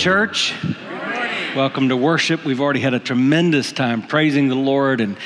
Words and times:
church. 0.00 0.54
Welcome 1.54 1.90
to 1.90 1.96
worship. 1.96 2.46
We've 2.46 2.62
already 2.62 2.80
had 2.80 2.94
a 2.94 2.98
tremendous 2.98 3.70
time 3.70 4.00
praising 4.00 4.48
the 4.48 4.54
Lord 4.54 5.02
and 5.02 5.18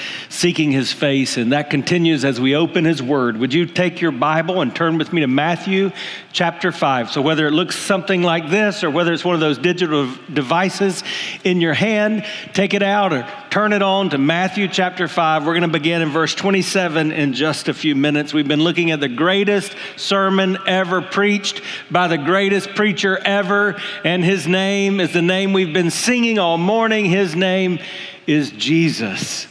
seeking 0.44 0.72
His 0.72 0.92
face, 0.92 1.38
and 1.38 1.52
that 1.52 1.70
continues 1.70 2.22
as 2.22 2.38
we 2.38 2.54
open 2.54 2.84
His 2.84 3.02
Word. 3.02 3.38
Would 3.38 3.54
you 3.54 3.64
take 3.64 4.02
your 4.02 4.12
Bible 4.12 4.60
and 4.60 4.76
turn 4.76 4.98
with 4.98 5.10
me 5.10 5.22
to 5.22 5.26
Matthew 5.26 5.90
chapter 6.34 6.70
5? 6.70 7.10
So, 7.10 7.22
whether 7.22 7.46
it 7.46 7.52
looks 7.52 7.78
something 7.78 8.22
like 8.22 8.50
this 8.50 8.84
or 8.84 8.90
whether 8.90 9.14
it's 9.14 9.24
one 9.24 9.34
of 9.34 9.40
those 9.40 9.56
digital 9.56 10.14
devices 10.30 11.02
in 11.44 11.62
your 11.62 11.72
hand, 11.72 12.26
take 12.52 12.74
it 12.74 12.82
out 12.82 13.14
or 13.14 13.26
turn 13.48 13.72
it 13.72 13.80
on 13.80 14.10
to 14.10 14.18
Matthew 14.18 14.68
chapter 14.68 15.08
5. 15.08 15.46
We're 15.46 15.54
going 15.54 15.62
to 15.62 15.68
begin 15.68 16.02
in 16.02 16.10
verse 16.10 16.34
27 16.34 17.10
in 17.10 17.32
just 17.32 17.68
a 17.68 17.72
few 17.72 17.96
minutes. 17.96 18.34
We've 18.34 18.46
been 18.46 18.64
looking 18.64 18.90
at 18.90 19.00
the 19.00 19.08
greatest 19.08 19.74
sermon 19.96 20.58
ever 20.66 21.00
preached 21.00 21.62
by 21.90 22.06
the 22.06 22.18
greatest 22.18 22.74
preacher 22.74 23.16
ever, 23.16 23.80
and 24.04 24.22
His 24.22 24.46
name 24.46 25.00
is 25.00 25.14
the 25.14 25.22
name 25.22 25.54
we've 25.54 25.72
been 25.72 25.90
singing 25.90 26.38
all 26.38 26.58
morning. 26.58 27.06
His 27.06 27.34
name 27.34 27.78
is 28.26 28.50
Jesus. 28.50 29.46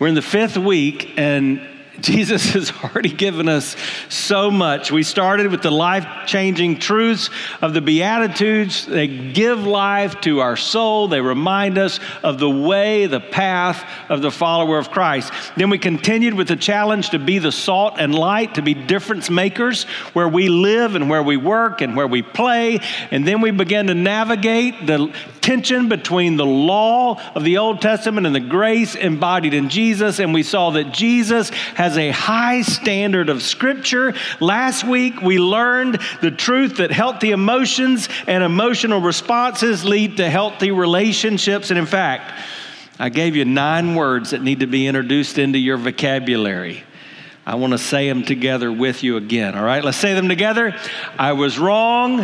We're 0.00 0.08
in 0.08 0.14
the 0.14 0.22
fifth 0.22 0.56
week, 0.56 1.12
and 1.18 1.60
Jesus 2.02 2.50
has 2.52 2.72
already 2.82 3.12
given 3.12 3.48
us 3.48 3.76
so 4.08 4.50
much. 4.50 4.90
We 4.90 5.02
started 5.02 5.50
with 5.50 5.62
the 5.62 5.70
life 5.70 6.06
changing 6.26 6.78
truths 6.78 7.28
of 7.60 7.74
the 7.74 7.80
Beatitudes. 7.80 8.86
They 8.86 9.06
give 9.06 9.66
life 9.66 10.20
to 10.22 10.40
our 10.40 10.56
soul, 10.56 11.08
they 11.08 11.20
remind 11.20 11.76
us 11.76 12.00
of 12.22 12.38
the 12.38 12.48
way, 12.48 13.06
the 13.06 13.20
path 13.20 13.84
of 14.08 14.22
the 14.22 14.30
follower 14.30 14.78
of 14.78 14.90
Christ. 14.90 15.32
Then 15.56 15.68
we 15.68 15.78
continued 15.78 16.34
with 16.34 16.48
the 16.48 16.56
challenge 16.56 17.10
to 17.10 17.18
be 17.18 17.38
the 17.38 17.52
salt 17.52 17.94
and 17.98 18.14
light, 18.14 18.54
to 18.54 18.62
be 18.62 18.72
difference 18.72 19.28
makers 19.28 19.84
where 20.14 20.28
we 20.28 20.48
live 20.48 20.94
and 20.94 21.10
where 21.10 21.22
we 21.22 21.36
work 21.36 21.80
and 21.82 21.96
where 21.96 22.06
we 22.06 22.22
play. 22.22 22.80
And 23.10 23.26
then 23.26 23.40
we 23.40 23.50
began 23.50 23.88
to 23.88 23.94
navigate 23.94 24.86
the 24.86 25.12
tension 25.40 25.88
between 25.88 26.36
the 26.36 26.46
law 26.46 27.20
of 27.34 27.44
the 27.44 27.58
Old 27.58 27.80
Testament 27.80 28.26
and 28.26 28.34
the 28.34 28.40
grace 28.40 28.94
embodied 28.94 29.54
in 29.54 29.68
Jesus. 29.68 30.18
And 30.18 30.32
we 30.32 30.42
saw 30.42 30.70
that 30.70 30.92
Jesus 30.92 31.50
has 31.74 31.89
has 31.90 31.98
a 31.98 32.10
high 32.10 32.62
standard 32.62 33.28
of 33.28 33.42
Scripture. 33.42 34.14
Last 34.38 34.84
week, 34.84 35.20
we 35.22 35.40
learned 35.40 35.98
the 36.22 36.30
truth 36.30 36.76
that 36.76 36.92
healthy 36.92 37.32
emotions 37.32 38.08
and 38.28 38.44
emotional 38.44 39.00
responses 39.00 39.84
lead 39.84 40.18
to 40.18 40.30
healthy 40.30 40.70
relationships. 40.70 41.70
And 41.70 41.78
in 41.80 41.86
fact, 41.86 42.32
I 43.00 43.08
gave 43.08 43.34
you 43.34 43.44
nine 43.44 43.96
words 43.96 44.30
that 44.30 44.40
need 44.40 44.60
to 44.60 44.68
be 44.68 44.86
introduced 44.86 45.36
into 45.36 45.58
your 45.58 45.78
vocabulary. 45.78 46.84
I 47.44 47.56
want 47.56 47.72
to 47.72 47.78
say 47.78 48.08
them 48.08 48.22
together 48.22 48.70
with 48.70 49.02
you 49.02 49.16
again. 49.16 49.56
All 49.56 49.64
right, 49.64 49.82
let's 49.82 49.98
say 49.98 50.14
them 50.14 50.28
together. 50.28 50.76
I 51.18 51.32
was 51.32 51.58
wrong. 51.58 52.20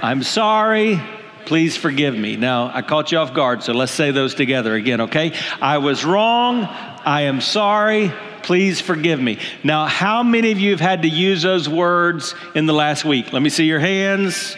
I'm 0.00 0.22
sorry. 0.22 1.02
Please 1.44 1.76
forgive 1.76 2.16
me. 2.16 2.36
Now, 2.36 2.70
I 2.72 2.82
caught 2.82 3.10
you 3.10 3.18
off 3.18 3.34
guard, 3.34 3.64
so 3.64 3.72
let's 3.72 3.90
say 3.90 4.12
those 4.12 4.36
together 4.36 4.76
again, 4.76 5.00
okay? 5.00 5.32
I 5.60 5.78
was 5.78 6.04
wrong. 6.04 6.62
I 6.62 7.22
am 7.22 7.40
sorry. 7.40 8.12
Please 8.42 8.80
forgive 8.80 9.20
me. 9.20 9.38
Now, 9.62 9.86
how 9.86 10.22
many 10.22 10.52
of 10.52 10.58
you 10.58 10.70
have 10.72 10.80
had 10.80 11.02
to 11.02 11.08
use 11.08 11.42
those 11.42 11.68
words 11.68 12.34
in 12.54 12.66
the 12.66 12.72
last 12.72 13.04
week? 13.04 13.32
Let 13.32 13.42
me 13.42 13.50
see 13.50 13.64
your 13.64 13.80
hands. 13.80 14.56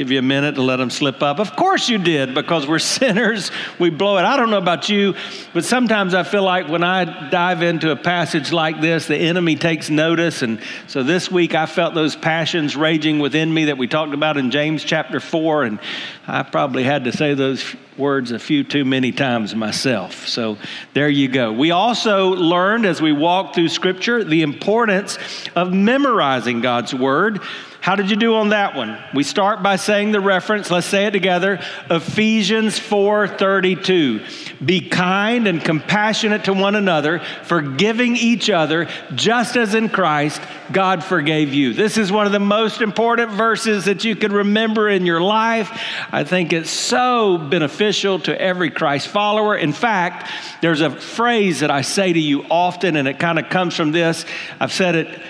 Give 0.00 0.12
you 0.12 0.18
a 0.18 0.22
minute 0.22 0.54
to 0.54 0.62
let 0.62 0.76
them 0.76 0.88
slip 0.88 1.22
up. 1.22 1.40
Of 1.40 1.54
course 1.56 1.90
you 1.90 1.98
did, 1.98 2.32
because 2.34 2.66
we're 2.66 2.78
sinners. 2.78 3.50
We 3.78 3.90
blow 3.90 4.16
it. 4.16 4.22
I 4.22 4.38
don't 4.38 4.48
know 4.48 4.56
about 4.56 4.88
you, 4.88 5.14
but 5.52 5.62
sometimes 5.62 6.14
I 6.14 6.22
feel 6.22 6.42
like 6.42 6.70
when 6.70 6.82
I 6.82 7.28
dive 7.28 7.60
into 7.60 7.90
a 7.90 7.96
passage 7.96 8.50
like 8.50 8.80
this, 8.80 9.06
the 9.08 9.18
enemy 9.18 9.56
takes 9.56 9.90
notice. 9.90 10.40
And 10.40 10.62
so 10.86 11.02
this 11.02 11.30
week 11.30 11.54
I 11.54 11.66
felt 11.66 11.92
those 11.92 12.16
passions 12.16 12.76
raging 12.76 13.18
within 13.18 13.52
me 13.52 13.66
that 13.66 13.76
we 13.76 13.88
talked 13.88 14.14
about 14.14 14.38
in 14.38 14.50
James 14.50 14.84
chapter 14.84 15.20
4. 15.20 15.64
And 15.64 15.78
I 16.26 16.44
probably 16.44 16.82
had 16.82 17.04
to 17.04 17.12
say 17.12 17.34
those 17.34 17.62
words 17.98 18.32
a 18.32 18.38
few 18.38 18.64
too 18.64 18.86
many 18.86 19.12
times 19.12 19.54
myself. 19.54 20.26
So 20.26 20.56
there 20.94 21.10
you 21.10 21.28
go. 21.28 21.52
We 21.52 21.72
also 21.72 22.28
learned 22.28 22.86
as 22.86 23.02
we 23.02 23.12
walked 23.12 23.54
through 23.54 23.68
Scripture 23.68 24.24
the 24.24 24.40
importance 24.40 25.18
of 25.54 25.74
memorizing 25.74 26.62
God's 26.62 26.94
Word. 26.94 27.42
How 27.80 27.96
did 27.96 28.10
you 28.10 28.16
do 28.16 28.34
on 28.34 28.50
that 28.50 28.76
one? 28.76 28.98
We 29.14 29.22
start 29.22 29.62
by 29.62 29.76
saying 29.76 30.12
the 30.12 30.20
reference. 30.20 30.70
Let's 30.70 30.86
say 30.86 31.06
it 31.06 31.12
together. 31.12 31.60
Ephesians 31.88 32.78
4:32. 32.78 34.20
Be 34.64 34.82
kind 34.82 35.48
and 35.48 35.64
compassionate 35.64 36.44
to 36.44 36.52
one 36.52 36.74
another, 36.74 37.20
forgiving 37.44 38.16
each 38.16 38.50
other, 38.50 38.86
just 39.14 39.56
as 39.56 39.74
in 39.74 39.88
Christ 39.88 40.42
God 40.70 41.02
forgave 41.02 41.54
you. 41.54 41.72
This 41.72 41.96
is 41.96 42.12
one 42.12 42.26
of 42.26 42.32
the 42.32 42.38
most 42.38 42.82
important 42.82 43.30
verses 43.30 43.86
that 43.86 44.04
you 44.04 44.14
can 44.14 44.32
remember 44.32 44.90
in 44.90 45.06
your 45.06 45.22
life. 45.22 45.70
I 46.12 46.24
think 46.24 46.52
it's 46.52 46.70
so 46.70 47.38
beneficial 47.38 48.18
to 48.20 48.38
every 48.38 48.70
Christ 48.70 49.08
follower. 49.08 49.56
In 49.56 49.72
fact, 49.72 50.30
there's 50.60 50.82
a 50.82 50.90
phrase 50.90 51.60
that 51.60 51.70
I 51.70 51.80
say 51.80 52.12
to 52.12 52.20
you 52.20 52.44
often 52.50 52.96
and 52.96 53.08
it 53.08 53.18
kind 53.18 53.38
of 53.38 53.48
comes 53.48 53.74
from 53.74 53.92
this. 53.92 54.26
I've 54.60 54.72
said 54.72 54.94
it 54.96 55.20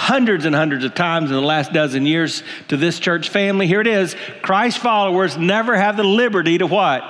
hundreds 0.00 0.46
and 0.46 0.54
hundreds 0.54 0.82
of 0.82 0.94
times 0.94 1.30
in 1.30 1.36
the 1.36 1.42
last 1.42 1.74
dozen 1.74 2.06
years 2.06 2.42
to 2.68 2.78
this 2.78 2.98
church 2.98 3.28
family. 3.28 3.66
Here 3.66 3.82
it 3.82 3.86
is 3.86 4.16
Christ 4.40 4.78
followers 4.78 5.36
never 5.36 5.76
have 5.76 5.98
the 5.98 6.04
liberty 6.04 6.56
to 6.58 6.66
what? 6.66 7.04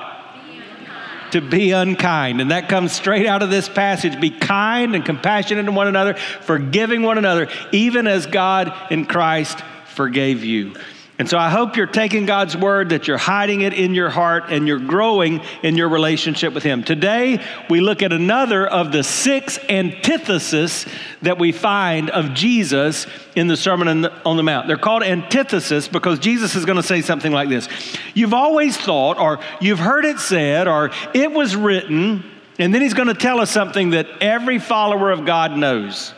to 1.31 1.41
be 1.41 1.71
unkind. 1.71 2.41
And 2.41 2.51
that 2.51 2.69
comes 2.69 2.91
straight 2.91 3.25
out 3.25 3.45
of 3.45 3.51
this 3.51 3.69
passage. 3.69 4.21
Be 4.21 4.31
kind 4.31 4.97
and 4.97 5.05
compassionate 5.05 5.65
to 5.67 5.71
one 5.71 5.87
another, 5.87 6.15
forgiving 6.15 7.03
one 7.03 7.19
another, 7.19 7.49
even 7.71 8.09
as 8.09 8.27
God 8.27 8.73
in 8.91 9.07
Christ 9.07 9.61
forgave 9.85 10.43
you. 10.43 10.75
And 11.21 11.29
so 11.29 11.37
I 11.37 11.51
hope 11.51 11.77
you're 11.77 11.87
taking 11.87 12.25
God's 12.25 12.57
word, 12.57 12.89
that 12.89 13.07
you're 13.07 13.19
hiding 13.19 13.61
it 13.61 13.75
in 13.75 13.93
your 13.95 14.09
heart, 14.09 14.45
and 14.49 14.67
you're 14.67 14.79
growing 14.79 15.43
in 15.63 15.77
your 15.77 15.91
relationship 15.91 16.55
with 16.55 16.63
Him. 16.63 16.83
Today, 16.83 17.45
we 17.69 17.83
look 17.83 18.03
at 18.03 18.11
another 18.11 18.67
of 18.67 18.91
the 18.91 19.05
six 19.05 19.59
antitheses 19.69 20.87
that 21.21 21.39
we 21.39 21.53
find 21.53 22.09
of 22.09 22.33
Jesus 22.33 23.07
in 23.37 23.49
the 23.49 23.57
Sermon 23.59 24.07
on 24.07 24.37
the 24.39 24.43
Mount. 24.43 24.67
They're 24.67 24.79
called 24.79 25.03
antithesis 25.03 25.89
because 25.89 26.21
Jesus 26.21 26.55
is 26.55 26.65
going 26.65 26.79
to 26.79 26.83
say 26.83 27.03
something 27.03 27.33
like 27.33 27.51
this 27.51 27.69
You've 28.15 28.33
always 28.33 28.79
thought, 28.79 29.19
or 29.19 29.41
you've 29.61 29.79
heard 29.79 30.07
it 30.07 30.21
said, 30.21 30.69
or 30.69 30.91
it 31.13 31.31
was 31.31 31.55
written, 31.55 32.25
and 32.59 32.73
then 32.73 32.81
He's 32.81 32.95
going 32.95 33.09
to 33.09 33.15
tell 33.15 33.41
us 33.43 33.51
something 33.51 33.91
that 33.91 34.07
every 34.23 34.59
follower 34.59 35.11
of 35.11 35.27
God 35.27 35.55
knows. 35.55 36.15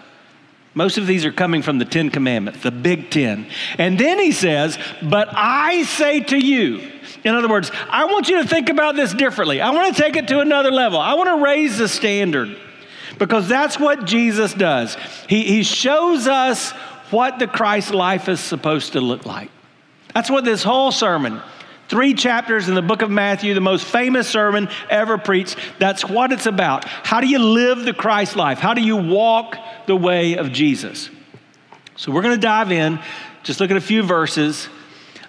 Most 0.74 0.96
of 0.96 1.06
these 1.06 1.24
are 1.24 1.32
coming 1.32 1.62
from 1.62 1.78
the 1.78 1.84
Ten 1.84 2.08
Commandments, 2.10 2.62
the 2.62 2.70
Big 2.70 3.10
Ten. 3.10 3.46
And 3.78 3.98
then 3.98 4.18
he 4.18 4.32
says, 4.32 4.78
But 5.02 5.28
I 5.30 5.82
say 5.84 6.20
to 6.20 6.38
you, 6.38 6.90
in 7.24 7.34
other 7.34 7.48
words, 7.48 7.70
I 7.90 8.06
want 8.06 8.28
you 8.28 8.42
to 8.42 8.48
think 8.48 8.68
about 8.68 8.96
this 8.96 9.12
differently. 9.12 9.60
I 9.60 9.70
want 9.70 9.94
to 9.94 10.02
take 10.02 10.16
it 10.16 10.28
to 10.28 10.40
another 10.40 10.70
level. 10.70 10.98
I 10.98 11.14
want 11.14 11.28
to 11.28 11.44
raise 11.44 11.78
the 11.78 11.88
standard 11.88 12.56
because 13.18 13.48
that's 13.48 13.78
what 13.78 14.06
Jesus 14.06 14.54
does. 14.54 14.96
He, 15.28 15.44
he 15.44 15.62
shows 15.62 16.26
us 16.26 16.72
what 17.10 17.38
the 17.38 17.46
Christ 17.46 17.92
life 17.92 18.28
is 18.28 18.40
supposed 18.40 18.94
to 18.94 19.00
look 19.00 19.26
like. 19.26 19.50
That's 20.14 20.30
what 20.30 20.44
this 20.44 20.62
whole 20.62 20.90
sermon 20.90 21.40
Three 21.88 22.14
chapters 22.14 22.68
in 22.68 22.74
the 22.74 22.82
book 22.82 23.02
of 23.02 23.10
Matthew, 23.10 23.52
the 23.52 23.60
most 23.60 23.84
famous 23.84 24.26
sermon 24.28 24.68
ever 24.88 25.18
preached. 25.18 25.58
That's 25.78 26.04
what 26.04 26.32
it's 26.32 26.46
about. 26.46 26.84
How 26.84 27.20
do 27.20 27.26
you 27.26 27.38
live 27.38 27.84
the 27.84 27.92
Christ 27.92 28.34
life? 28.34 28.58
How 28.58 28.72
do 28.72 28.80
you 28.80 28.96
walk 28.96 29.56
the 29.86 29.96
way 29.96 30.36
of 30.36 30.52
Jesus? 30.52 31.10
So 31.96 32.10
we're 32.10 32.22
going 32.22 32.34
to 32.34 32.40
dive 32.40 32.72
in, 32.72 32.98
just 33.42 33.60
look 33.60 33.70
at 33.70 33.76
a 33.76 33.80
few 33.80 34.02
verses. 34.02 34.68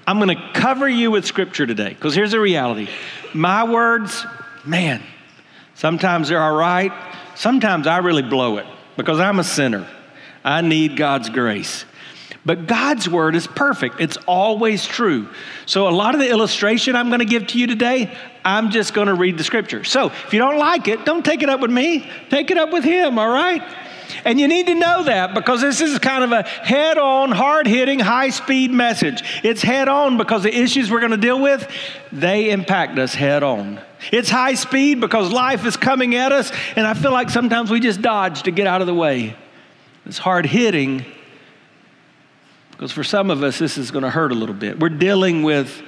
I'm 0.08 0.20
going 0.20 0.36
to 0.36 0.52
cover 0.54 0.88
you 0.88 1.12
with 1.12 1.26
scripture 1.26 1.66
today 1.66 1.90
because 1.90 2.16
here's 2.16 2.32
the 2.32 2.40
reality. 2.40 2.88
My 3.34 3.64
words, 3.64 4.26
man, 4.66 5.04
sometimes 5.76 6.30
they're 6.30 6.42
all 6.42 6.56
right. 6.56 6.92
Sometimes 7.36 7.88
I 7.88 7.98
really 7.98 8.22
blow 8.22 8.58
it 8.58 8.66
because 8.96 9.20
I'm 9.20 9.40
a 9.40 9.44
sinner. 9.44 9.88
I 10.44 10.62
need 10.62 10.98
God's 10.98 11.30
grace. 11.30 11.86
But 12.46 12.68
God's 12.68 13.08
word 13.08 13.36
is 13.36 13.48
perfect, 13.48 14.02
it's 14.02 14.18
always 14.28 14.86
true. 14.86 15.30
So, 15.66 15.88
a 15.88 15.92
lot 15.92 16.14
of 16.14 16.20
the 16.20 16.30
illustration 16.30 16.96
I'm 16.96 17.08
going 17.08 17.20
to 17.20 17.26
give 17.26 17.48
to 17.48 17.60
you 17.60 17.68
today, 17.68 18.16
I'm 18.44 18.70
just 18.70 18.94
going 18.94 19.08
to 19.08 19.14
read 19.14 19.38
the 19.38 19.46
scripture. 19.46 19.86
So, 19.86 20.08
if 20.08 20.34
you 20.34 20.40
don't 20.40 20.58
like 20.58 20.90
it, 20.90 21.06
don't 21.06 21.24
take 21.24 21.42
it 21.42 21.50
up 21.50 21.62
with 21.62 21.72
me, 21.72 22.10
take 22.30 22.52
it 22.52 22.58
up 22.58 22.74
with 22.74 22.84
Him, 22.84 23.18
all 23.18 23.30
right? 23.30 23.64
And 24.26 24.40
you 24.40 24.50
need 24.50 24.68
to 24.68 24.76
know 24.76 25.04
that 25.06 25.34
because 25.34 25.62
this 25.62 25.80
is 25.80 25.98
kind 26.00 26.24
of 26.24 26.34
a 26.34 26.44
head 26.44 26.98
on, 26.98 27.32
hard 27.32 27.66
hitting, 27.66 28.00
high 28.00 28.30
speed 28.30 28.72
message. 28.72 29.24
It's 29.44 29.62
head 29.62 29.88
on 29.88 30.18
because 30.18 30.44
the 30.44 30.56
issues 30.56 30.92
we're 30.92 31.00
going 31.00 31.12
to 31.12 31.18
deal 31.18 31.42
with, 31.42 31.66
they 32.12 32.52
impact 32.52 33.00
us 33.00 33.16
head 33.16 33.44
on. 33.44 33.80
It's 34.12 34.30
high 34.30 34.56
speed 34.56 35.00
because 35.00 35.32
life 35.32 35.66
is 35.66 35.78
coming 35.78 36.16
at 36.16 36.34
us, 36.34 36.52
and 36.76 36.86
I 36.86 36.94
feel 36.94 37.14
like 37.14 37.30
sometimes 37.30 37.72
we 37.72 37.80
just 37.80 38.02
dodge 38.02 38.44
to 38.44 38.52
get 38.52 38.68
out 38.68 38.82
of 38.82 38.88
the 38.88 38.94
way. 38.94 39.38
It's 40.06 40.18
hard 40.18 40.46
hitting 40.46 41.06
because 42.74 42.92
for 42.92 43.04
some 43.04 43.32
of 43.32 43.42
us, 43.44 43.58
this 43.58 43.78
is 43.78 43.90
going 43.90 44.04
to 44.04 44.10
hurt 44.10 44.32
a 44.32 44.36
little 44.36 44.56
bit. 44.56 44.80
We're 44.80 44.90
dealing 44.90 45.44
with 45.44 45.82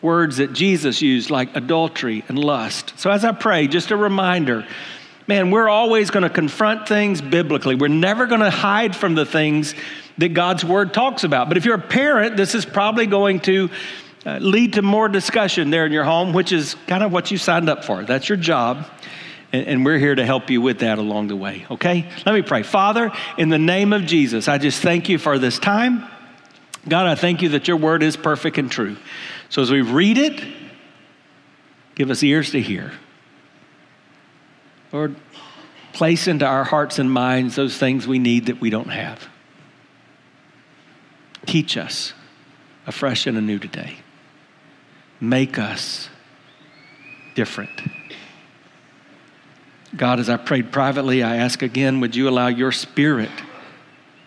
words 0.00 0.36
that 0.36 0.52
Jesus 0.52 1.02
used, 1.02 1.28
like 1.30 1.56
adultery 1.56 2.24
and 2.28 2.38
lust. 2.38 2.94
So 2.96 3.10
as 3.10 3.24
I 3.24 3.32
pray, 3.32 3.66
just 3.66 3.90
a 3.90 3.96
reminder 3.96 4.64
man, 5.28 5.50
we're 5.50 5.68
always 5.68 6.10
going 6.10 6.22
to 6.22 6.30
confront 6.30 6.88
things 6.88 7.20
biblically. 7.20 7.74
We're 7.74 7.88
never 7.88 8.26
going 8.26 8.40
to 8.40 8.50
hide 8.50 8.96
from 8.96 9.14
the 9.14 9.26
things 9.26 9.74
that 10.16 10.30
God's 10.30 10.64
word 10.64 10.94
talks 10.94 11.22
about. 11.22 11.48
But 11.48 11.58
if 11.58 11.66
you're 11.66 11.76
a 11.76 11.80
parent, 11.80 12.36
this 12.36 12.54
is 12.54 12.64
probably 12.64 13.06
going 13.06 13.40
to 13.40 13.68
uh, 14.24 14.38
lead 14.38 14.72
to 14.72 14.82
more 14.82 15.08
discussion 15.08 15.70
there 15.70 15.84
in 15.84 15.92
your 15.92 16.04
home, 16.04 16.32
which 16.32 16.50
is 16.50 16.76
kind 16.86 17.04
of 17.04 17.12
what 17.12 17.30
you 17.30 17.36
signed 17.36 17.68
up 17.68 17.84
for. 17.84 18.04
That's 18.04 18.28
your 18.28 18.38
job. 18.38 18.86
And, 19.52 19.66
and 19.66 19.84
we're 19.84 19.98
here 19.98 20.14
to 20.14 20.24
help 20.24 20.48
you 20.50 20.62
with 20.62 20.78
that 20.78 20.98
along 20.98 21.28
the 21.28 21.36
way, 21.36 21.66
okay? 21.70 22.10
Let 22.24 22.34
me 22.34 22.42
pray. 22.42 22.62
Father, 22.62 23.12
in 23.36 23.50
the 23.50 23.58
name 23.58 23.92
of 23.92 24.06
Jesus, 24.06 24.48
I 24.48 24.56
just 24.56 24.80
thank 24.80 25.10
you 25.10 25.18
for 25.18 25.38
this 25.38 25.58
time. 25.58 26.06
God, 26.88 27.06
I 27.06 27.14
thank 27.14 27.42
you 27.42 27.50
that 27.50 27.68
your 27.68 27.76
word 27.76 28.02
is 28.02 28.16
perfect 28.16 28.58
and 28.58 28.70
true. 28.70 28.96
So 29.48 29.62
as 29.62 29.70
we 29.70 29.80
read 29.80 30.18
it, 30.18 30.42
give 31.94 32.10
us 32.10 32.22
ears 32.22 32.50
to 32.52 32.60
hear. 32.60 32.92
Lord, 34.92 35.16
place 35.92 36.26
into 36.26 36.46
our 36.46 36.64
hearts 36.64 36.98
and 36.98 37.10
minds 37.10 37.56
those 37.56 37.76
things 37.76 38.06
we 38.06 38.18
need 38.18 38.46
that 38.46 38.60
we 38.60 38.70
don't 38.70 38.90
have. 38.90 39.28
Teach 41.46 41.76
us 41.76 42.12
afresh 42.86 43.26
and 43.26 43.36
anew 43.36 43.58
today. 43.58 43.96
Make 45.20 45.58
us 45.58 46.08
different. 47.34 47.82
God, 49.96 50.20
as 50.20 50.28
I 50.28 50.36
prayed 50.36 50.70
privately, 50.70 51.22
I 51.22 51.36
ask 51.36 51.62
again, 51.62 52.00
would 52.00 52.14
you 52.14 52.28
allow 52.28 52.48
your 52.48 52.72
spirit 52.72 53.30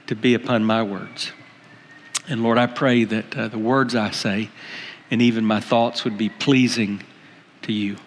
to 0.08 0.16
be 0.16 0.34
upon 0.34 0.64
my 0.64 0.84
words? 0.84 1.32
And 2.32 2.44
Lord, 2.44 2.58
I 2.58 2.66
pray 2.66 3.04
that 3.04 3.38
uh, 3.38 3.50
the 3.50 3.58
words 3.58 3.94
I 3.94 4.12
say 4.12 4.48
and 5.12 5.22
even 5.22 5.44
my 5.44 5.60
thoughts 5.60 6.06
would 6.06 6.18
be 6.18 6.30
pleasing 6.30 7.04
to 7.64 7.74
you. 7.74 7.98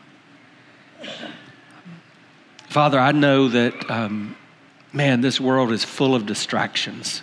Father, 2.71 2.99
I 2.99 3.13
know 3.13 3.49
that, 3.49 3.91
um, 3.91 4.35
man, 4.95 5.21
this 5.21 5.39
world 5.39 5.73
is 5.73 5.85
full 5.85 6.15
of 6.15 6.25
distractions. 6.25 7.23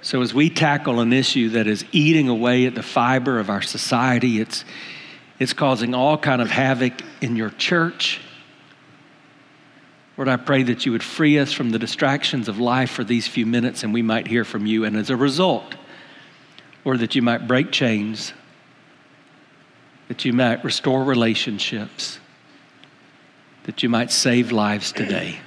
So 0.00 0.22
as 0.22 0.32
we 0.32 0.48
tackle 0.48 1.00
an 1.00 1.12
issue 1.12 1.48
that 1.50 1.66
is 1.66 1.84
eating 1.90 2.28
away 2.28 2.66
at 2.66 2.76
the 2.76 2.82
fiber 2.84 3.40
of 3.40 3.50
our 3.50 3.62
society, 3.62 4.40
it's, 4.40 4.64
it's 5.40 5.52
causing 5.52 5.92
all 5.92 6.18
kind 6.18 6.40
of 6.40 6.50
havoc 6.50 7.02
in 7.20 7.34
your 7.34 7.50
church. 7.50 8.20
Lord, 10.20 10.28
I 10.28 10.36
pray 10.36 10.64
that 10.64 10.84
you 10.84 10.92
would 10.92 11.02
free 11.02 11.38
us 11.38 11.50
from 11.50 11.70
the 11.70 11.78
distractions 11.78 12.46
of 12.46 12.60
life 12.60 12.90
for 12.90 13.02
these 13.02 13.26
few 13.26 13.46
minutes 13.46 13.84
and 13.84 13.94
we 13.94 14.02
might 14.02 14.26
hear 14.26 14.44
from 14.44 14.66
you. 14.66 14.84
And 14.84 14.94
as 14.94 15.08
a 15.08 15.16
result, 15.16 15.76
or 16.84 16.98
that 16.98 17.14
you 17.14 17.22
might 17.22 17.48
break 17.48 17.72
chains, 17.72 18.34
that 20.08 20.26
you 20.26 20.34
might 20.34 20.62
restore 20.62 21.02
relationships, 21.04 22.18
that 23.62 23.82
you 23.82 23.88
might 23.88 24.10
save 24.10 24.52
lives 24.52 24.92
today. 24.92 25.38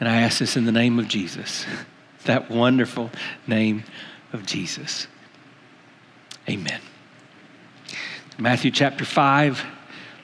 And 0.00 0.08
I 0.08 0.22
ask 0.22 0.38
this 0.38 0.56
in 0.56 0.64
the 0.64 0.72
name 0.72 0.98
of 0.98 1.08
Jesus, 1.08 1.66
that 2.24 2.50
wonderful 2.50 3.10
name 3.46 3.84
of 4.32 4.46
Jesus. 4.46 5.08
Amen. 6.48 6.80
Matthew 8.38 8.70
chapter 8.70 9.04
5, 9.04 9.62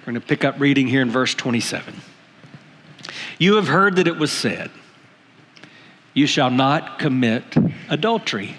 we're 0.01 0.05
going 0.07 0.15
to 0.15 0.27
pick 0.27 0.47
up 0.47 0.59
reading 0.59 0.87
here 0.87 1.03
in 1.03 1.11
verse 1.11 1.35
27. 1.35 1.93
You 3.39 3.57
have 3.57 3.69
heard 3.69 3.97
that 3.97 4.07
it 4.07 4.17
was 4.17 4.33
said, 4.33 4.71
You 6.15 6.27
shall 6.27 6.51
not 6.51 6.99
commit 6.99 7.45
adultery. 7.89 8.57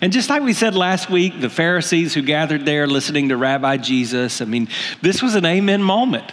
And 0.00 0.12
just 0.12 0.28
like 0.28 0.42
we 0.42 0.52
said 0.52 0.74
last 0.74 1.08
week, 1.08 1.40
the 1.40 1.48
Pharisees 1.48 2.12
who 2.12 2.22
gathered 2.22 2.66
there 2.66 2.86
listening 2.86 3.30
to 3.30 3.36
Rabbi 3.36 3.78
Jesus, 3.78 4.40
I 4.40 4.44
mean, 4.44 4.68
this 5.00 5.22
was 5.22 5.34
an 5.34 5.46
amen 5.46 5.82
moment. 5.82 6.30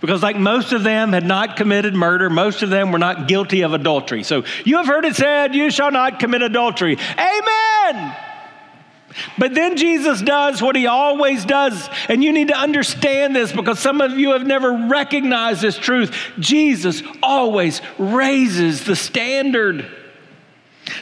Because, 0.00 0.22
like 0.22 0.36
most 0.36 0.72
of 0.72 0.82
them 0.82 1.12
had 1.12 1.24
not 1.24 1.56
committed 1.56 1.94
murder, 1.94 2.30
most 2.30 2.62
of 2.62 2.70
them 2.70 2.90
were 2.90 2.98
not 2.98 3.28
guilty 3.28 3.62
of 3.62 3.74
adultery. 3.74 4.22
So, 4.22 4.44
you 4.64 4.76
have 4.76 4.86
heard 4.86 5.04
it 5.04 5.16
said, 5.16 5.54
You 5.54 5.70
shall 5.70 5.90
not 5.90 6.18
commit 6.18 6.42
adultery. 6.42 6.96
Amen. 6.96 8.16
But 9.36 9.54
then 9.54 9.76
Jesus 9.76 10.20
does 10.22 10.62
what 10.62 10.76
he 10.76 10.86
always 10.86 11.44
does. 11.44 11.88
And 12.08 12.22
you 12.22 12.32
need 12.32 12.48
to 12.48 12.58
understand 12.58 13.34
this 13.34 13.52
because 13.52 13.78
some 13.78 14.00
of 14.00 14.18
you 14.18 14.32
have 14.32 14.46
never 14.46 14.88
recognized 14.88 15.60
this 15.60 15.76
truth. 15.76 16.14
Jesus 16.38 17.02
always 17.22 17.80
raises 17.98 18.84
the 18.84 18.96
standard. 18.96 19.86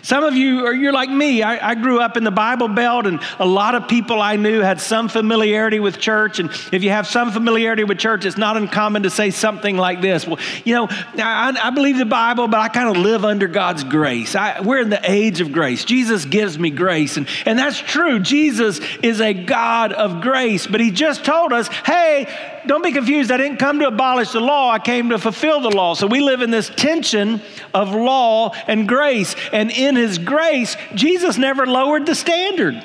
Some 0.03 0.25
of 0.25 0.35
you 0.35 0.67
are 0.67 0.75
you're 0.75 0.93
like 0.93 1.11
me. 1.11 1.43
I, 1.43 1.71
I, 1.71 1.75
grew 1.75 2.01
up 2.01 2.17
in 2.17 2.25
the 2.25 2.31
Bible 2.31 2.69
Belt, 2.69 3.07
and 3.07 3.21
a 3.39 3.47
lot 3.47 3.75
of 3.75 3.89
people 3.89 4.21
I 4.21 4.37
knew 4.37 4.61
had 4.61 4.81
some 4.81 5.09
familiarity 5.09 5.81
with 5.81 5.99
church. 5.99 6.39
And 6.39 6.51
if 6.73 6.83
you 6.83 6.91
have 6.91 7.07
some 7.07 7.33
familiarity 7.33 7.85
with 7.85 7.99
church, 7.99 8.25
it's 8.25 8.37
not 8.37 8.57
uncommon 8.57 9.03
to 9.05 9.11
say 9.11 9.31
something 9.31 9.77
like 9.77 10.01
this. 10.01 10.27
Well, 10.27 10.39
you 10.65 10.75
know, 10.75 10.89
I, 10.91 11.57
I 11.63 11.71
believe 11.71 11.99
the 11.99 12.05
Bible, 12.05 12.49
but 12.49 12.61
I 12.61 12.69
kind 12.69 12.89
of 12.89 13.03
live 13.03 13.25
under 13.25 13.49
God's 13.49 13.85
grace. 13.85 14.35
I, 14.35 14.61
we're 14.61 14.81
in 14.81 14.91
the 14.91 15.11
age 15.11 15.41
of 15.41 15.53
grace. 15.53 15.85
Jesus 15.85 16.25
gives 16.25 16.59
me 16.59 16.71
grace. 16.71 17.17
And, 17.17 17.29
and 17.45 17.59
that's 17.59 17.79
true. 17.79 18.21
Jesus 18.21 18.81
is 19.03 19.21
a 19.21 19.35
God 19.35 19.93
of 19.93 20.21
grace, 20.21 20.67
but 20.67 20.81
He 20.81 20.91
just 20.91 21.25
told 21.25 21.53
us, 21.53 21.69
hey, 21.69 22.56
don't 22.67 22.83
be 22.83 22.93
confused. 22.93 23.31
I 23.31 23.37
didn't 23.37 23.59
come 23.59 23.79
to 23.81 23.89
abolish 23.89 24.33
the 24.33 24.41
law, 24.41 24.71
I 24.71 24.79
came 24.79 25.11
to 25.11 25.19
fulfill 25.19 25.61
the 25.61 25.71
law. 25.71 25.95
So 25.95 26.07
we 26.07 26.21
live 26.21 26.43
in 26.43 26.51
this 26.51 26.69
tension 26.69 27.41
of 27.75 27.95
law 27.95 28.53
and 28.67 28.89
grace. 28.89 29.35
And 29.53 29.71
in 29.71 29.97
his 29.97 30.19
grace, 30.19 30.77
Jesus 30.95 31.39
never 31.39 31.67
lowered 31.67 32.07
the 32.07 32.15
standard. 32.15 32.85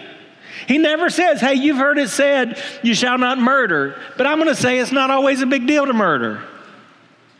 He 0.67 0.77
never 0.77 1.09
says, 1.09 1.41
hey, 1.41 1.55
you've 1.55 1.77
heard 1.77 1.97
it 1.97 2.09
said, 2.09 2.61
you 2.83 2.93
shall 2.93 3.17
not 3.17 3.39
murder. 3.39 3.99
But 4.17 4.27
I'm 4.27 4.37
going 4.37 4.53
to 4.53 4.61
say 4.61 4.79
it's 4.79 4.91
not 4.91 5.09
always 5.09 5.41
a 5.41 5.45
big 5.45 5.67
deal 5.67 5.85
to 5.85 5.93
murder. 5.93 6.43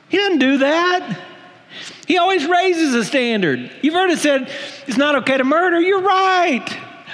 He 0.10 0.18
doesn't 0.18 0.40
do 0.40 0.58
that. 0.60 1.20
He 2.08 2.18
always 2.18 2.46
raises 2.46 2.94
the 2.94 3.06
standard. 3.06 3.72
You've 3.82 3.94
heard 3.94 4.10
it 4.10 4.20
said, 4.20 4.52
it's 4.88 4.98
not 4.98 5.16
okay 5.16 5.38
to 5.38 5.44
murder. 5.44 5.80
You're 5.80 6.02
right. 6.02 6.68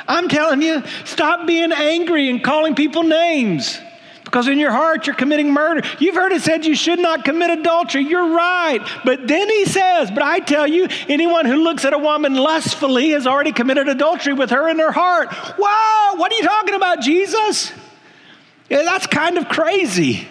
I'm 0.08 0.30
telling 0.30 0.62
you, 0.62 0.84
stop 1.06 1.46
being 1.46 1.72
angry 1.72 2.30
and 2.30 2.44
calling 2.44 2.74
people 2.74 3.04
names 3.04 3.80
because 4.28 4.48
in 4.48 4.60
your 4.60 4.72
heart 4.72 5.08
you're 5.08 5.16
committing 5.16 5.52
murder. 5.52 5.88
You've 6.00 6.16
heard 6.16 6.32
it 6.32 6.42
said 6.42 6.66
you 6.66 6.76
should 6.76 7.00
not 7.00 7.26
commit 7.26 7.50
adultery. 7.50 8.04
You're 8.04 8.36
right. 8.36 8.80
But 9.04 9.28
then 9.28 9.50
he 9.50 9.66
says, 9.66 10.12
But 10.12 10.24
I 10.24 10.40
tell 10.40 10.68
you, 10.68 10.88
anyone 11.08 11.46
who 11.46 11.64
looks 11.64 11.86
at 11.86 11.94
a 11.94 11.98
woman 11.98 12.36
lustfully 12.36 13.10
has 13.12 13.26
already 13.26 13.52
committed 13.52 13.88
adultery 13.88 14.34
with 14.34 14.50
her 14.52 14.70
in 14.70 14.80
her 14.80 14.92
heart. 14.92 15.30
Wow, 15.58 16.14
what 16.18 16.32
are 16.32 16.36
you 16.36 16.44
talking 16.44 16.76
about, 16.76 17.02
Jesus? 17.02 17.72
Yeah, 18.70 18.84
that's 18.84 19.08
kind 19.08 19.38
of 19.38 19.48
crazy. 19.48 20.28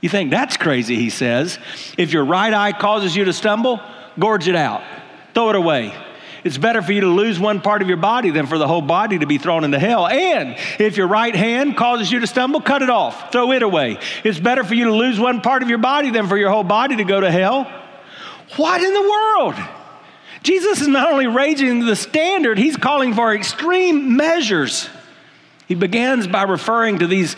You 0.00 0.08
think 0.08 0.30
that's 0.30 0.56
crazy, 0.56 0.96
he 0.96 1.10
says. 1.10 1.58
If 1.96 2.12
your 2.12 2.24
right 2.24 2.52
eye 2.52 2.72
causes 2.72 3.14
you 3.14 3.24
to 3.24 3.32
stumble, 3.32 3.80
gorge 4.18 4.48
it 4.48 4.56
out, 4.56 4.82
throw 5.32 5.50
it 5.50 5.56
away. 5.56 5.94
It's 6.44 6.58
better 6.58 6.82
for 6.82 6.92
you 6.92 7.02
to 7.02 7.08
lose 7.08 7.38
one 7.38 7.60
part 7.60 7.82
of 7.82 7.88
your 7.88 7.96
body 7.96 8.30
than 8.30 8.46
for 8.46 8.58
the 8.58 8.66
whole 8.66 8.82
body 8.82 9.18
to 9.18 9.26
be 9.26 9.38
thrown 9.38 9.62
into 9.62 9.78
hell. 9.78 10.08
And 10.08 10.56
if 10.80 10.96
your 10.96 11.06
right 11.06 11.34
hand 11.34 11.76
causes 11.76 12.10
you 12.10 12.18
to 12.20 12.26
stumble, 12.26 12.60
cut 12.60 12.82
it 12.82 12.90
off, 12.90 13.30
throw 13.30 13.52
it 13.52 13.62
away. 13.62 13.98
It's 14.24 14.40
better 14.40 14.64
for 14.64 14.74
you 14.74 14.86
to 14.86 14.94
lose 14.94 15.20
one 15.20 15.40
part 15.40 15.62
of 15.62 15.68
your 15.68 15.78
body 15.78 16.10
than 16.10 16.26
for 16.26 16.36
your 16.36 16.50
whole 16.50 16.64
body 16.64 16.96
to 16.96 17.04
go 17.04 17.20
to 17.20 17.30
hell. 17.30 17.70
What 18.56 18.82
in 18.82 18.92
the 18.92 19.02
world? 19.02 19.54
Jesus 20.42 20.80
is 20.80 20.88
not 20.88 21.12
only 21.12 21.28
raising 21.28 21.86
the 21.86 21.94
standard, 21.94 22.58
he's 22.58 22.76
calling 22.76 23.14
for 23.14 23.32
extreme 23.32 24.16
measures. 24.16 24.90
He 25.68 25.76
begins 25.76 26.26
by 26.26 26.42
referring 26.42 26.98
to 26.98 27.06
these 27.06 27.36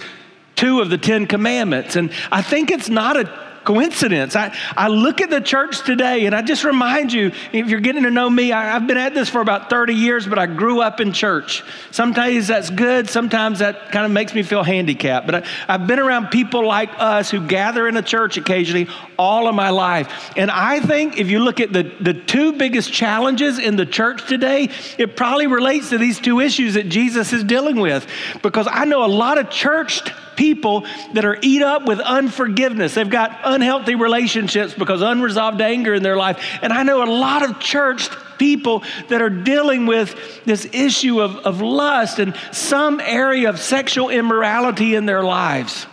two 0.57 0.81
of 0.81 0.89
the 0.89 0.99
Ten 0.99 1.27
Commandments. 1.27 1.97
And 1.97 2.11
I 2.33 2.41
think 2.41 2.71
it's 2.71 2.89
not 2.89 3.19
a 3.19 3.54
coincidence. 3.65 4.37
I, 4.37 4.55
I 4.77 4.89
look 4.89 5.21
at 5.21 5.31
the 5.31 5.41
church 5.41 5.85
today 5.85 6.27
and 6.27 6.35
I 6.35 6.43
just 6.43 6.65
remind 6.65 7.13
you 7.13 7.33
if 7.53 7.69
you're 7.69 7.81
getting 7.81 8.05
to 8.05 8.11
know 8.11 8.29
me, 8.29 8.53
I, 8.53 8.65
have 8.65 8.87
been 8.87 8.97
at 8.97 9.15
this 9.15 9.29
for 9.29 9.41
about 9.41 9.71
30 9.71 9.95
years, 9.95 10.27
but 10.27 10.39
I 10.39 10.47
grew 10.47 10.81
up 10.81 11.01
in 11.01 11.13
church. 11.13 11.63
Sometimes 11.91 12.47
that's 12.47 12.71
good, 12.71 13.09
sometimes 13.09 13.61
that 13.61 13.91
kind 13.91 14.05
of 14.05 14.13
makes 14.13 14.35
me 14.35 14.43
feel 14.43 14.63
handicapped. 14.63 15.27
But 15.27 15.35
I, 15.37 15.47
I've 15.69 15.87
been 15.87 15.99
around 15.99 16.29
people 16.29 16.67
like 16.67 16.91
us 16.99 17.31
who 17.31 17.47
gather 17.47 17.89
in 17.89 17.97
a 17.97 18.03
church 18.03 18.37
occasionally 18.37 18.89
all 19.19 19.49
of 19.49 19.55
my 19.55 19.71
life. 19.71 20.33
And 20.37 20.51
I 20.51 20.81
think 20.81 21.19
if 21.19 21.29
you 21.29 21.39
look 21.39 21.61
at 21.61 21.73
the, 21.73 21.85
the 22.01 22.15
two 22.15 22.53
biggest 22.53 22.93
challenges 22.93 23.59
in 23.59 23.77
the 23.77 23.87
church 23.87 24.27
today, 24.29 24.71
it 24.99 25.17
probably 25.17 25.47
relates 25.47 25.91
to 25.91 25.99
these 25.99 26.19
two 26.21 26.41
issues 26.41 26.75
that 26.75 26.89
Jesus 26.89 27.33
is 27.33 27.45
dealing 27.45 27.77
with. 27.77 28.07
Because 28.43 28.69
I 28.71 28.85
know 28.85 29.05
a 29.05 29.07
lot 29.07 29.39
of 29.39 29.51
church 29.51 30.03
people 30.37 30.85
that 31.13 31.25
are 31.25 31.39
eat 31.43 31.63
up 31.63 31.87
with 31.87 32.01
unforgiveness. 32.01 32.95
They've 32.95 33.09
got 33.09 33.39
unhealthy 33.45 33.95
relationships 33.95 34.75
because 34.75 35.03
unresolved 35.03 35.61
anger 35.61 35.95
in 35.95 36.03
their 36.03 36.17
life. 36.17 36.43
And 36.63 36.73
I 36.73 36.83
know 36.83 37.03
a 37.03 37.11
lot 37.11 37.49
of 37.49 37.61
church 37.61 38.09
people 38.39 38.83
that 39.09 39.23
are 39.23 39.31
dealing 39.31 39.87
with 39.87 40.15
this 40.45 40.69
issue 40.73 41.21
of, 41.21 41.37
of 41.39 41.61
lust 41.61 42.19
and 42.19 42.37
some 42.53 43.01
area 43.01 43.49
of 43.49 43.61
sexual 43.61 44.11
immorality 44.11 44.95
in 44.95 45.07
their 45.07 45.23
lives. 45.23 45.87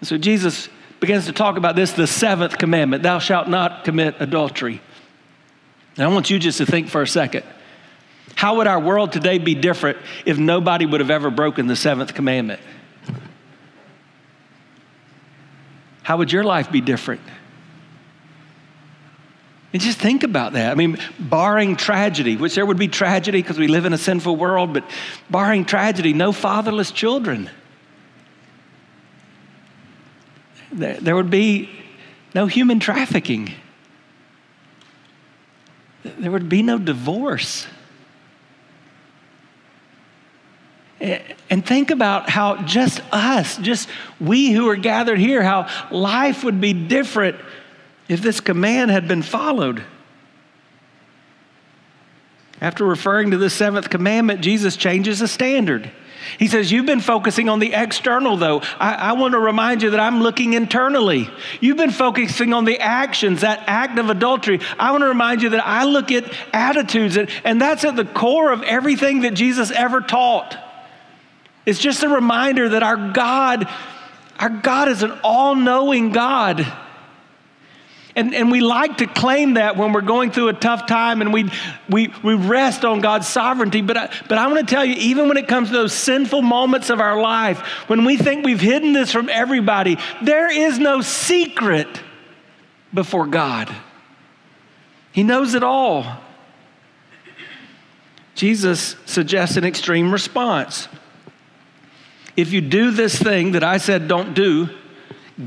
And 0.00 0.08
so 0.08 0.18
Jesus 0.18 0.68
begins 1.00 1.26
to 1.26 1.32
talk 1.32 1.56
about 1.56 1.76
this, 1.76 1.92
the 1.92 2.06
seventh 2.06 2.58
commandment 2.58 3.02
thou 3.02 3.18
shalt 3.18 3.48
not 3.48 3.84
commit 3.84 4.16
adultery. 4.20 4.80
And 5.96 6.04
I 6.04 6.08
want 6.08 6.30
you 6.30 6.38
just 6.38 6.58
to 6.58 6.66
think 6.66 6.88
for 6.88 7.02
a 7.02 7.06
second. 7.06 7.44
How 8.34 8.56
would 8.56 8.66
our 8.66 8.80
world 8.80 9.12
today 9.12 9.38
be 9.38 9.54
different 9.54 9.98
if 10.24 10.38
nobody 10.38 10.86
would 10.86 11.00
have 11.00 11.10
ever 11.10 11.30
broken 11.30 11.66
the 11.66 11.76
seventh 11.76 12.14
commandment? 12.14 12.60
How 16.04 16.18
would 16.18 16.30
your 16.30 16.44
life 16.44 16.70
be 16.70 16.80
different? 16.80 17.22
And 19.72 19.82
just 19.82 19.98
think 19.98 20.22
about 20.22 20.52
that. 20.52 20.70
I 20.70 20.76
mean, 20.76 20.98
barring 21.18 21.74
tragedy, 21.74 22.36
which 22.36 22.54
there 22.54 22.64
would 22.64 22.78
be 22.78 22.86
tragedy 22.86 23.42
because 23.42 23.58
we 23.58 23.66
live 23.66 23.86
in 23.86 23.92
a 23.92 23.98
sinful 23.98 24.36
world, 24.36 24.72
but 24.72 24.88
barring 25.28 25.64
tragedy, 25.64 26.12
no 26.12 26.30
fatherless 26.30 26.92
children. 26.92 27.50
There 30.70 31.16
would 31.16 31.30
be 31.30 31.70
no 32.34 32.46
human 32.46 32.78
trafficking. 32.78 33.52
There 36.04 36.30
would 36.30 36.48
be 36.48 36.62
no 36.62 36.78
divorce. 36.78 37.66
And 41.00 41.66
think 41.66 41.90
about 41.90 42.30
how 42.30 42.62
just 42.62 43.00
us, 43.12 43.56
just 43.58 43.88
we 44.20 44.52
who 44.52 44.68
are 44.68 44.76
gathered 44.76 45.18
here, 45.18 45.42
how 45.42 45.68
life 45.90 46.44
would 46.44 46.60
be 46.60 46.72
different 46.72 47.36
if 48.08 48.20
this 48.20 48.40
command 48.40 48.90
had 48.90 49.08
been 49.08 49.22
followed. 49.22 49.82
After 52.60 52.84
referring 52.84 53.32
to 53.32 53.36
the 53.36 53.50
seventh 53.50 53.90
commandment, 53.90 54.40
Jesus 54.40 54.76
changes 54.76 55.18
the 55.18 55.28
standard. 55.28 55.90
He 56.38 56.46
says, 56.46 56.72
You've 56.72 56.86
been 56.86 57.00
focusing 57.00 57.48
on 57.48 57.58
the 57.58 57.74
external, 57.74 58.36
though. 58.36 58.62
I, 58.78 58.94
I, 58.94 59.12
want 59.12 59.32
to 59.32 59.38
remind 59.38 59.82
you 59.82 59.90
that 59.90 60.00
I'm 60.00 60.22
looking 60.22 60.54
internally. 60.54 61.28
You've 61.60 61.76
been 61.76 61.90
focusing 61.90 62.54
on 62.54 62.64
the 62.64 62.80
actions, 62.80 63.42
that 63.42 63.64
act 63.66 63.98
of 63.98 64.08
adultery. 64.08 64.60
I 64.78 64.92
want 64.92 65.02
to 65.02 65.08
remind 65.08 65.42
you 65.42 65.50
that 65.50 65.66
I 65.66 65.84
look 65.84 66.10
at 66.10 66.32
attitudes, 66.54 67.18
and, 67.18 67.28
and 67.44 67.60
that's 67.60 67.84
at 67.84 67.96
the 67.96 68.06
core 68.06 68.52
of 68.52 68.62
everything 68.62 69.20
that 69.20 69.34
Jesus 69.34 69.70
ever 69.70 70.00
taught. 70.00 70.63
It's 71.66 71.78
just 71.78 72.02
a 72.02 72.08
reminder 72.08 72.70
that 72.70 72.82
our 72.82 73.12
God, 73.12 73.68
our 74.38 74.50
God 74.50 74.88
is 74.88 75.02
an 75.02 75.12
all 75.22 75.54
knowing 75.54 76.12
God. 76.12 76.66
And, 78.16 78.32
and 78.32 78.50
we 78.50 78.60
like 78.60 78.98
to 78.98 79.06
claim 79.06 79.54
that 79.54 79.76
when 79.76 79.92
we're 79.92 80.00
going 80.00 80.30
through 80.30 80.48
a 80.48 80.52
tough 80.52 80.86
time 80.86 81.20
and 81.20 81.32
we, 81.32 81.50
we, 81.88 82.12
we 82.22 82.34
rest 82.34 82.84
on 82.84 83.00
God's 83.00 83.26
sovereignty. 83.26 83.82
But 83.82 83.96
I, 83.96 84.14
but 84.28 84.38
I 84.38 84.46
want 84.46 84.60
to 84.60 84.72
tell 84.72 84.84
you, 84.84 84.94
even 84.94 85.26
when 85.26 85.36
it 85.36 85.48
comes 85.48 85.68
to 85.68 85.74
those 85.74 85.92
sinful 85.92 86.42
moments 86.42 86.90
of 86.90 87.00
our 87.00 87.20
life, 87.20 87.58
when 87.88 88.04
we 88.04 88.16
think 88.16 88.44
we've 88.44 88.60
hidden 88.60 88.92
this 88.92 89.10
from 89.10 89.28
everybody, 89.28 89.98
there 90.22 90.50
is 90.50 90.78
no 90.78 91.00
secret 91.00 91.88
before 92.92 93.26
God. 93.26 93.74
He 95.10 95.24
knows 95.24 95.54
it 95.54 95.64
all. 95.64 96.20
Jesus 98.36 98.96
suggests 99.06 99.56
an 99.56 99.64
extreme 99.64 100.12
response. 100.12 100.88
If 102.36 102.52
you 102.52 102.60
do 102.60 102.90
this 102.90 103.16
thing 103.16 103.52
that 103.52 103.64
I 103.64 103.78
said 103.78 104.08
don't 104.08 104.34
do, 104.34 104.68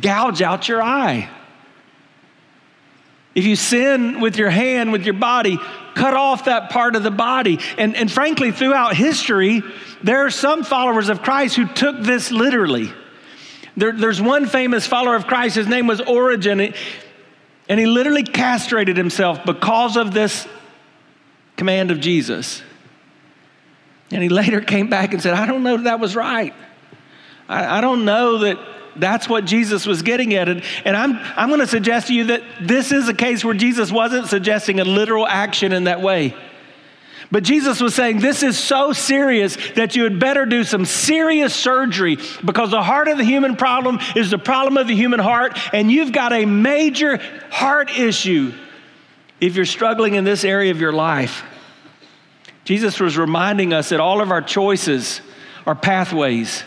gouge 0.01 0.41
out 0.41 0.67
your 0.67 0.81
eye. 0.81 1.29
If 3.35 3.45
you 3.45 3.55
sin 3.55 4.19
with 4.19 4.37
your 4.37 4.49
hand, 4.49 4.91
with 4.91 5.05
your 5.05 5.13
body, 5.13 5.59
cut 5.93 6.15
off 6.15 6.45
that 6.45 6.71
part 6.71 6.95
of 6.95 7.03
the 7.03 7.11
body. 7.11 7.59
And, 7.77 7.95
and 7.95 8.11
frankly, 8.11 8.51
throughout 8.51 8.95
history, 8.95 9.61
there 10.01 10.25
are 10.25 10.31
some 10.31 10.63
followers 10.63 11.09
of 11.09 11.21
Christ 11.21 11.55
who 11.55 11.67
took 11.67 11.99
this 11.99 12.31
literally. 12.31 12.91
There, 13.75 13.91
there's 13.91 14.19
one 14.19 14.47
famous 14.47 14.87
follower 14.87 15.15
of 15.15 15.27
Christ, 15.27 15.55
his 15.55 15.67
name 15.67 15.85
was 15.85 16.01
Origen, 16.01 16.73
and 17.69 17.79
he 17.79 17.85
literally 17.85 18.23
castrated 18.23 18.97
himself 18.97 19.45
because 19.45 19.97
of 19.97 20.15
this 20.15 20.47
command 21.57 21.91
of 21.91 21.99
Jesus. 21.99 22.63
And 24.09 24.23
he 24.23 24.29
later 24.29 24.61
came 24.61 24.89
back 24.89 25.13
and 25.13 25.21
said, 25.21 25.33
I 25.35 25.45
don't 25.45 25.61
know 25.61 25.77
that, 25.77 25.83
that 25.83 25.99
was 25.99 26.15
right. 26.15 26.55
I, 27.47 27.77
I 27.77 27.81
don't 27.81 28.05
know 28.05 28.39
that 28.39 28.59
that's 28.99 29.29
what 29.29 29.45
Jesus 29.45 29.85
was 29.85 30.01
getting 30.01 30.33
at. 30.33 30.49
And, 30.49 30.63
and 30.85 30.95
I'm, 30.95 31.19
I'm 31.35 31.49
going 31.49 31.61
to 31.61 31.67
suggest 31.67 32.07
to 32.07 32.13
you 32.13 32.25
that 32.25 32.41
this 32.61 32.91
is 32.91 33.07
a 33.07 33.13
case 33.13 33.43
where 33.45 33.53
Jesus 33.53 33.91
wasn't 33.91 34.27
suggesting 34.27 34.79
a 34.79 34.85
literal 34.85 35.27
action 35.27 35.71
in 35.71 35.85
that 35.85 36.01
way. 36.01 36.35
But 37.29 37.43
Jesus 37.43 37.81
was 37.81 37.93
saying, 37.93 38.19
This 38.19 38.41
is 38.41 38.57
so 38.57 38.93
serious 38.93 39.57
that 39.75 39.95
you 39.95 40.03
had 40.03 40.19
better 40.19 40.45
do 40.45 40.63
some 40.63 40.85
serious 40.85 41.53
surgery 41.53 42.17
because 42.43 42.71
the 42.71 42.81
heart 42.81 43.09
of 43.09 43.17
the 43.17 43.25
human 43.25 43.57
problem 43.57 43.99
is 44.15 44.31
the 44.31 44.37
problem 44.37 44.77
of 44.77 44.87
the 44.87 44.95
human 44.95 45.19
heart, 45.19 45.57
and 45.73 45.91
you've 45.91 46.13
got 46.13 46.31
a 46.31 46.45
major 46.45 47.17
heart 47.49 47.91
issue 47.97 48.53
if 49.41 49.55
you're 49.55 49.65
struggling 49.65 50.15
in 50.15 50.23
this 50.23 50.45
area 50.45 50.71
of 50.71 50.79
your 50.79 50.93
life. 50.93 51.43
Jesus 52.63 52.99
was 52.99 53.17
reminding 53.17 53.73
us 53.73 53.89
that 53.89 53.99
all 53.99 54.21
of 54.21 54.31
our 54.31 54.41
choices 54.41 55.21
are 55.65 55.75
pathways 55.75 56.63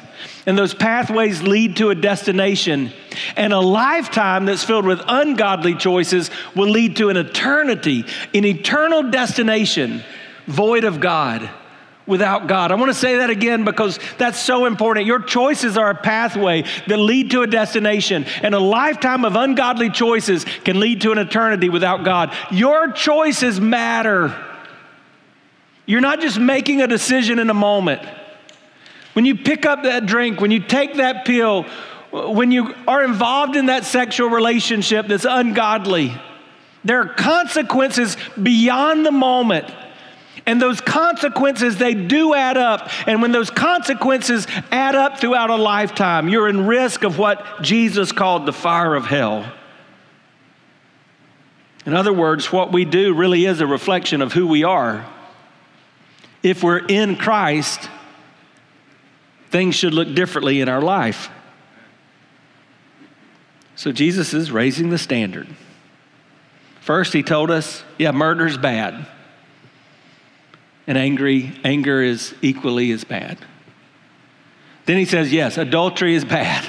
and 0.46 0.56
those 0.56 0.74
pathways 0.74 1.42
lead 1.42 1.76
to 1.76 1.90
a 1.90 1.94
destination. 1.94 2.92
And 3.36 3.52
a 3.52 3.60
lifetime 3.60 4.46
that's 4.46 4.64
filled 4.64 4.86
with 4.86 5.00
ungodly 5.06 5.74
choices 5.74 6.30
will 6.54 6.68
lead 6.68 6.96
to 6.96 7.08
an 7.08 7.16
eternity, 7.16 8.04
an 8.34 8.44
eternal 8.44 9.10
destination 9.10 10.02
void 10.46 10.84
of 10.84 11.00
God, 11.00 11.48
without 12.06 12.48
God. 12.48 12.72
I 12.72 12.74
want 12.74 12.90
to 12.90 12.94
say 12.94 13.18
that 13.18 13.30
again 13.30 13.64
because 13.64 13.98
that's 14.18 14.38
so 14.38 14.66
important. 14.66 15.06
Your 15.06 15.20
choices 15.20 15.78
are 15.78 15.90
a 15.90 15.94
pathway 15.94 16.64
that 16.88 16.96
lead 16.96 17.30
to 17.30 17.42
a 17.42 17.46
destination, 17.46 18.26
and 18.42 18.54
a 18.54 18.58
lifetime 18.58 19.24
of 19.24 19.36
ungodly 19.36 19.90
choices 19.90 20.44
can 20.64 20.80
lead 20.80 21.02
to 21.02 21.12
an 21.12 21.18
eternity 21.18 21.68
without 21.68 22.04
God. 22.04 22.34
Your 22.50 22.90
choices 22.90 23.60
matter. 23.60 24.36
You're 25.86 26.00
not 26.00 26.20
just 26.20 26.38
making 26.38 26.82
a 26.82 26.86
decision 26.86 27.38
in 27.38 27.48
a 27.48 27.54
moment. 27.54 28.02
When 29.12 29.24
you 29.24 29.36
pick 29.36 29.66
up 29.66 29.82
that 29.82 30.06
drink, 30.06 30.40
when 30.40 30.50
you 30.50 30.60
take 30.60 30.94
that 30.94 31.24
pill, 31.24 31.64
when 32.12 32.50
you 32.50 32.74
are 32.86 33.04
involved 33.04 33.56
in 33.56 33.66
that 33.66 33.84
sexual 33.84 34.28
relationship 34.28 35.06
that's 35.06 35.26
ungodly, 35.28 36.14
there 36.84 37.00
are 37.00 37.08
consequences 37.08 38.16
beyond 38.40 39.04
the 39.04 39.12
moment. 39.12 39.66
And 40.46 40.60
those 40.60 40.80
consequences, 40.80 41.76
they 41.76 41.92
do 41.94 42.34
add 42.34 42.56
up. 42.56 42.90
And 43.06 43.20
when 43.20 43.30
those 43.30 43.50
consequences 43.50 44.46
add 44.70 44.94
up 44.94 45.20
throughout 45.20 45.50
a 45.50 45.56
lifetime, 45.56 46.28
you're 46.28 46.48
in 46.48 46.66
risk 46.66 47.04
of 47.04 47.18
what 47.18 47.62
Jesus 47.62 48.10
called 48.10 48.46
the 48.46 48.52
fire 48.52 48.94
of 48.94 49.04
hell. 49.04 49.52
In 51.84 51.94
other 51.94 52.12
words, 52.12 52.50
what 52.52 52.72
we 52.72 52.84
do 52.84 53.14
really 53.14 53.44
is 53.44 53.60
a 53.60 53.66
reflection 53.66 54.22
of 54.22 54.32
who 54.32 54.46
we 54.46 54.64
are. 54.64 55.06
If 56.42 56.62
we're 56.62 56.86
in 56.86 57.16
Christ, 57.16 57.90
things 59.50 59.74
should 59.74 59.94
look 59.94 60.14
differently 60.14 60.60
in 60.60 60.68
our 60.68 60.80
life. 60.80 61.28
So 63.76 63.92
Jesus 63.92 64.34
is 64.34 64.50
raising 64.52 64.90
the 64.90 64.98
standard. 64.98 65.48
First, 66.80 67.12
he 67.12 67.22
told 67.22 67.50
us, 67.50 67.82
yeah, 67.98 68.12
murder 68.12 68.46
is 68.46 68.58
bad. 68.58 69.06
And 70.86 70.98
angry, 70.98 71.52
anger 71.64 72.02
is 72.02 72.34
equally 72.42 72.90
as 72.92 73.04
bad. 73.04 73.38
Then 74.86 74.96
he 74.96 75.04
says, 75.04 75.32
yes, 75.32 75.56
adultery 75.56 76.14
is 76.14 76.24
bad, 76.24 76.66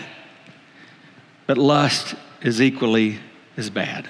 but 1.47 1.57
lust 1.57 2.15
is 2.41 2.61
equally 2.61 3.19
as 3.57 3.69
bad. 3.69 4.07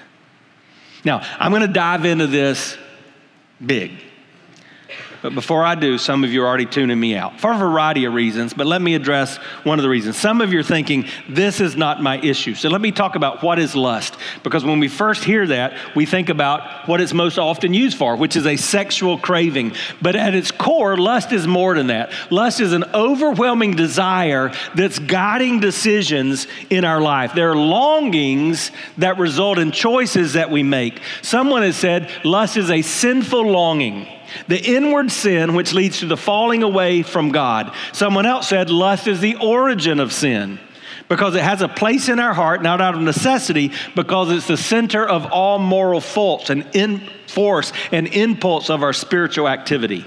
Now, 1.06 1.26
I'm 1.40 1.52
going 1.52 1.66
to 1.66 1.74
dive 1.74 2.06
into 2.06 2.28
this 2.28 2.78
big. 3.66 3.92
But 5.22 5.36
before 5.36 5.64
I 5.64 5.76
do, 5.76 6.00
some 6.00 6.24
of 6.24 6.32
you 6.32 6.44
are 6.44 6.48
already 6.48 6.66
tuning 6.66 7.00
me 7.00 7.16
out 7.16 7.40
for 7.40 7.52
a 7.52 7.58
variety 7.58 8.06
of 8.06 8.14
reasons, 8.14 8.56
but 8.56 8.66
let 8.66 8.82
me 8.82 8.96
address 8.96 9.38
one 9.64 9.78
of 9.78 9.84
the 9.84 9.90
reasons. 9.90 10.18
Some 10.18 10.42
of 10.42 10.52
you 10.52 10.60
are 10.60 10.64
thinking, 10.64 11.06
this 11.30 11.60
is 11.60 11.76
not 11.76 12.02
my 12.02 12.20
issue. 12.20 12.56
So 12.56 12.70
let 12.70 12.82
me 12.82 12.92
talk 12.92 13.16
about 13.16 13.44
what 13.44 13.60
is 13.60 13.76
lust. 13.76 14.18
Because 14.42 14.66
when 14.66 14.80
we 14.80 14.88
first 14.88 15.24
hear 15.24 15.46
that, 15.48 15.74
we 15.96 16.08
think 16.08 16.30
about 16.30 16.88
what 16.88 17.02
it's 17.02 17.14
most 17.14 17.38
often 17.38 17.72
used 17.74 17.98
for, 17.98 18.16
which 18.16 18.36
is 18.36 18.48
a 18.48 18.58
sexual 18.58 19.20
craving. 19.20 19.74
But 20.02 20.16
at 20.16 20.34
its 20.34 20.50
core, 20.50 20.98
lust 20.98 21.32
is 21.32 21.46
more 21.46 21.76
than 21.76 21.88
that. 21.88 22.12
Lust 22.32 22.60
is 22.60 22.74
an 22.74 22.86
overwhelming 22.96 23.76
desire 23.76 24.52
that's 24.74 24.98
guiding 24.98 25.60
decisions 25.60 26.48
in 26.72 26.84
our 26.84 27.00
life. 27.00 27.34
There 27.36 27.52
are 27.52 27.56
longings 27.56 28.72
that 28.98 29.20
result 29.20 29.60
in 29.60 29.72
choices 29.72 30.34
that 30.34 30.50
we 30.50 30.64
make. 30.64 31.00
Someone 31.22 31.62
has 31.62 31.76
said 31.76 32.10
lust 32.24 32.58
is 32.58 32.72
a 32.72 32.82
sinful 32.82 33.44
longing. 33.44 34.08
The 34.48 34.60
inward 34.60 35.12
sin, 35.12 35.54
which 35.54 35.74
leads 35.74 36.00
to 36.00 36.06
the 36.06 36.18
falling 36.18 36.64
away 36.64 37.04
from 37.04 37.32
God. 37.32 37.74
Someone 37.94 38.26
else 38.26 38.50
said 38.50 38.70
lust 38.70 39.08
is 39.08 39.20
the 39.20 39.36
origin 39.36 40.00
of 40.00 40.12
sin 40.14 40.60
because 41.12 41.36
it 41.36 41.44
has 41.44 41.62
a 41.62 41.68
place 41.68 42.08
in 42.08 42.20
our 42.20 42.34
heart, 42.34 42.62
not 42.62 42.80
out 42.80 42.96
of 42.96 43.02
necessity, 43.02 43.74
because 43.96 44.32
it's 44.32 44.48
the 44.48 44.56
center 44.56 45.06
of 45.06 45.26
all 45.26 45.60
moral 45.60 46.00
faults 46.00 46.50
and 46.50 46.66
in 46.74 47.02
force 47.28 47.74
and 47.92 48.08
impulse 48.08 48.70
of 48.70 48.82
our 48.82 48.94
spiritual 48.94 49.50
activity. 49.50 50.06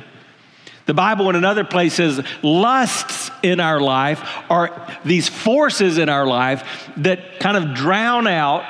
The 0.86 0.94
Bible 0.94 1.30
in 1.30 1.36
another 1.36 1.64
place 1.64 1.94
says 1.94 2.24
lusts 2.42 3.30
in 3.42 3.60
our 3.60 3.80
life 3.80 4.22
are 4.50 4.86
these 5.04 5.28
forces 5.28 5.98
in 5.98 6.08
our 6.08 6.26
life 6.26 6.90
that 6.98 7.38
kind 7.38 7.56
of 7.56 7.74
drown 7.74 8.26
out 8.26 8.64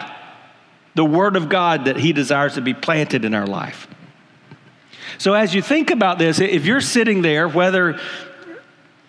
the 0.95 1.05
Word 1.05 1.37
of 1.37 1.49
God 1.49 1.85
that 1.85 1.97
He 1.97 2.13
desires 2.13 2.55
to 2.55 2.61
be 2.61 2.75
planted 2.75 3.25
in 3.25 3.35
our 3.35 3.47
life. 3.47 3.89
So, 5.19 5.35
as 5.35 5.55
you 5.55 5.63
think 5.63 5.91
about 5.91 6.19
this, 6.19 6.41
if 6.41 6.65
you're 6.65 6.81
sitting 6.81 7.23
there, 7.23 7.49
whether 7.49 7.99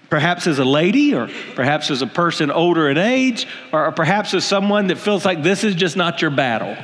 perhaps 0.10 0.48
as 0.48 0.60
a 0.60 0.66
lady, 0.66 1.14
or 1.14 1.30
perhaps 1.56 1.90
as 1.92 2.02
a 2.02 2.08
person 2.08 2.52
older 2.52 2.90
in 2.90 2.98
age, 2.98 3.48
or 3.72 3.92
perhaps 3.92 4.34
as 4.34 4.46
someone 4.46 4.88
that 4.88 4.98
feels 4.98 5.26
like 5.26 5.44
this 5.44 5.64
is 5.64 5.76
just 5.76 5.98
not 5.98 6.22
your 6.22 6.32
battle, 6.32 6.78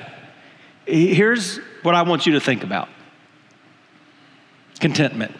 Here's 0.86 1.58
what 1.84 1.96
I 1.96 2.02
want 2.02 2.26
you 2.26 2.34
to 2.34 2.40
think 2.40 2.64
about 2.64 2.90
contentment. 4.80 5.36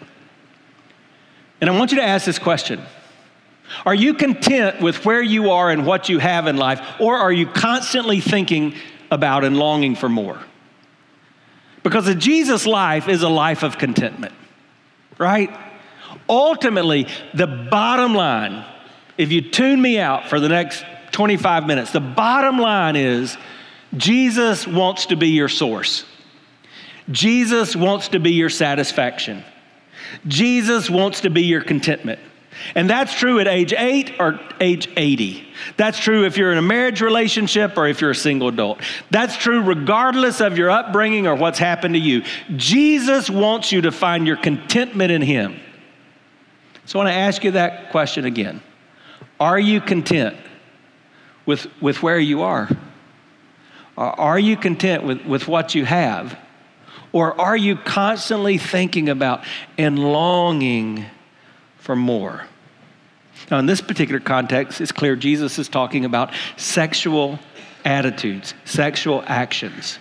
And 1.60 1.68
I 1.68 1.76
want 1.76 1.90
you 1.90 1.98
to 1.98 2.04
ask 2.04 2.24
this 2.24 2.38
question 2.38 2.80
Are 3.84 3.94
you 3.94 4.14
content 4.14 4.80
with 4.80 5.04
where 5.04 5.22
you 5.22 5.50
are 5.50 5.70
and 5.70 5.84
what 5.84 6.08
you 6.08 6.18
have 6.18 6.46
in 6.46 6.56
life, 6.56 6.80
or 7.00 7.16
are 7.18 7.32
you 7.32 7.46
constantly 7.46 8.20
thinking 8.20 8.74
about 9.10 9.44
and 9.44 9.56
longing 9.56 9.94
for 9.94 10.08
more? 10.08 10.38
Because 11.82 12.06
a 12.08 12.14
Jesus 12.14 12.66
life 12.66 13.08
is 13.08 13.22
a 13.22 13.28
life 13.28 13.62
of 13.62 13.78
contentment, 13.78 14.34
right? 15.18 15.50
Ultimately, 16.28 17.08
the 17.34 17.46
bottom 17.46 18.14
line, 18.14 18.64
if 19.18 19.32
you 19.32 19.42
tune 19.42 19.80
me 19.80 19.98
out 19.98 20.28
for 20.28 20.38
the 20.40 20.48
next 20.48 20.84
25 21.10 21.66
minutes, 21.66 21.92
the 21.92 22.00
bottom 22.00 22.58
line 22.58 22.96
is 22.96 23.36
Jesus 23.96 24.66
wants 24.66 25.06
to 25.06 25.16
be 25.16 25.28
your 25.28 25.48
source. 25.48 26.04
Jesus 27.10 27.74
wants 27.74 28.08
to 28.08 28.20
be 28.20 28.32
your 28.32 28.48
satisfaction. 28.48 29.44
Jesus 30.26 30.88
wants 30.88 31.22
to 31.22 31.30
be 31.30 31.42
your 31.42 31.62
contentment. 31.62 32.20
And 32.74 32.88
that's 32.88 33.14
true 33.14 33.40
at 33.40 33.48
age 33.48 33.72
eight 33.72 34.14
or 34.20 34.38
age 34.60 34.88
80. 34.96 35.46
That's 35.76 35.98
true 35.98 36.24
if 36.24 36.36
you're 36.36 36.52
in 36.52 36.58
a 36.58 36.62
marriage 36.62 37.00
relationship 37.00 37.76
or 37.76 37.86
if 37.86 38.00
you're 38.00 38.10
a 38.10 38.14
single 38.14 38.48
adult. 38.48 38.80
That's 39.10 39.36
true 39.36 39.62
regardless 39.62 40.40
of 40.40 40.58
your 40.58 40.70
upbringing 40.70 41.26
or 41.26 41.34
what's 41.34 41.58
happened 41.58 41.94
to 41.94 42.00
you. 42.00 42.22
Jesus 42.56 43.28
wants 43.30 43.72
you 43.72 43.82
to 43.82 43.92
find 43.92 44.26
your 44.26 44.36
contentment 44.36 45.10
in 45.10 45.22
Him. 45.22 45.58
So 46.84 46.98
I 46.98 47.04
want 47.04 47.14
to 47.14 47.18
ask 47.18 47.44
you 47.44 47.52
that 47.52 47.90
question 47.90 48.24
again 48.24 48.62
Are 49.40 49.58
you 49.58 49.80
content 49.80 50.36
with, 51.46 51.66
with 51.80 52.02
where 52.02 52.18
you 52.18 52.42
are? 52.42 52.68
Are 53.96 54.38
you 54.38 54.56
content 54.56 55.04
with, 55.04 55.24
with 55.24 55.48
what 55.48 55.74
you 55.74 55.84
have? 55.84 56.38
Or 57.12 57.38
are 57.38 57.56
you 57.56 57.76
constantly 57.76 58.56
thinking 58.56 59.10
about 59.10 59.44
and 59.76 59.98
longing 59.98 61.04
for 61.82 61.96
more? 61.96 62.46
Now, 63.50 63.58
in 63.58 63.66
this 63.66 63.80
particular 63.80 64.20
context, 64.20 64.80
it's 64.80 64.92
clear 64.92 65.16
Jesus 65.16 65.58
is 65.58 65.68
talking 65.68 66.04
about 66.04 66.32
sexual 66.56 67.38
attitudes, 67.84 68.54
sexual 68.64 69.22
actions. 69.26 69.98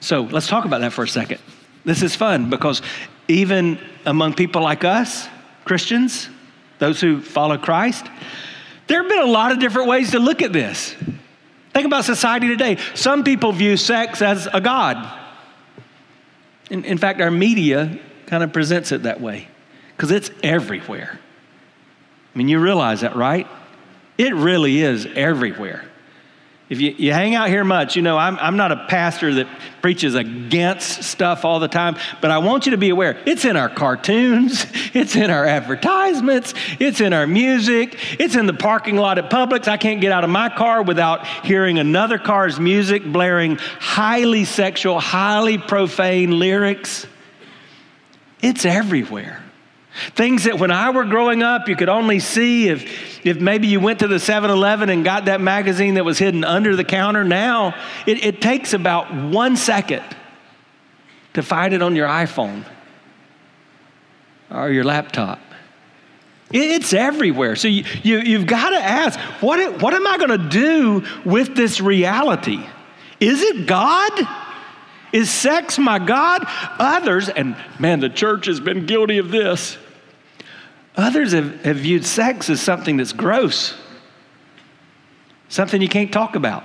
So 0.00 0.22
let's 0.22 0.46
talk 0.46 0.64
about 0.64 0.82
that 0.82 0.92
for 0.92 1.04
a 1.04 1.08
second. 1.08 1.40
This 1.84 2.02
is 2.02 2.14
fun 2.14 2.50
because 2.50 2.82
even 3.28 3.78
among 4.04 4.34
people 4.34 4.62
like 4.62 4.84
us, 4.84 5.26
Christians, 5.64 6.28
those 6.78 7.00
who 7.00 7.22
follow 7.22 7.56
Christ, 7.56 8.06
there 8.86 9.02
have 9.02 9.10
been 9.10 9.22
a 9.22 9.30
lot 9.30 9.52
of 9.52 9.58
different 9.58 9.88
ways 9.88 10.10
to 10.10 10.18
look 10.18 10.42
at 10.42 10.52
this. 10.52 10.94
Think 11.72 11.86
about 11.86 12.04
society 12.04 12.48
today. 12.48 12.76
Some 12.94 13.24
people 13.24 13.52
view 13.52 13.76
sex 13.76 14.20
as 14.20 14.46
a 14.52 14.60
God. 14.60 15.20
In, 16.70 16.84
in 16.84 16.98
fact, 16.98 17.20
our 17.20 17.30
media 17.30 17.98
kind 18.26 18.42
of 18.42 18.52
presents 18.52 18.92
it 18.92 19.04
that 19.04 19.20
way 19.20 19.48
because 19.96 20.10
it's 20.10 20.30
everywhere. 20.42 21.18
I 22.34 22.38
mean, 22.38 22.48
you 22.48 22.58
realize 22.58 23.00
that, 23.00 23.16
right? 23.16 23.46
It 24.18 24.34
really 24.34 24.80
is 24.80 25.06
everywhere. 25.06 25.84
If 26.68 26.80
you, 26.80 26.90
you 26.90 27.12
hang 27.12 27.36
out 27.36 27.48
here 27.48 27.62
much, 27.62 27.94
you 27.94 28.02
know, 28.02 28.18
I'm, 28.18 28.36
I'm 28.38 28.56
not 28.56 28.72
a 28.72 28.86
pastor 28.88 29.34
that 29.34 29.46
preaches 29.80 30.16
against 30.16 31.04
stuff 31.04 31.44
all 31.44 31.60
the 31.60 31.68
time, 31.68 31.96
but 32.20 32.32
I 32.32 32.38
want 32.38 32.66
you 32.66 32.72
to 32.72 32.76
be 32.76 32.90
aware 32.90 33.22
it's 33.24 33.44
in 33.44 33.56
our 33.56 33.68
cartoons, 33.68 34.66
it's 34.92 35.14
in 35.14 35.30
our 35.30 35.46
advertisements, 35.46 36.54
it's 36.80 37.00
in 37.00 37.12
our 37.12 37.26
music, 37.26 37.96
it's 38.18 38.34
in 38.34 38.46
the 38.46 38.52
parking 38.52 38.96
lot 38.96 39.16
at 39.18 39.30
Publix. 39.30 39.68
I 39.68 39.76
can't 39.76 40.00
get 40.00 40.10
out 40.10 40.24
of 40.24 40.30
my 40.30 40.48
car 40.48 40.82
without 40.82 41.24
hearing 41.44 41.78
another 41.78 42.18
car's 42.18 42.58
music 42.58 43.04
blaring 43.04 43.56
highly 43.56 44.44
sexual, 44.44 44.98
highly 44.98 45.58
profane 45.58 46.38
lyrics. 46.38 47.06
It's 48.42 48.64
everywhere. 48.64 49.40
Things 50.14 50.44
that 50.44 50.58
when 50.58 50.70
I 50.70 50.90
were 50.90 51.04
growing 51.04 51.42
up, 51.42 51.68
you 51.68 51.76
could 51.76 51.88
only 51.88 52.18
see 52.20 52.68
if, 52.68 53.26
if 53.26 53.40
maybe 53.40 53.66
you 53.66 53.80
went 53.80 54.00
to 54.00 54.08
the 54.08 54.20
7 54.20 54.50
Eleven 54.50 54.90
and 54.90 55.04
got 55.04 55.26
that 55.26 55.40
magazine 55.40 55.94
that 55.94 56.04
was 56.04 56.18
hidden 56.18 56.44
under 56.44 56.76
the 56.76 56.84
counter. 56.84 57.24
Now, 57.24 57.74
it, 58.06 58.24
it 58.24 58.40
takes 58.40 58.72
about 58.72 59.14
one 59.14 59.56
second 59.56 60.04
to 61.34 61.42
find 61.42 61.74
it 61.74 61.82
on 61.82 61.96
your 61.96 62.08
iPhone 62.08 62.64
or 64.50 64.70
your 64.70 64.84
laptop. 64.84 65.40
It's 66.52 66.92
everywhere. 66.92 67.56
So 67.56 67.68
you, 67.68 67.84
you, 68.02 68.38
have 68.38 68.46
got 68.46 68.70
to 68.70 68.78
ask 68.78 69.18
what, 69.42 69.82
what 69.82 69.94
am 69.94 70.06
I 70.06 70.16
going 70.16 70.40
to 70.40 70.48
do 70.48 71.04
with 71.24 71.56
this 71.56 71.80
reality? 71.80 72.64
Is 73.18 73.42
it 73.42 73.66
God? 73.66 74.12
Is 75.12 75.30
sex 75.30 75.78
my 75.78 75.98
God? 75.98 76.44
Others, 76.78 77.28
and 77.30 77.56
man, 77.78 78.00
the 78.00 78.10
church 78.10 78.46
has 78.46 78.60
been 78.60 78.86
guilty 78.86 79.18
of 79.18 79.30
this. 79.30 79.78
Others 80.96 81.32
have, 81.32 81.64
have 81.64 81.76
viewed 81.76 82.04
sex 82.04 82.48
as 82.48 82.60
something 82.60 82.96
that's 82.96 83.12
gross, 83.12 83.74
something 85.48 85.82
you 85.82 85.88
can't 85.88 86.12
talk 86.12 86.36
about. 86.36 86.64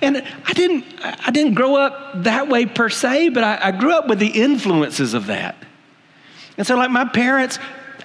And 0.00 0.22
I 0.46 0.52
didn't, 0.52 0.84
I 1.02 1.30
didn't 1.30 1.54
grow 1.54 1.76
up 1.76 2.24
that 2.24 2.48
way 2.48 2.66
per 2.66 2.88
se, 2.88 3.30
but 3.30 3.44
I, 3.44 3.58
I 3.68 3.70
grew 3.72 3.92
up 3.92 4.08
with 4.08 4.18
the 4.18 4.28
influences 4.28 5.14
of 5.14 5.26
that. 5.26 5.56
And 6.56 6.66
so, 6.66 6.76
like, 6.76 6.90
my 6.90 7.04
parents, 7.04 7.58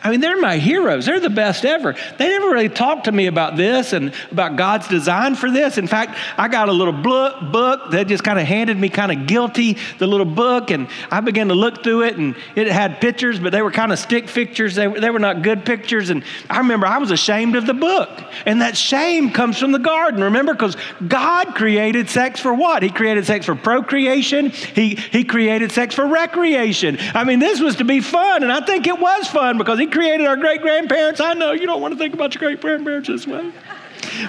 I 0.04 0.12
mean, 0.12 0.20
they're 0.20 0.40
my 0.40 0.58
heroes. 0.58 1.06
They're 1.06 1.22
the 1.22 1.30
best 1.30 1.64
ever. 1.64 1.96
They 2.18 2.28
never 2.28 2.50
really 2.50 2.68
talked 2.68 3.06
to 3.06 3.12
me 3.12 3.28
about 3.28 3.56
this 3.56 3.94
and 3.94 4.14
about 4.32 4.58
God's 4.58 4.88
design 4.90 5.36
for 5.36 5.50
this. 5.50 5.78
In 5.78 5.88
fact, 5.88 6.18
I 6.38 6.50
got 6.50 6.68
a 6.68 6.74
little 6.74 6.94
book 6.94 7.92
that 7.92 8.08
just 8.08 8.24
kind 8.24 8.38
of 8.38 8.46
handed 8.46 8.78
me 8.78 8.90
kind 8.90 9.14
of 9.14 9.28
guilty, 9.28 9.78
the 10.00 10.08
little 10.08 10.26
book, 10.26 10.72
and 10.72 10.90
I 11.10 11.22
began 11.22 11.48
to 11.48 11.56
look 11.56 11.84
through 11.84 12.04
it, 12.04 12.18
and 12.18 12.36
it 12.56 12.68
had 12.68 13.00
pictures, 13.00 13.40
but 13.40 13.52
they 13.54 13.62
were 13.62 13.72
kind 13.72 13.94
of 13.94 14.00
stick 14.00 14.28
pictures. 14.28 14.76
They, 14.76 14.88
they 14.88 15.10
were 15.10 15.20
not 15.20 15.42
good 15.42 15.66
pictures. 15.66 16.10
And 16.10 16.24
I 16.50 16.58
remember 16.58 16.86
I 16.86 16.98
was 16.98 17.12
ashamed 17.12 17.56
of 17.56 17.66
the 17.66 17.74
book. 17.74 18.10
And 18.46 18.62
that 18.62 18.76
shame 18.76 19.32
comes 19.32 19.58
from 19.58 19.72
the 19.72 19.80
garden, 19.80 20.22
remember? 20.22 20.54
Because 20.54 20.76
God 21.08 21.56
created 21.56 22.10
sex 22.10 22.42
for 22.42 22.54
what? 22.54 22.84
He 22.84 22.90
created 22.90 23.26
sex 23.26 23.46
for 23.46 23.56
procreation, 23.56 24.50
he, 24.50 24.96
he 24.96 25.24
created 25.24 25.72
sex 25.72 25.96
for 25.96 26.06
recreation. 26.06 26.98
I 27.14 27.24
mean, 27.24 27.40
this 27.40 27.62
was 27.62 27.78
to 27.78 27.86
be 27.86 28.02
fun, 28.02 28.44
and 28.44 28.52
I 28.52 28.66
think 28.66 28.86
it 28.86 29.00
was 29.00 29.28
fun 29.28 29.58
because 29.58 29.80
He 29.80 29.93
created 29.94 30.26
our 30.26 30.36
great 30.36 30.62
grandparents. 30.62 31.22
I 31.22 31.34
know 31.34 31.52
you 31.52 31.68
don't 31.68 31.82
want 31.82 31.94
to 31.94 31.98
think 31.98 32.16
about 32.16 32.34
your 32.34 32.40
great 32.40 32.60
grandparents 32.60 33.08
this 33.08 33.28
way. 33.28 33.52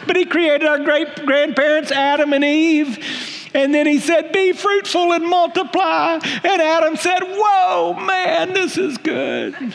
But 0.07 0.15
he 0.15 0.27
created 0.27 0.69
our 0.69 0.79
great 0.79 1.25
grandparents, 1.25 1.91
Adam 1.91 2.35
and 2.35 2.45
Eve. 2.45 3.51
And 3.55 3.75
then 3.75 3.87
he 3.87 3.99
said, 3.99 4.31
Be 4.31 4.53
fruitful 4.53 5.13
and 5.15 5.25
multiply. 5.25 6.21
And 6.23 6.63
Adam 6.63 6.97
said, 6.97 7.21
Whoa, 7.23 7.95
man, 7.95 8.53
this 8.53 8.77
is 8.77 8.99
good. 8.99 9.75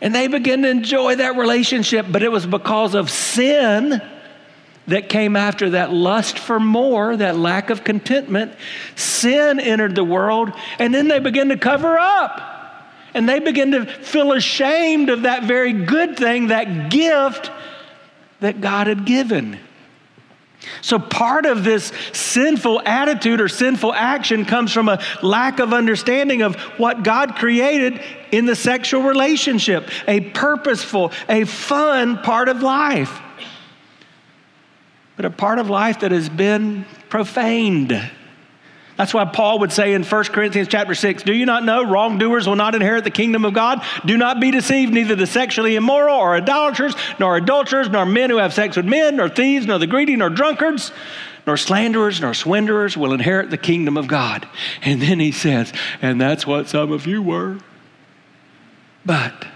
And 0.00 0.14
they 0.14 0.28
began 0.28 0.62
to 0.62 0.68
enjoy 0.68 1.16
that 1.16 1.36
relationship, 1.36 2.06
but 2.08 2.22
it 2.22 2.30
was 2.30 2.46
because 2.46 2.94
of 2.94 3.10
sin 3.10 4.00
that 4.86 5.08
came 5.08 5.36
after 5.36 5.70
that 5.70 5.92
lust 5.92 6.38
for 6.38 6.60
more, 6.60 7.16
that 7.16 7.36
lack 7.36 7.70
of 7.70 7.82
contentment. 7.82 8.54
Sin 8.94 9.58
entered 9.58 9.94
the 9.94 10.04
world, 10.04 10.52
and 10.78 10.94
then 10.94 11.08
they 11.08 11.18
began 11.18 11.48
to 11.48 11.56
cover 11.56 11.98
up. 11.98 12.61
And 13.14 13.28
they 13.28 13.40
begin 13.40 13.72
to 13.72 13.86
feel 13.86 14.32
ashamed 14.32 15.10
of 15.10 15.22
that 15.22 15.44
very 15.44 15.72
good 15.72 16.16
thing, 16.16 16.48
that 16.48 16.90
gift 16.90 17.50
that 18.40 18.60
God 18.60 18.86
had 18.86 19.04
given. 19.04 19.58
So, 20.80 20.98
part 20.98 21.44
of 21.44 21.64
this 21.64 21.92
sinful 22.12 22.82
attitude 22.82 23.40
or 23.40 23.48
sinful 23.48 23.92
action 23.92 24.44
comes 24.44 24.72
from 24.72 24.88
a 24.88 25.02
lack 25.22 25.58
of 25.58 25.72
understanding 25.72 26.42
of 26.42 26.54
what 26.78 27.02
God 27.02 27.34
created 27.34 28.00
in 28.30 28.46
the 28.46 28.54
sexual 28.54 29.02
relationship 29.02 29.90
a 30.06 30.20
purposeful, 30.20 31.12
a 31.28 31.44
fun 31.44 32.18
part 32.18 32.48
of 32.48 32.62
life, 32.62 33.20
but 35.16 35.24
a 35.24 35.30
part 35.30 35.58
of 35.58 35.68
life 35.68 36.00
that 36.00 36.12
has 36.12 36.28
been 36.28 36.84
profaned 37.08 38.10
that's 39.02 39.12
why 39.12 39.24
Paul 39.24 39.58
would 39.58 39.72
say 39.72 39.94
in 39.94 40.04
1 40.04 40.24
Corinthians 40.26 40.68
chapter 40.68 40.94
6, 40.94 41.24
Do 41.24 41.34
you 41.34 41.44
not 41.44 41.64
know 41.64 41.82
wrongdoers 41.82 42.46
will 42.46 42.54
not 42.54 42.76
inherit 42.76 43.02
the 43.02 43.10
kingdom 43.10 43.44
of 43.44 43.52
God? 43.52 43.84
Do 44.06 44.16
not 44.16 44.38
be 44.38 44.52
deceived, 44.52 44.92
neither 44.92 45.16
the 45.16 45.26
sexually 45.26 45.74
immoral 45.74 46.14
or 46.14 46.36
idolaters, 46.36 46.94
nor 47.18 47.36
adulterers, 47.36 47.88
nor 47.88 48.06
men 48.06 48.30
who 48.30 48.36
have 48.36 48.54
sex 48.54 48.76
with 48.76 48.86
men, 48.86 49.16
nor 49.16 49.28
thieves, 49.28 49.66
nor 49.66 49.80
the 49.80 49.88
greedy, 49.88 50.14
nor 50.14 50.30
drunkards, 50.30 50.92
nor 51.48 51.56
slanderers, 51.56 52.20
nor 52.20 52.32
swindlers 52.32 52.96
will 52.96 53.12
inherit 53.12 53.50
the 53.50 53.58
kingdom 53.58 53.96
of 53.96 54.06
God. 54.06 54.48
And 54.82 55.02
then 55.02 55.18
he 55.18 55.32
says, 55.32 55.72
And 56.00 56.20
that's 56.20 56.46
what 56.46 56.68
some 56.68 56.92
of 56.92 57.04
you 57.04 57.24
were. 57.24 57.58
But 59.04 59.46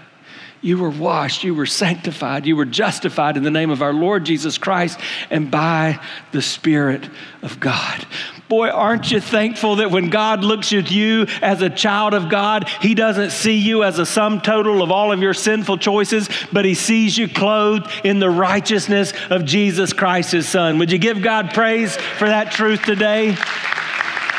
you 0.59 0.77
were 0.77 0.89
washed, 0.89 1.45
you 1.45 1.55
were 1.55 1.65
sanctified, 1.65 2.45
you 2.45 2.57
were 2.57 2.65
justified 2.65 3.37
in 3.37 3.43
the 3.43 3.51
name 3.51 3.69
of 3.69 3.81
our 3.81 3.93
Lord 3.93 4.25
Jesus 4.25 4.57
Christ 4.57 4.99
and 5.29 5.49
by 5.49 6.01
the 6.33 6.41
Spirit 6.41 7.09
of 7.41 7.61
God. 7.61 8.05
Boy, 8.49 8.69
aren't 8.69 9.11
you 9.11 9.19
thankful 9.19 9.77
that 9.77 9.91
when 9.91 10.09
God 10.09 10.43
looks 10.43 10.71
at 10.71 10.89
you 10.89 11.27
as 11.41 11.61
a 11.61 11.69
child 11.69 12.13
of 12.13 12.29
God, 12.29 12.69
He 12.81 12.95
doesn't 12.95 13.31
see 13.31 13.57
you 13.57 13.83
as 13.83 13.99
a 13.99 14.05
sum 14.05 14.39
total 14.39 14.81
of 14.81 14.89
all 14.89 15.11
of 15.11 15.19
your 15.19 15.33
sinful 15.33 15.79
choices, 15.79 16.29
but 16.53 16.63
He 16.63 16.73
sees 16.73 17.17
you 17.17 17.27
clothed 17.27 17.89
in 18.05 18.19
the 18.19 18.29
righteousness 18.29 19.11
of 19.29 19.43
Jesus 19.43 19.91
Christ, 19.91 20.31
His 20.31 20.47
Son. 20.47 20.79
Would 20.79 20.93
you 20.93 20.97
give 20.97 21.21
God 21.21 21.53
praise 21.53 21.97
for 21.97 22.27
that 22.27 22.51
truth 22.51 22.83
today? 22.83 23.35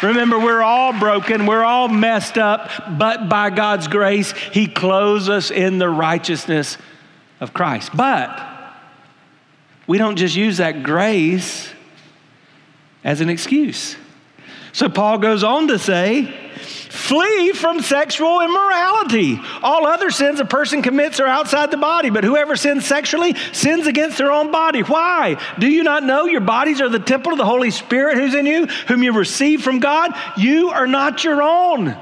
Remember, 0.03 0.39
we're 0.39 0.63
all 0.63 0.99
broken, 0.99 1.45
we're 1.45 1.65
all 1.65 1.89
messed 1.89 2.39
up, 2.39 2.71
but 2.99 3.29
by 3.29 3.51
God's 3.51 3.89
grace, 3.89 4.33
He 4.33 4.69
clothes 4.69 5.29
us 5.29 5.51
in 5.51 5.79
the 5.79 5.89
righteousness 5.89 6.79
of 7.41 7.53
Christ. 7.53 7.91
But 7.95 8.41
we 9.87 9.99
don't 9.99 10.17
just 10.17 10.35
use 10.35 10.59
that 10.59 10.83
grace 10.83 11.75
as 13.05 13.21
an 13.21 13.31
excuse. 13.31 13.97
So 14.73 14.89
Paul 14.89 15.19
goes 15.19 15.43
on 15.43 15.69
to 15.69 15.79
say, 15.79 16.35
Flee 16.99 17.53
from 17.53 17.81
sexual 17.81 18.41
immorality. 18.41 19.41
All 19.63 19.87
other 19.87 20.11
sins 20.11 20.41
a 20.41 20.45
person 20.45 20.83
commits 20.83 21.21
are 21.21 21.27
outside 21.27 21.71
the 21.71 21.77
body, 21.77 22.11
but 22.11 22.25
whoever 22.25 22.57
sins 22.57 22.87
sexually 22.87 23.35
sins 23.53 23.87
against 23.87 24.19
their 24.19 24.33
own 24.33 24.51
body. 24.51 24.81
Why? 24.81 25.41
Do 25.59 25.69
you 25.69 25.83
not 25.83 26.03
know 26.03 26.27
your 26.27 26.41
bodies 26.41 26.81
are 26.81 26.89
the 26.89 26.99
temple 26.99 27.33
of 27.33 27.39
the 27.39 27.45
Holy 27.45 27.71
Spirit 27.71 28.17
who's 28.17 28.35
in 28.35 28.47
you, 28.47 28.67
whom 28.89 29.03
you 29.03 29.13
received 29.13 29.65
from 29.65 29.81
God? 29.81 30.13
You 30.37 30.71
are 30.71 30.87
not 30.87 31.25
your 31.25 31.43
own. 31.43 31.97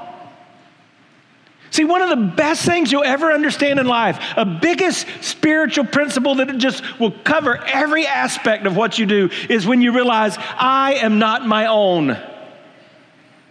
See, 1.69 1.83
one 1.83 2.01
of 2.01 2.09
the 2.09 2.25
best 2.35 2.65
things 2.65 2.91
you'll 2.91 3.03
ever 3.03 3.31
understand 3.31 3.79
in 3.79 3.87
life, 3.87 4.19
a 4.37 4.45
biggest 4.45 5.05
spiritual 5.21 5.85
principle 5.85 6.35
that 6.35 6.57
just 6.57 6.99
will 6.99 7.11
cover 7.11 7.57
every 7.57 8.07
aspect 8.07 8.65
of 8.65 8.75
what 8.75 8.97
you 8.97 9.05
do, 9.05 9.29
is 9.49 9.67
when 9.67 9.81
you 9.81 9.91
realize, 9.91 10.37
I 10.39 10.95
am 10.95 11.19
not 11.19 11.45
my 11.45 11.67
own. 11.67 12.17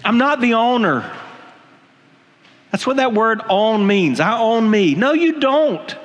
I'm 0.05 0.19
not 0.19 0.41
the 0.41 0.55
owner. 0.55 1.11
That's 2.73 2.87
what 2.87 2.97
that 2.97 3.13
word 3.13 3.43
own 3.49 3.87
means. 3.87 4.21
I 4.21 4.39
own 4.39 4.71
me. 4.71 4.95
No, 4.95 5.13
you 5.13 5.41
don't. 5.41 5.97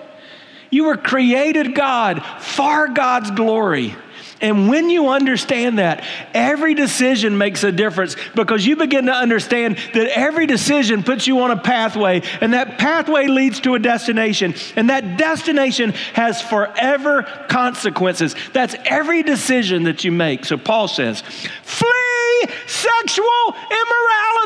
You 0.69 0.85
were 0.85 0.97
created 0.97 1.75
God 1.75 2.23
for 2.39 2.87
God's 2.87 3.31
glory. 3.31 3.95
And 4.41 4.67
when 4.67 4.89
you 4.89 5.09
understand 5.09 5.79
that, 5.79 6.03
every 6.33 6.73
decision 6.73 7.37
makes 7.37 7.63
a 7.63 7.71
difference 7.71 8.15
because 8.35 8.65
you 8.65 8.75
begin 8.75 9.05
to 9.05 9.13
understand 9.13 9.77
that 9.93 10.07
every 10.17 10.47
decision 10.47 11.03
puts 11.03 11.27
you 11.27 11.39
on 11.41 11.51
a 11.51 11.57
pathway, 11.57 12.23
and 12.41 12.53
that 12.53 12.77
pathway 12.77 13.27
leads 13.27 13.59
to 13.61 13.75
a 13.75 13.79
destination, 13.79 14.55
and 14.75 14.89
that 14.89 15.17
destination 15.17 15.91
has 16.13 16.41
forever 16.41 17.23
consequences. 17.49 18.35
That's 18.53 18.75
every 18.85 19.23
decision 19.23 19.83
that 19.83 20.03
you 20.03 20.11
make. 20.11 20.45
So 20.45 20.57
Paul 20.57 20.87
says, 20.87 21.21
flee 21.63 22.45
sexual 22.65 23.55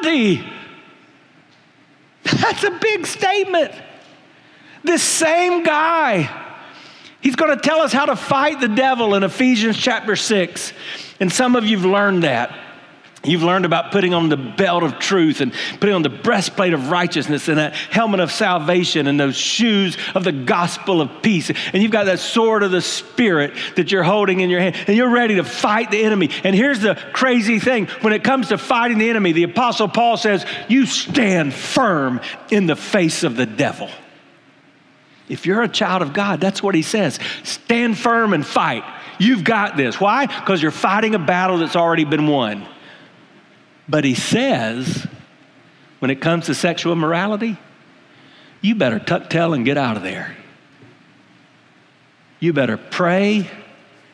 immorality. 0.03 0.45
That's 2.23 2.63
a 2.63 2.71
big 2.71 3.05
statement. 3.05 3.71
This 4.83 5.01
same 5.01 5.63
guy, 5.63 6.44
he's 7.25 7.35
going 7.35 7.49
to 7.49 7.61
tell 7.61 7.81
us 7.81 7.91
how 7.91 8.05
to 8.05 8.15
fight 8.15 8.59
the 8.59 8.67
devil 8.67 9.15
in 9.15 9.23
Ephesians 9.23 9.75
chapter 9.75 10.15
6. 10.15 10.73
And 11.19 11.33
some 11.33 11.55
of 11.55 11.65
you've 11.65 11.83
learned 11.83 12.21
that. 12.21 12.55
You've 13.23 13.41
learned 13.41 13.65
about 13.65 13.91
putting 13.91 14.13
on 14.13 14.29
the 14.29 14.37
belt 14.37 14.83
of 14.83 14.99
truth 14.99 15.41
and 15.41 15.51
putting 15.79 15.95
on 15.95 16.03
the 16.03 16.09
breastplate 16.09 16.73
of 16.73 16.91
righteousness 16.91 17.47
and 17.47 17.57
that 17.57 17.73
helmet 17.73 18.19
of 18.19 18.31
salvation 18.31 19.07
and 19.07 19.19
those 19.19 19.35
shoes 19.35 19.97
of 20.13 20.23
the 20.23 20.31
gospel 20.31 21.01
of 21.01 21.23
peace. 21.23 21.49
And 21.49 21.81
you've 21.81 21.91
got 21.91 22.03
that 22.03 22.19
sword 22.19 22.61
of 22.61 22.69
the 22.69 22.81
Spirit 22.81 23.53
that 23.75 23.91
you're 23.91 24.03
holding 24.03 24.41
in 24.41 24.51
your 24.51 24.59
hand 24.59 24.75
and 24.85 24.95
you're 24.95 25.09
ready 25.09 25.37
to 25.37 25.43
fight 25.43 25.89
the 25.89 26.03
enemy. 26.03 26.29
And 26.43 26.55
here's 26.55 26.81
the 26.81 26.93
crazy 27.13 27.57
thing 27.57 27.87
when 28.01 28.13
it 28.13 28.23
comes 28.23 28.49
to 28.49 28.59
fighting 28.59 28.99
the 28.99 29.09
enemy, 29.09 29.31
the 29.31 29.43
Apostle 29.43 29.87
Paul 29.87 30.17
says, 30.17 30.45
You 30.69 30.85
stand 30.85 31.55
firm 31.55 32.21
in 32.51 32.67
the 32.67 32.75
face 32.75 33.23
of 33.23 33.35
the 33.35 33.47
devil. 33.47 33.89
If 35.27 35.45
you're 35.45 35.63
a 35.63 35.67
child 35.67 36.01
of 36.01 36.13
God, 36.13 36.39
that's 36.39 36.61
what 36.61 36.75
he 36.75 36.81
says. 36.81 37.19
Stand 37.43 37.97
firm 37.97 38.33
and 38.33 38.45
fight. 38.45 38.83
You've 39.17 39.43
got 39.43 39.75
this. 39.75 39.99
Why? 39.99 40.27
Because 40.27 40.61
you're 40.61 40.71
fighting 40.71 41.15
a 41.15 41.19
battle 41.19 41.57
that's 41.57 41.75
already 41.75 42.05
been 42.05 42.27
won. 42.27 42.67
But 43.87 44.03
he 44.03 44.13
says, 44.13 45.07
when 45.99 46.11
it 46.11 46.21
comes 46.21 46.47
to 46.47 46.55
sexual 46.55 46.93
immorality, 46.93 47.57
you 48.61 48.75
better 48.75 48.99
tuck 48.99 49.29
tail 49.29 49.53
and 49.53 49.65
get 49.65 49.77
out 49.77 49.97
of 49.97 50.03
there. 50.03 50.35
You 52.39 52.53
better 52.53 52.77
pray 52.77 53.49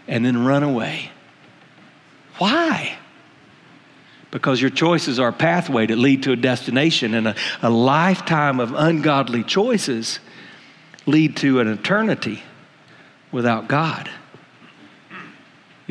and 0.08 0.26
then 0.26 0.46
run 0.46 0.64
away. 0.64 1.12
Why? 2.38 2.98
Because 4.30 4.62
your 4.62 4.70
choices 4.70 5.20
are 5.20 5.30
a 5.30 5.34
pathway 5.34 5.88
to 5.88 5.96
lead 5.96 6.24
to 6.24 6.32
a 6.32 6.36
destination, 6.38 7.14
and 7.14 7.30
a, 7.30 7.36
a 7.62 7.70
lifetime 7.70 8.60
of 8.60 8.74
ungodly 8.74 9.44
choices 9.44 10.20
lead 11.06 11.36
to 11.38 11.60
an 11.60 11.68
eternity 11.68 12.44
without 13.32 13.68
God. 13.68 14.10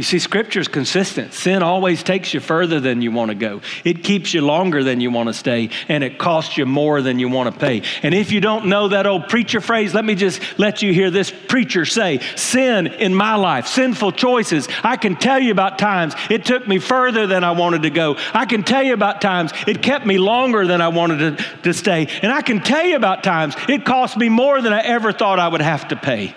You 0.00 0.04
see, 0.04 0.18
Scripture 0.18 0.60
is 0.60 0.66
consistent. 0.66 1.34
Sin 1.34 1.62
always 1.62 2.02
takes 2.02 2.32
you 2.32 2.40
further 2.40 2.80
than 2.80 3.02
you 3.02 3.12
want 3.12 3.32
to 3.32 3.34
go. 3.34 3.60
It 3.84 4.02
keeps 4.02 4.32
you 4.32 4.40
longer 4.40 4.82
than 4.82 5.02
you 5.02 5.10
want 5.10 5.26
to 5.26 5.34
stay, 5.34 5.68
and 5.88 6.02
it 6.02 6.16
costs 6.16 6.56
you 6.56 6.64
more 6.64 7.02
than 7.02 7.18
you 7.18 7.28
want 7.28 7.52
to 7.52 7.60
pay. 7.60 7.82
And 8.02 8.14
if 8.14 8.32
you 8.32 8.40
don't 8.40 8.64
know 8.64 8.88
that 8.88 9.06
old 9.06 9.28
preacher 9.28 9.60
phrase, 9.60 9.92
let 9.92 10.06
me 10.06 10.14
just 10.14 10.40
let 10.58 10.80
you 10.80 10.94
hear 10.94 11.10
this 11.10 11.30
preacher 11.30 11.84
say 11.84 12.20
Sin 12.34 12.86
in 12.86 13.14
my 13.14 13.34
life, 13.34 13.66
sinful 13.66 14.12
choices. 14.12 14.68
I 14.82 14.96
can 14.96 15.16
tell 15.16 15.38
you 15.38 15.52
about 15.52 15.78
times 15.78 16.14
it 16.30 16.46
took 16.46 16.66
me 16.66 16.78
further 16.78 17.26
than 17.26 17.44
I 17.44 17.50
wanted 17.50 17.82
to 17.82 17.90
go. 17.90 18.16
I 18.32 18.46
can 18.46 18.62
tell 18.62 18.82
you 18.82 18.94
about 18.94 19.20
times 19.20 19.52
it 19.66 19.82
kept 19.82 20.06
me 20.06 20.16
longer 20.16 20.66
than 20.66 20.80
I 20.80 20.88
wanted 20.88 21.36
to, 21.36 21.44
to 21.64 21.74
stay. 21.74 22.08
And 22.22 22.32
I 22.32 22.40
can 22.40 22.60
tell 22.60 22.86
you 22.86 22.96
about 22.96 23.22
times 23.22 23.54
it 23.68 23.84
cost 23.84 24.16
me 24.16 24.30
more 24.30 24.62
than 24.62 24.72
I 24.72 24.80
ever 24.80 25.12
thought 25.12 25.38
I 25.38 25.48
would 25.48 25.60
have 25.60 25.88
to 25.88 25.96
pay. 25.96 26.34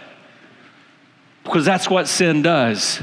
Because 1.45 1.63
that's 1.63 1.89
what 1.89 2.09
sin 2.09 2.41
does. 2.41 3.01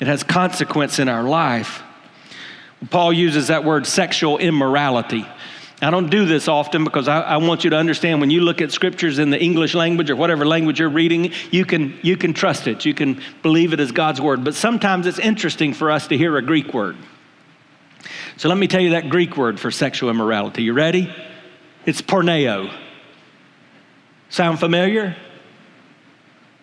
It 0.00 0.06
has 0.06 0.22
consequence 0.22 0.98
in 0.98 1.08
our 1.08 1.24
life. 1.24 1.82
Paul 2.90 3.12
uses 3.12 3.48
that 3.48 3.64
word 3.64 3.86
sexual 3.86 4.38
immorality. 4.38 5.26
I 5.80 5.90
don't 5.90 6.10
do 6.10 6.26
this 6.26 6.48
often 6.48 6.84
because 6.84 7.06
I, 7.06 7.20
I, 7.20 7.36
want 7.36 7.62
you 7.62 7.70
to 7.70 7.76
understand 7.76 8.20
when 8.20 8.30
you 8.30 8.40
look 8.40 8.60
at 8.60 8.72
scriptures 8.72 9.20
in 9.20 9.30
the 9.30 9.40
English 9.40 9.74
language 9.74 10.10
or 10.10 10.16
whatever 10.16 10.44
language 10.44 10.80
you're 10.80 10.88
reading, 10.88 11.32
you 11.52 11.64
can, 11.64 11.96
you 12.02 12.16
can 12.16 12.34
trust 12.34 12.66
it. 12.66 12.84
You 12.84 12.94
can 12.94 13.22
believe 13.42 13.72
it 13.72 13.78
as 13.78 13.92
God's 13.92 14.20
word. 14.20 14.42
But 14.42 14.54
sometimes 14.54 15.06
it's 15.06 15.20
interesting 15.20 15.72
for 15.74 15.90
us 15.90 16.08
to 16.08 16.16
hear 16.16 16.36
a 16.36 16.42
Greek 16.42 16.74
word. 16.74 16.96
So 18.36 18.48
let 18.48 18.58
me 18.58 18.66
tell 18.66 18.80
you 18.80 18.90
that 18.90 19.08
Greek 19.08 19.36
word 19.36 19.60
for 19.60 19.70
sexual 19.70 20.10
immorality. 20.10 20.64
You 20.64 20.72
ready? 20.72 21.14
It's 21.86 22.02
porneo. 22.02 22.72
Sound 24.30 24.58
familiar? 24.58 25.16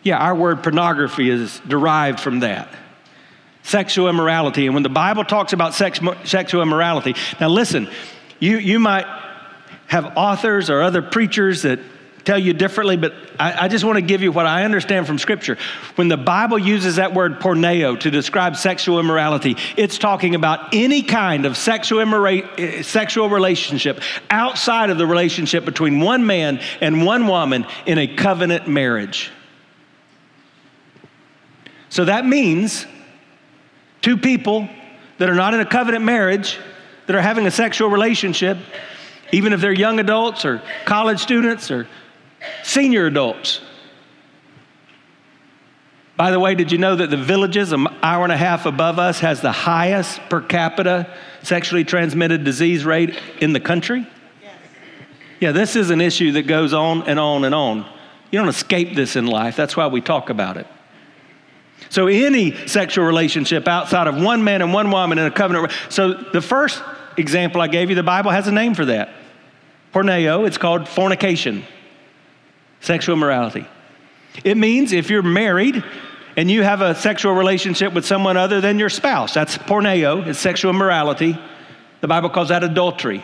Yeah, 0.03 0.17
our 0.17 0.35
word 0.35 0.61
pornography 0.61 1.29
is 1.29 1.61
derived 1.67 2.19
from 2.19 2.41
that 2.41 2.69
sexual 3.65 4.07
immorality. 4.07 4.65
And 4.67 4.75
when 4.75 4.83
the 4.83 4.89
Bible 4.89 5.25
talks 5.25 5.51
about 5.51 5.73
sex, 5.73 5.99
sexual 6.23 6.61
immorality, 6.61 7.15
now 7.39 7.49
listen, 7.49 7.89
you, 8.39 8.57
you 8.57 8.79
might 8.79 9.05
have 9.87 10.13
authors 10.15 10.69
or 10.69 10.81
other 10.81 11.01
preachers 11.01 11.63
that 11.63 11.79
tell 12.25 12.39
you 12.39 12.53
differently, 12.53 12.97
but 12.97 13.13
I, 13.39 13.65
I, 13.65 13.67
just 13.67 13.85
want 13.85 13.97
to 13.97 14.01
give 14.01 14.23
you 14.23 14.31
what 14.31 14.47
I 14.47 14.63
understand 14.63 15.05
from 15.05 15.19
Scripture. 15.19 15.57
When 15.93 16.07
the 16.07 16.17
Bible 16.17 16.57
uses 16.57 16.95
that 16.95 17.13
word 17.13 17.39
porneo 17.39 17.99
to 17.99 18.09
describe 18.09 18.55
sexual 18.55 18.99
immorality, 18.99 19.57
it's 19.77 19.99
talking 19.99 20.33
about 20.33 20.73
any 20.73 21.03
kind 21.03 21.45
of 21.45 21.55
sexual, 21.55 22.03
immora- 22.03 22.47
eh, 22.59 22.81
sexual 22.81 23.29
relationship 23.29 24.01
outside 24.31 24.89
of 24.89 24.97
the 24.97 25.05
relationship 25.05 25.65
between 25.65 25.99
one 25.99 26.25
man 26.25 26.59
and 26.81 27.05
one 27.05 27.27
woman 27.27 27.65
in 27.85 27.99
a 27.99 28.07
covenant 28.07 28.67
marriage. 28.67 29.31
So 31.89 32.05
that 32.05 32.25
means 32.25 32.87
Two 34.05 34.17
people 34.17 34.69
that 35.17 35.31
are 35.31 35.33
not 35.33 35.55
in 35.55 35.61
a 35.61 35.65
covenant 35.65 36.05
marriage, 36.05 36.59
that 37.07 37.15
are 37.15 37.21
having 37.21 37.47
a 37.47 37.51
sexual 37.51 37.89
relationship, 37.89 38.55
even 39.31 39.51
if 39.51 39.61
they're 39.61 39.73
young 39.73 39.99
adults 39.99 40.45
or 40.45 40.61
college 40.85 41.19
students 41.19 41.71
or 41.71 41.87
senior 42.61 43.07
adults. 43.07 43.61
By 46.15 46.29
the 46.29 46.39
way, 46.39 46.53
did 46.53 46.71
you 46.71 46.77
know 46.77 46.95
that 46.95 47.09
the 47.09 47.17
villages 47.17 47.71
an 47.71 47.87
hour 48.03 48.21
and 48.23 48.31
a 48.31 48.37
half 48.37 48.67
above 48.67 48.99
us 48.99 49.21
has 49.21 49.41
the 49.41 49.51
highest 49.51 50.21
per 50.29 50.39
capita 50.39 51.11
sexually 51.41 51.83
transmitted 51.83 52.43
disease 52.43 52.85
rate 52.85 53.19
in 53.41 53.53
the 53.53 53.59
country? 53.59 54.05
Yes. 54.39 54.53
Yeah, 55.39 55.51
this 55.51 55.75
is 55.75 55.89
an 55.89 55.99
issue 55.99 56.33
that 56.33 56.43
goes 56.43 56.75
on 56.75 57.09
and 57.09 57.19
on 57.19 57.43
and 57.43 57.55
on. 57.55 57.79
You 58.29 58.37
don't 58.37 58.49
escape 58.49 58.93
this 58.93 59.15
in 59.15 59.25
life. 59.25 59.55
That's 59.55 59.75
why 59.75 59.87
we 59.87 59.99
talk 59.99 60.29
about 60.29 60.57
it. 60.57 60.67
So, 61.89 62.07
any 62.07 62.67
sexual 62.67 63.05
relationship 63.05 63.67
outside 63.67 64.07
of 64.07 64.21
one 64.21 64.43
man 64.43 64.61
and 64.61 64.73
one 64.73 64.91
woman 64.91 65.17
in 65.17 65.25
a 65.25 65.31
covenant. 65.31 65.71
So, 65.89 66.13
the 66.13 66.41
first 66.41 66.81
example 67.17 67.61
I 67.61 67.67
gave 67.67 67.89
you, 67.89 67.95
the 67.95 68.03
Bible 68.03 68.31
has 68.31 68.47
a 68.47 68.51
name 68.51 68.73
for 68.73 68.85
that. 68.85 69.09
Porneo, 69.93 70.45
it's 70.45 70.57
called 70.57 70.89
fornication, 70.89 71.63
sexual 72.81 73.15
immorality. 73.15 73.65
It 74.43 74.57
means 74.57 74.91
if 74.91 75.09
you're 75.09 75.21
married 75.21 75.83
and 76.35 76.51
you 76.51 76.63
have 76.63 76.81
a 76.81 76.95
sexual 76.95 77.33
relationship 77.33 77.93
with 77.93 78.05
someone 78.05 78.35
other 78.35 78.59
than 78.59 78.77
your 78.77 78.89
spouse. 78.89 79.33
That's 79.33 79.57
porneo, 79.57 80.25
it's 80.27 80.39
sexual 80.39 80.71
immorality. 80.71 81.37
The 82.01 82.07
Bible 82.07 82.29
calls 82.29 82.49
that 82.49 82.63
adultery. 82.63 83.23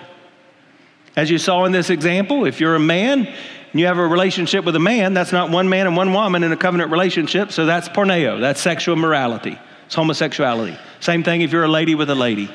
As 1.16 1.30
you 1.30 1.38
saw 1.38 1.66
in 1.66 1.74
this 1.74 1.90
example, 1.90 2.46
if 2.46 2.62
you're 2.62 2.76
a 2.76 2.80
man 2.80 3.28
and 3.72 3.80
you 3.80 3.86
have 3.86 3.98
a 3.98 4.06
relationship 4.06 4.66
with 4.66 4.76
a 4.76 4.80
man, 4.80 5.14
that's 5.14 5.32
not 5.32 5.50
one 5.50 5.70
man 5.70 5.88
and 5.88 5.96
one 5.96 6.14
woman 6.14 6.44
in 6.44 6.52
a 6.52 6.58
covenant 6.58 6.92
relationship, 6.92 7.52
so 7.52 7.66
that's 7.66 7.88
porneo, 7.90 8.40
that's 8.40 8.62
sexual 8.62 8.96
immorality, 8.96 9.58
it's 9.86 9.96
homosexuality. 9.96 10.78
Same 11.00 11.24
thing 11.24 11.42
if 11.42 11.52
you're 11.52 11.64
a 11.64 11.70
lady 11.70 11.96
with 11.96 12.10
a 12.10 12.16
lady. 12.16 12.50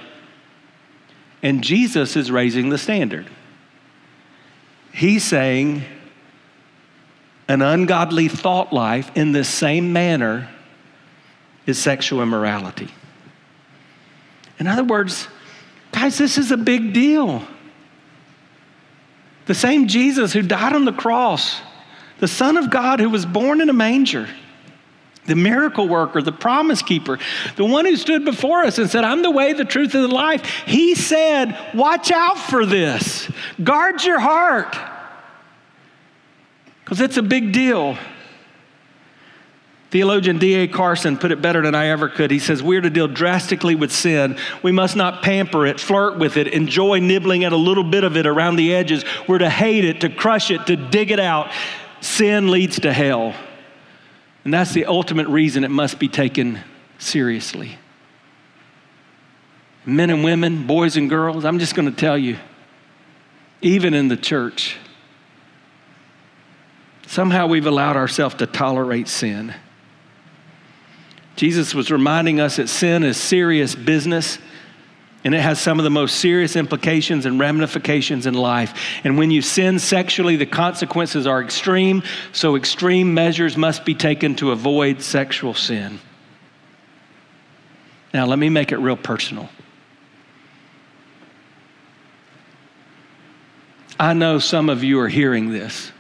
And 1.43 1.63
Jesus 1.63 2.17
is 2.17 2.31
raising 2.31 2.71
the 2.71 2.79
standard. 2.79 3.29
He's 4.93 5.25
saying, 5.25 5.85
an 7.49 7.63
ungodly 7.63 8.29
thought 8.29 8.73
life 8.73 9.11
in 9.15 9.33
the 9.33 9.45
same 9.45 9.93
manner 9.93 10.49
is 11.67 11.79
sexual 11.79 12.23
immorality. 12.23 12.89
In 14.59 14.67
other 14.67 14.85
words, 14.85 15.29
guys, 15.93 16.19
this 16.19 16.39
is 16.39 16.51
a 16.51 16.57
big 16.57 16.93
deal. 16.93 17.47
The 19.47 19.55
same 19.55 19.89
Jesus 19.89 20.33
who 20.33 20.43
died 20.43 20.75
on 20.75 20.85
the 20.85 20.93
cross, 20.93 21.61
the 22.19 22.29
Son 22.29 22.57
of 22.57 22.71
God 22.71 23.01
who 23.01 23.11
was 23.11 23.25
born 23.25 23.61
in 23.61 23.71
a 23.71 23.73
manger, 23.73 24.29
the 25.27 25.37
miracle 25.37 25.89
worker, 25.89 26.23
the 26.23 26.33
promise 26.33 26.83
keeper, 26.83 27.19
the 27.57 27.65
one 27.65 27.85
who 27.85 27.97
stood 27.97 28.25
before 28.25 28.65
us 28.65 28.79
and 28.79 28.89
said, 28.89 29.05
I'm 29.05 29.23
the 29.23 29.31
way, 29.31 29.53
the 29.53 29.65
truth, 29.65 29.95
and 29.95 30.05
the 30.05 30.09
life. 30.09 30.45
He 30.67 30.95
said, 30.95 31.57
Watch 31.75 32.11
out 32.13 32.39
for 32.39 32.67
this, 32.67 33.31
guard 33.63 34.05
your 34.05 34.21
heart 34.21 34.77
because 36.87 37.01
it's 37.01 37.17
a 37.17 37.23
big 37.23 37.53
deal. 37.53 37.99
Theologian 39.97 40.37
D.A. 40.37 40.69
Carson 40.69 41.17
put 41.17 41.33
it 41.33 41.41
better 41.41 41.63
than 41.63 41.75
I 41.75 41.87
ever 41.87 42.11
could. 42.11 42.31
He 42.31 42.39
says, 42.39 42.63
We're 42.63 42.83
to 42.83 42.91
deal 42.91 43.09
drastically 43.09 43.75
with 43.75 43.91
sin. 43.91 44.37
We 44.63 44.71
must 44.71 44.95
not 44.95 45.23
pamper 45.23 45.65
it, 45.65 45.81
flirt 45.81 46.19
with 46.19 46.37
it, 46.37 46.49
enjoy 46.49 46.99
nibbling 46.99 47.45
at 47.45 47.55
a 47.55 47.57
little 47.57 47.83
bit 47.83 48.05
of 48.05 48.15
it 48.15 48.27
around 48.27 48.57
the 48.57 48.75
edges. 48.75 49.07
We're 49.27 49.39
to 49.39 49.49
hate 49.49 49.87
it, 49.87 50.03
to 50.03 50.11
crush 50.11 50.51
it, 50.51 50.67
to 50.67 50.77
dig 50.77 51.13
it 51.13 51.19
out. 51.19 51.51
Sin 52.03 52.51
leads 52.51 52.79
to 52.81 52.93
hell. 52.93 53.35
And 54.45 54.53
that's 54.53 54.75
the 54.75 54.85
ultimate 54.85 55.29
reason 55.29 55.65
it 55.65 55.71
must 55.71 55.99
be 55.99 56.09
taken 56.09 56.61
seriously. 56.99 57.79
Men 59.87 60.11
and 60.11 60.23
women, 60.23 60.67
boys 60.67 60.99
and 60.99 61.09
girls, 61.09 61.47
I'm 61.47 61.59
just 61.59 61.75
going 61.75 61.91
to 61.91 61.97
tell 61.97 62.19
you, 62.19 62.37
even 63.63 63.95
in 63.95 64.09
the 64.09 64.17
church, 64.19 64.77
Somehow 67.07 67.47
we've 67.47 67.67
allowed 67.67 67.97
ourselves 67.97 68.35
to 68.35 68.47
tolerate 68.47 69.07
sin. 69.07 69.55
Jesus 71.37 71.75
was 71.75 71.91
reminding 71.91 72.41
us 72.41 72.57
that 72.57 72.69
sin 72.69 73.05
is 73.05 73.17
serious 73.17 73.75
business 73.75 74.39
and 75.23 75.35
it 75.35 75.41
has 75.41 75.61
some 75.61 75.81
of 75.81 75.85
the 75.85 75.91
most 75.91 76.21
serious 76.21 76.55
implications 76.55 77.27
and 77.27 77.41
ramifications 77.41 78.27
in 78.27 78.35
life. 78.35 79.01
And 79.03 79.19
when 79.19 79.31
you 79.31 79.43
sin 79.43 79.79
sexually, 79.81 80.37
the 80.37 80.47
consequences 80.47 81.27
are 81.27 81.43
extreme, 81.43 82.05
so 82.33 82.55
extreme 82.55 83.13
measures 83.13 83.57
must 83.57 83.85
be 83.85 83.95
taken 83.95 84.37
to 84.37 84.53
avoid 84.53 85.03
sexual 85.03 85.53
sin. 85.53 85.99
Now, 88.15 88.25
let 88.27 88.39
me 88.39 88.49
make 88.49 88.71
it 88.71 88.79
real 88.79 88.97
personal. 88.97 89.49
I 93.99 94.13
know 94.13 94.39
some 94.39 94.71
of 94.71 94.85
you 94.85 95.01
are 95.01 95.09
hearing 95.09 95.51
this 95.51 95.91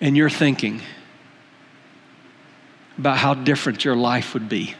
and 0.00 0.16
you're 0.16 0.30
thinking 0.30 0.82
about 2.98 3.16
how 3.16 3.34
different 3.34 3.84
your 3.84 3.96
life 3.96 4.34
would 4.34 4.48
be 4.48 4.74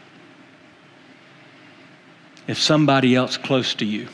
if 2.47 2.59
somebody 2.59 3.15
else 3.15 3.37
close 3.37 3.75
to 3.75 3.85
you 3.85 4.07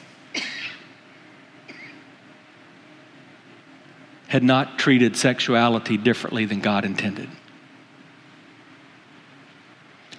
had 4.28 4.44
not 4.44 4.78
treated 4.78 5.15
sexuality 5.15 5.98
differently 5.98 6.46
than 6.46 6.60
God 6.60 6.84
intended. 6.84 7.30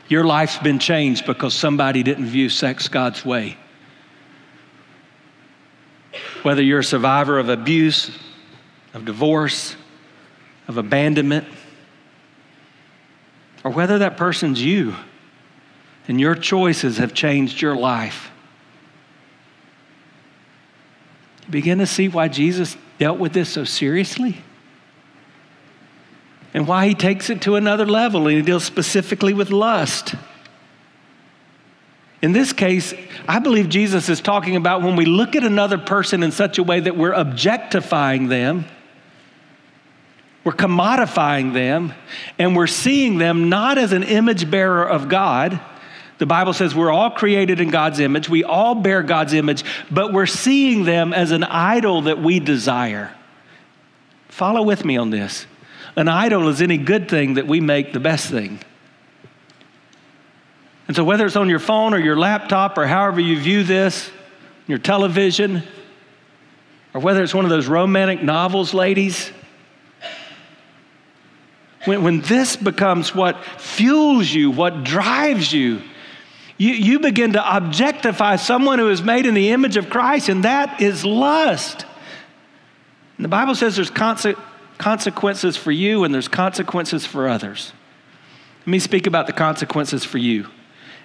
Your 0.08 0.24
life's 0.24 0.58
been 0.58 0.78
changed 0.78 1.26
because 1.26 1.52
somebody 1.52 2.02
didn't 2.02 2.26
view 2.26 2.48
sex 2.48 2.88
God's 2.88 3.24
way. 3.24 3.56
Whether 6.42 6.62
you're 6.62 6.78
a 6.78 6.84
survivor 6.84 7.38
of 7.38 7.48
abuse, 7.48 8.10
of 8.94 9.04
divorce, 9.04 9.76
of 10.68 10.78
abandonment, 10.78 11.46
or 13.66 13.70
whether 13.70 13.98
that 13.98 14.16
person's 14.16 14.62
you 14.62 14.94
and 16.06 16.20
your 16.20 16.36
choices 16.36 16.98
have 16.98 17.12
changed 17.12 17.60
your 17.60 17.74
life. 17.74 18.30
You 21.44 21.50
begin 21.50 21.78
to 21.78 21.86
see 21.86 22.06
why 22.06 22.28
Jesus 22.28 22.76
dealt 22.98 23.18
with 23.18 23.32
this 23.32 23.48
so 23.48 23.64
seriously 23.64 24.36
and 26.54 26.68
why 26.68 26.86
he 26.86 26.94
takes 26.94 27.28
it 27.28 27.42
to 27.42 27.56
another 27.56 27.86
level 27.86 28.28
and 28.28 28.36
he 28.36 28.42
deals 28.42 28.62
specifically 28.62 29.34
with 29.34 29.50
lust. 29.50 30.14
In 32.22 32.30
this 32.30 32.52
case, 32.52 32.94
I 33.26 33.40
believe 33.40 33.68
Jesus 33.68 34.08
is 34.08 34.20
talking 34.20 34.54
about 34.54 34.82
when 34.82 34.94
we 34.94 35.06
look 35.06 35.34
at 35.34 35.42
another 35.42 35.76
person 35.76 36.22
in 36.22 36.30
such 36.30 36.58
a 36.58 36.62
way 36.62 36.78
that 36.78 36.96
we're 36.96 37.14
objectifying 37.14 38.28
them 38.28 38.66
we're 40.46 40.52
commodifying 40.52 41.52
them 41.54 41.92
and 42.38 42.54
we're 42.54 42.68
seeing 42.68 43.18
them 43.18 43.48
not 43.48 43.78
as 43.78 43.90
an 43.90 44.04
image 44.04 44.48
bearer 44.48 44.88
of 44.88 45.08
God. 45.08 45.60
The 46.18 46.26
Bible 46.26 46.52
says 46.52 46.72
we're 46.72 46.92
all 46.92 47.10
created 47.10 47.60
in 47.60 47.70
God's 47.70 47.98
image, 47.98 48.28
we 48.28 48.44
all 48.44 48.76
bear 48.76 49.02
God's 49.02 49.32
image, 49.32 49.64
but 49.90 50.12
we're 50.12 50.24
seeing 50.26 50.84
them 50.84 51.12
as 51.12 51.32
an 51.32 51.42
idol 51.42 52.02
that 52.02 52.22
we 52.22 52.38
desire. 52.38 53.12
Follow 54.28 54.62
with 54.62 54.84
me 54.84 54.96
on 54.96 55.10
this. 55.10 55.48
An 55.96 56.06
idol 56.06 56.46
is 56.46 56.62
any 56.62 56.78
good 56.78 57.08
thing 57.08 57.34
that 57.34 57.48
we 57.48 57.60
make 57.60 57.92
the 57.92 57.98
best 57.98 58.30
thing. 58.30 58.60
And 60.86 60.94
so, 60.94 61.02
whether 61.02 61.26
it's 61.26 61.34
on 61.34 61.48
your 61.48 61.58
phone 61.58 61.92
or 61.92 61.98
your 61.98 62.16
laptop 62.16 62.78
or 62.78 62.86
however 62.86 63.18
you 63.18 63.36
view 63.40 63.64
this, 63.64 64.12
your 64.68 64.78
television, 64.78 65.64
or 66.94 67.00
whether 67.00 67.24
it's 67.24 67.34
one 67.34 67.44
of 67.44 67.50
those 67.50 67.66
romantic 67.66 68.22
novels, 68.22 68.72
ladies, 68.72 69.32
when, 71.86 72.02
when 72.02 72.20
this 72.20 72.56
becomes 72.56 73.14
what 73.14 73.42
fuels 73.58 74.30
you, 74.32 74.50
what 74.50 74.84
drives 74.84 75.52
you, 75.52 75.82
you, 76.58 76.72
you 76.72 77.00
begin 77.00 77.34
to 77.34 77.56
objectify 77.56 78.36
someone 78.36 78.78
who 78.78 78.88
is 78.88 79.02
made 79.02 79.26
in 79.26 79.34
the 79.34 79.50
image 79.50 79.76
of 79.76 79.90
Christ, 79.90 80.28
and 80.28 80.44
that 80.44 80.80
is 80.80 81.04
lust. 81.04 81.84
And 83.16 83.24
the 83.24 83.28
Bible 83.28 83.54
says 83.54 83.76
there's 83.76 83.90
conse- 83.90 84.38
consequences 84.78 85.56
for 85.56 85.72
you 85.72 86.04
and 86.04 86.12
there's 86.12 86.28
consequences 86.28 87.06
for 87.06 87.28
others. 87.28 87.72
Let 88.60 88.68
me 88.68 88.78
speak 88.78 89.06
about 89.06 89.26
the 89.26 89.32
consequences 89.32 90.04
for 90.04 90.18
you. 90.18 90.48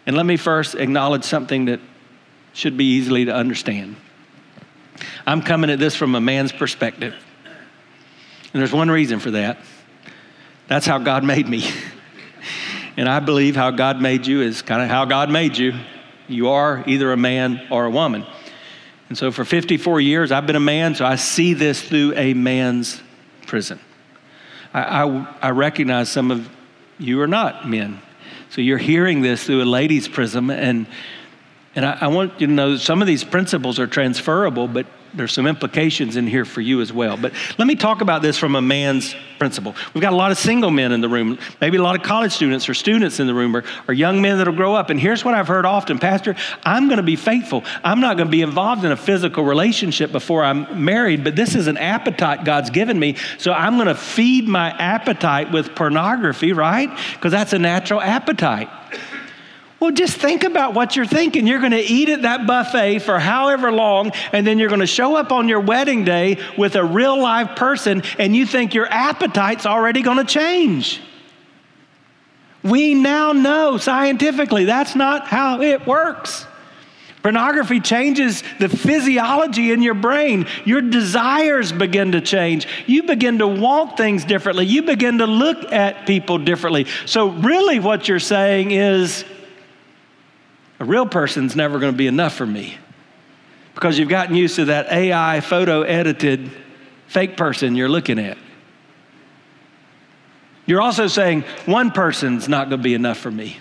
And 0.06 0.16
let 0.16 0.26
me 0.26 0.36
first 0.36 0.76
acknowledge 0.76 1.24
something 1.24 1.66
that 1.66 1.80
should 2.54 2.76
be 2.76 2.86
easily 2.96 3.26
to 3.26 3.34
understand. 3.34 3.96
I'm 5.26 5.42
coming 5.42 5.70
at 5.70 5.80
this 5.80 5.96
from 5.96 6.16
a 6.16 6.22
man's 6.22 6.52
perspective. 6.52 7.14
And 8.54 8.60
there's 8.60 8.74
one 8.74 8.90
reason 8.90 9.20
for 9.20 9.32
that. 9.32 9.60
That's 10.72 10.86
how 10.86 11.00
God 11.00 11.26
made 11.26 11.50
me. 11.50 11.70
and 12.96 13.10
I 13.10 13.20
believe 13.20 13.58
how 13.58 13.72
God 13.72 14.02
made 14.02 14.26
you 14.26 14.40
is 14.42 14.62
kind 14.62 14.82
of 14.82 14.88
how 14.88 15.04
God 15.04 15.30
made 15.30 15.58
you. 15.58 15.74
You 16.30 16.48
are 16.48 16.82
either 16.88 17.12
a 17.12 17.18
man 17.18 17.68
or 17.70 17.84
a 17.84 17.90
woman. 17.90 18.26
And 19.10 19.18
so 19.18 19.34
for 19.34 19.44
54 19.44 20.00
years, 20.00 20.32
I've 20.32 20.48
been 20.48 20.56
a 20.56 20.62
man, 20.62 20.96
so 20.96 21.04
I 21.06 21.18
see 21.18 21.54
this 21.54 21.82
through 21.82 22.14
a 22.16 22.34
man's 22.34 23.02
prison. 23.48 23.82
I, 24.74 25.04
I, 25.04 25.36
I 25.42 25.50
recognize 25.50 26.10
some 26.10 26.32
of 26.32 26.50
you 26.98 27.20
are 27.20 27.28
not 27.28 27.68
men. 27.68 28.02
So 28.50 28.62
you're 28.62 28.78
hearing 28.78 29.20
this 29.20 29.44
through 29.44 29.64
a 29.64 29.66
lady's 29.66 30.08
prism, 30.08 30.50
and, 30.50 30.88
and 31.76 31.86
I, 31.86 31.98
I 32.00 32.08
want 32.08 32.40
you 32.40 32.48
to 32.48 32.54
know 32.54 32.78
some 32.78 33.02
of 33.02 33.10
these 33.10 33.26
principles 33.26 33.78
are 33.78 33.88
transferable, 33.88 34.70
but 34.70 34.86
there's 35.14 35.34
some 35.34 35.48
implications 35.48 36.16
in 36.16 36.28
here 36.28 36.46
for 36.46 36.62
you 36.62 36.82
as 36.82 36.92
well. 36.92 37.18
But 37.18 37.34
let 37.58 37.68
me 37.68 37.76
talk 37.76 38.02
about 38.02 38.22
this 38.22 38.38
from 38.38 38.56
a 38.56 38.62
man's 38.62 39.16
principle. 39.38 39.76
We've 39.94 40.02
got 40.02 40.14
a 40.14 40.16
lot 40.16 40.32
of 40.32 40.38
single 40.38 40.72
men 40.72 40.92
in 40.92 41.02
the 41.02 41.10
room, 41.10 41.40
maybe 41.60 41.78
a 41.78 41.84
lot 41.84 41.96
of 41.96 42.04
college 42.04 42.32
students 42.32 42.70
or 42.70 42.74
students 42.74 43.20
in 43.20 43.28
the 43.28 43.34
room, 43.34 43.56
or, 43.56 43.64
or 43.88 43.94
young 43.94 44.22
men 44.22 44.38
that'll 44.38 44.54
grow 44.54 44.76
up. 44.76 44.90
And 44.90 45.00
here's 45.00 45.26
what 45.26 45.34
I've 45.34 45.48
heard 45.48 45.66
often 45.66 46.00
Pastor, 46.00 46.36
I'm 46.64 46.88
going 46.88 46.98
to 46.98 47.04
be 47.04 47.16
faithful. 47.16 47.64
I'm 47.84 48.00
not 48.00 48.18
going 48.18 48.28
to 48.28 48.32
be 48.32 48.42
involved 48.42 48.86
in 48.86 48.92
a 48.92 48.98
physical 48.98 49.44
relationship 49.44 50.12
before 50.12 50.44
I'm 50.44 50.86
married, 50.86 51.24
but 51.24 51.36
this 51.36 51.56
is 51.56 51.68
an 51.68 51.78
appetite 51.78 52.46
God's 52.46 52.70
given 52.70 53.00
me. 53.00 53.18
So 53.38 53.52
I'm 53.52 53.76
going 53.76 53.88
to 53.88 53.96
feed 53.96 54.48
my 54.48 54.70
appetite 54.72 55.52
with 55.52 55.76
pornography, 55.76 56.54
right? 56.54 56.90
Because 57.14 57.32
that's 57.32 57.54
a 57.54 57.60
natural 57.60 58.02
appetite. 58.02 58.70
Well, 59.82 59.90
just 59.90 60.18
think 60.18 60.44
about 60.44 60.76
what 60.76 60.96
you're 60.96 61.08
thinking. 61.08 61.48
You're 61.48 61.60
going 61.60 61.72
to 61.72 61.82
eat 61.82 62.08
at 62.10 62.22
that 62.22 62.46
buffet 62.46 63.00
for 63.00 63.18
however 63.18 63.72
long, 63.72 64.12
and 64.32 64.46
then 64.46 64.60
you're 64.60 64.70
going 64.70 64.82
to 64.82 64.86
show 64.86 65.16
up 65.16 65.32
on 65.32 65.48
your 65.50 65.60
wedding 65.60 66.06
day 66.06 66.38
with 66.56 66.76
a 66.76 66.86
real 66.86 67.20
live 67.20 67.56
person, 67.56 68.04
and 68.20 68.36
you 68.36 68.46
think 68.46 68.76
your 68.76 68.86
appetite's 68.86 69.66
already 69.66 70.04
going 70.04 70.20
to 70.20 70.24
change. 70.24 71.02
We 72.62 72.94
now 72.94 73.32
know 73.32 73.78
scientifically 73.78 74.66
that's 74.66 74.96
not 74.96 75.26
how 75.26 75.62
it 75.62 75.88
works. 75.88 76.46
Pornography 77.24 77.80
changes 77.80 78.44
the 78.60 78.70
physiology 78.70 79.72
in 79.72 79.82
your 79.82 79.96
brain. 79.96 80.48
Your 80.64 80.82
desires 80.82 81.72
begin 81.72 82.12
to 82.12 82.22
change. 82.22 82.68
You 82.86 83.04
begin 83.04 83.40
to 83.40 83.48
want 83.48 83.98
things 83.98 84.26
differently. 84.26 84.66
You 84.66 84.84
begin 84.84 85.20
to 85.20 85.28
look 85.28 85.72
at 85.72 86.06
people 86.06 86.38
differently. 86.38 86.86
So, 87.08 87.30
really, 87.30 87.80
what 87.80 88.08
you're 88.08 88.20
saying 88.20 88.72
is 88.72 89.24
a 90.82 90.84
real 90.84 91.06
person's 91.06 91.56
never 91.56 91.78
going 91.78 91.94
to 91.94 91.98
be 91.98 92.08
enough 92.08 92.34
for 92.34 92.46
me 92.46 92.76
because 93.76 94.00
you've 94.00 94.10
gotten 94.10 94.36
used 94.36 94.56
to 94.56 94.66
that 94.66 94.92
AI 94.92 95.40
photo 95.40 95.84
edited 95.84 96.52
fake 97.06 97.38
person 97.38 97.76
you're 97.76 97.88
looking 97.88 98.18
at. 98.18 98.36
You're 100.66 100.82
also 100.82 101.06
saying 101.06 101.44
one 101.68 101.92
person's 101.92 102.50
not 102.50 102.70
going 102.70 102.80
to 102.80 102.84
be 102.84 102.96
enough 102.96 103.20
for 103.20 103.30
me. 103.30 103.58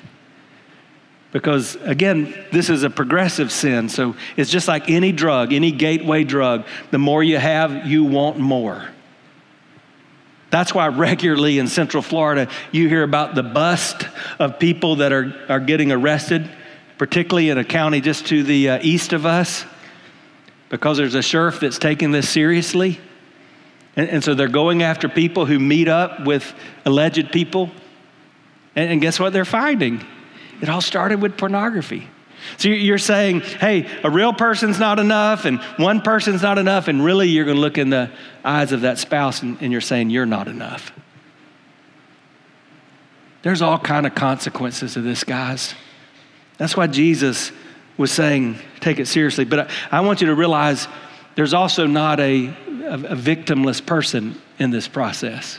Because 1.31 1.77
again, 1.83 2.35
this 2.53 2.71
is 2.71 2.85
a 2.85 2.91
progressive 2.91 3.53
sin. 3.53 3.91
So 3.91 4.17
it's 4.39 4.51
just 4.51 4.67
like 4.67 4.89
any 4.89 5.13
drug, 5.13 5.53
any 5.53 5.73
gateway 5.73 6.25
drug. 6.25 6.65
The 6.91 6.99
more 6.99 7.23
you 7.23 7.37
have, 7.37 7.87
you 7.87 8.05
want 8.05 8.39
more. 8.39 8.89
That's 10.49 10.73
why 10.73 10.89
regularly 10.89 11.59
in 11.59 11.69
Central 11.69 12.03
Florida, 12.03 12.49
you 12.73 12.89
hear 12.89 13.03
about 13.03 13.35
the 13.35 13.43
bust 13.43 14.09
of 14.39 14.59
people 14.59 14.97
that 14.97 15.13
are, 15.13 15.35
are 15.51 15.61
getting 15.61 15.93
arrested, 15.93 16.49
particularly 17.01 17.49
in 17.49 17.57
a 17.57 17.65
county 17.65 17.99
just 17.99 18.27
to 18.27 18.43
the 18.43 18.69
uh, 18.69 18.79
east 18.83 19.15
of 19.15 19.25
us, 19.25 19.65
because 20.69 20.99
there's 20.99 21.15
a 21.15 21.23
sheriff 21.23 21.59
that's 21.61 21.79
taking 21.79 22.11
this 22.11 22.29
seriously. 22.29 23.01
And, 23.97 24.11
and 24.11 24.23
so 24.23 24.35
they're 24.35 24.49
going 24.49 24.83
after 24.83 25.09
people 25.09 25.47
who 25.47 25.59
meet 25.59 25.89
up 25.89 26.27
with 26.27 26.53
alleged 26.85 27.33
people. 27.33 27.71
And, 28.77 28.91
and 28.91 29.01
guess 29.01 29.19
what 29.19 29.33
they're 29.33 29.47
finding? 29.47 30.05
It 30.61 30.69
all 30.69 30.83
started 30.83 31.23
with 31.23 31.39
pornography. 31.39 32.07
So 32.59 32.69
you're 32.69 32.99
saying, 32.99 33.41
hey, 33.41 33.89
a 34.05 34.11
real 34.11 34.35
person's 34.35 34.79
not 34.79 34.99
enough 34.99 35.47
and 35.47 35.59
one 35.79 36.03
person's 36.03 36.43
not 36.43 36.59
enough, 36.59 36.87
and 36.87 37.03
really 37.03 37.31
you're 37.31 37.47
going 37.47 37.57
to 37.57 37.63
look 37.63 37.79
in 37.79 37.89
the 37.89 38.11
eyes 38.45 38.73
of 38.73 38.83
that 38.83 38.99
spouse 38.99 39.41
and, 39.41 39.57
and 39.63 39.73
you're 39.73 39.81
saying 39.81 40.11
you're 40.11 40.27
not 40.27 40.49
enough. 40.49 40.93
There's 43.41 43.63
all 43.63 43.79
kind 43.79 44.07
of 44.07 44.15
consequences 44.15 44.93
to 44.93 45.01
this, 45.01 45.25
guys. 45.25 45.75
That's 46.61 46.77
why 46.77 46.89
Jesus 46.89 47.53
was 47.97 48.13
saying, 48.13 48.59
take 48.81 48.99
it 48.99 49.09
seriously. 49.09 49.47
But 49.47 49.61
I, 49.61 49.97
I 49.97 50.01
want 50.03 50.21
you 50.21 50.27
to 50.27 50.35
realize 50.35 50.89
there's 51.35 51.55
also 51.55 51.87
not 51.87 52.21
a, 52.21 52.49
a, 52.49 52.95
a 52.97 53.17
victimless 53.17 53.85
person 53.85 54.39
in 54.59 54.71
this 54.71 54.87
process. 54.87 55.59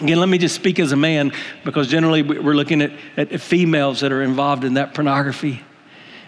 Again, 0.00 0.20
let 0.20 0.28
me 0.28 0.38
just 0.38 0.54
speak 0.54 0.78
as 0.78 0.92
a 0.92 0.96
man 0.96 1.32
because 1.64 1.88
generally 1.88 2.22
we're 2.22 2.54
looking 2.54 2.80
at, 2.80 2.92
at 3.16 3.40
females 3.40 3.98
that 4.00 4.12
are 4.12 4.22
involved 4.22 4.62
in 4.62 4.74
that 4.74 4.94
pornography. 4.94 5.60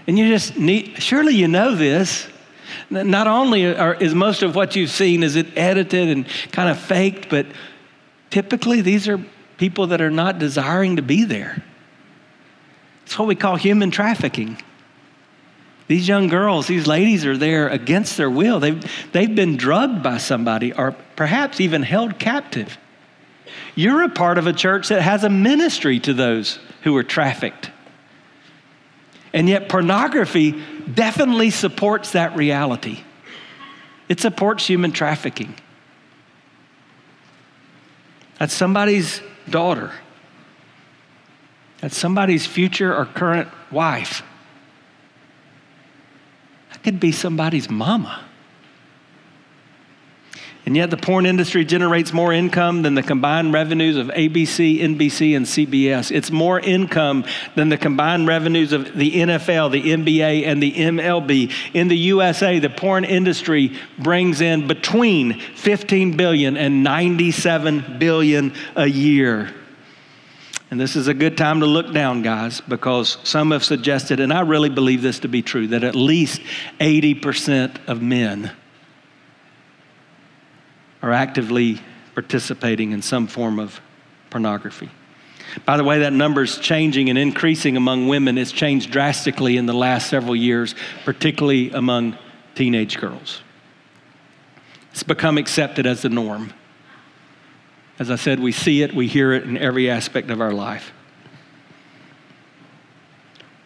And 0.09 0.19
you 0.19 0.27
just 0.27 0.57
need, 0.57 1.01
surely 1.01 1.37
you 1.37 1.47
know 1.47 1.77
this. 1.77 2.27
Not 2.91 3.29
only 3.29 3.73
are, 3.73 3.95
is 3.95 4.17
most 4.17 4.43
of 4.43 4.57
what 4.57 4.75
you've 4.75 4.91
seen 4.91 5.23
is 5.23 5.37
it 5.37 5.47
edited 5.57 6.09
and 6.09 6.27
kind 6.51 6.69
of 6.69 6.77
faked, 6.77 7.31
but 7.31 7.47
typically 8.31 8.81
these 8.81 9.07
are 9.07 9.25
people 9.59 9.87
that 9.87 10.01
are 10.01 10.11
not 10.11 10.41
desiring 10.41 10.97
to 10.97 11.03
be 11.03 11.23
there. 11.23 11.63
It's 13.05 13.19
what 13.19 13.29
we 13.29 13.35
call 13.35 13.57
human 13.57 13.91
trafficking. 13.91 14.59
These 15.88 16.09
young 16.09 16.29
girls, 16.29 16.67
these 16.67 16.87
ladies 16.87 17.27
are 17.27 17.37
there 17.37 17.69
against 17.69 18.17
their 18.17 18.31
will. 18.31 18.61
They've, 18.61 19.12
they've 19.12 19.35
been 19.35 19.57
drugged 19.57 20.03
by 20.03 20.19
somebody 20.19 20.73
or 20.73 20.93
perhaps 21.17 21.61
even 21.61 21.83
held 21.83 22.19
captive. 22.19 22.79
You're 23.75 24.03
a 24.03 24.09
part 24.09 24.38
of 24.38 24.47
a 24.47 24.53
church 24.53 24.88
that 24.88 25.03
has 25.03 25.25
a 25.25 25.29
ministry 25.29 25.99
to 26.01 26.15
those 26.15 26.59
who 26.83 26.97
are 26.97 27.03
trafficked. 27.03 27.71
And 29.33 29.49
yet, 29.49 29.69
pornography 29.69 30.62
definitely 30.93 31.51
supports 31.51 32.12
that 32.12 32.37
reality. 32.37 33.03
It 34.09 34.21
supports 34.21 34.67
human 34.67 34.93
trafficking. 34.93 35.55
That's 38.38 38.53
somebody's 38.53 39.23
daughter, 39.49 39.93
that's 41.83 41.99
somebody's 41.99 42.47
future 42.47 42.95
or 42.97 43.05
current 43.07 43.49
wife. 43.73 44.23
That 46.71 46.83
could 46.85 47.01
be 47.01 47.11
somebody's 47.11 47.68
mama. 47.68 48.25
And 50.64 50.77
yet, 50.77 50.90
the 50.90 50.97
porn 50.97 51.27
industry 51.27 51.64
generates 51.64 52.12
more 52.12 52.33
income 52.33 52.83
than 52.83 52.95
the 52.95 53.03
combined 53.03 53.53
revenues 53.53 53.97
of 53.97 54.07
ABC, 54.07 54.79
NBC, 54.79 55.37
and 55.37 55.45
CBS. 55.45 56.12
It's 56.12 56.31
more 56.31 56.61
income 56.61 57.25
than 57.57 57.68
the 57.68 57.77
combined 57.77 58.29
revenues 58.29 58.73
of 58.73 58.97
the 58.97 59.11
NFL, 59.11 59.73
the 59.73 59.83
NBA, 59.83 60.47
and 60.47 60.62
the 60.62 60.73
MLB. 60.73 61.53
In 61.75 61.88
the 61.88 61.99
USA, 61.99 62.61
the 62.61 62.71
porn 62.71 63.05
industry 63.05 63.77
brings 63.99 64.40
in 64.40 64.68
between 64.68 65.40
15 65.40 66.16
billion 66.16 66.57
and 66.57 66.85
97 66.85 67.97
billion 67.99 68.55
a 68.77 68.87
year. 68.87 69.53
And 70.73 70.81
this 70.81 70.97
is 70.97 71.07
a 71.07 71.13
good 71.13 71.37
time 71.37 71.61
to 71.61 71.67
look 71.67 71.93
down, 71.93 72.23
guys, 72.23 72.63
because 72.63 73.19
some 73.25 73.51
have 73.51 73.63
suggested, 73.63 74.21
and 74.21 74.33
I 74.33 74.41
really 74.41 74.71
believe 74.71 75.03
this 75.03 75.19
to 75.19 75.29
be 75.29 75.43
true, 75.43 75.67
that 75.67 75.85
at 75.85 75.95
least 75.95 76.41
80% 76.81 77.89
of 77.89 78.01
men 78.01 78.51
are 81.03 81.13
actively 81.13 81.79
participating 82.15 82.93
in 82.93 83.03
some 83.03 83.27
form 83.27 83.59
of 83.59 83.83
pornography. 84.31 84.89
By 85.67 85.77
the 85.77 85.85
way, 85.85 85.99
that 85.99 86.15
number 86.15 86.43
is 86.43 86.57
changing 86.57 87.11
and 87.11 87.19
increasing 87.19 87.77
among 87.77 88.09
women. 88.09 88.39
It's 88.39 88.51
changed 88.51 88.91
drastically 88.91 89.59
in 89.59 89.67
the 89.67 89.75
last 89.75 90.09
several 90.09 90.35
years, 90.35 90.75
particularly 91.05 91.71
among 91.73 92.17
teenage 92.55 92.97
girls. 92.97 93.43
It's 94.93 95.03
become 95.03 95.37
accepted 95.37 95.87
as 95.87 96.01
the 96.01 96.09
norm. 96.09 96.55
As 98.03 98.11
I 98.11 98.17
said, 98.17 98.41
we 98.41 98.51
see 98.51 98.83
it, 98.83 98.93
we 98.93 99.07
hear 99.07 99.33
it 99.33 99.45
in 99.45 99.57
every 99.57 99.88
aspect 99.88 100.29
of 100.31 100.41
our 100.41 100.51
life. 100.51 100.93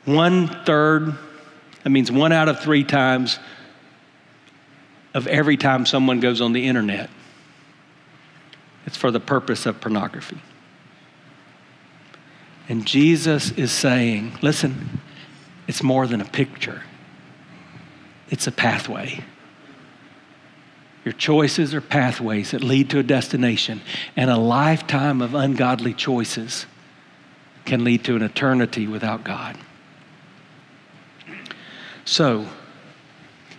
One 0.04 0.48
third, 0.66 1.14
that 1.82 1.88
means 1.88 2.12
one 2.12 2.32
out 2.32 2.46
of 2.46 2.60
three 2.60 2.84
times 2.84 3.38
of 5.14 5.26
every 5.26 5.56
time 5.56 5.86
someone 5.86 6.20
goes 6.20 6.42
on 6.42 6.52
the 6.52 6.66
internet 6.66 7.08
it's 8.84 8.98
for 8.98 9.10
the 9.10 9.20
purpose 9.20 9.64
of 9.64 9.80
pornography. 9.80 10.38
And 12.68 12.84
Jesus 12.86 13.52
is 13.52 13.72
saying, 13.72 14.38
listen, 14.42 15.00
it's 15.66 15.82
more 15.82 16.06
than 16.06 16.20
a 16.20 16.26
picture, 16.26 16.82
it's 18.28 18.46
a 18.46 18.52
pathway. 18.52 19.24
Your 21.06 21.12
choices 21.12 21.72
are 21.72 21.80
pathways 21.80 22.50
that 22.50 22.64
lead 22.64 22.90
to 22.90 22.98
a 22.98 23.02
destination, 23.04 23.80
and 24.16 24.28
a 24.28 24.36
lifetime 24.36 25.22
of 25.22 25.36
ungodly 25.36 25.94
choices 25.94 26.66
can 27.64 27.84
lead 27.84 28.02
to 28.06 28.16
an 28.16 28.22
eternity 28.22 28.88
without 28.88 29.22
God. 29.22 29.56
So, 32.04 32.48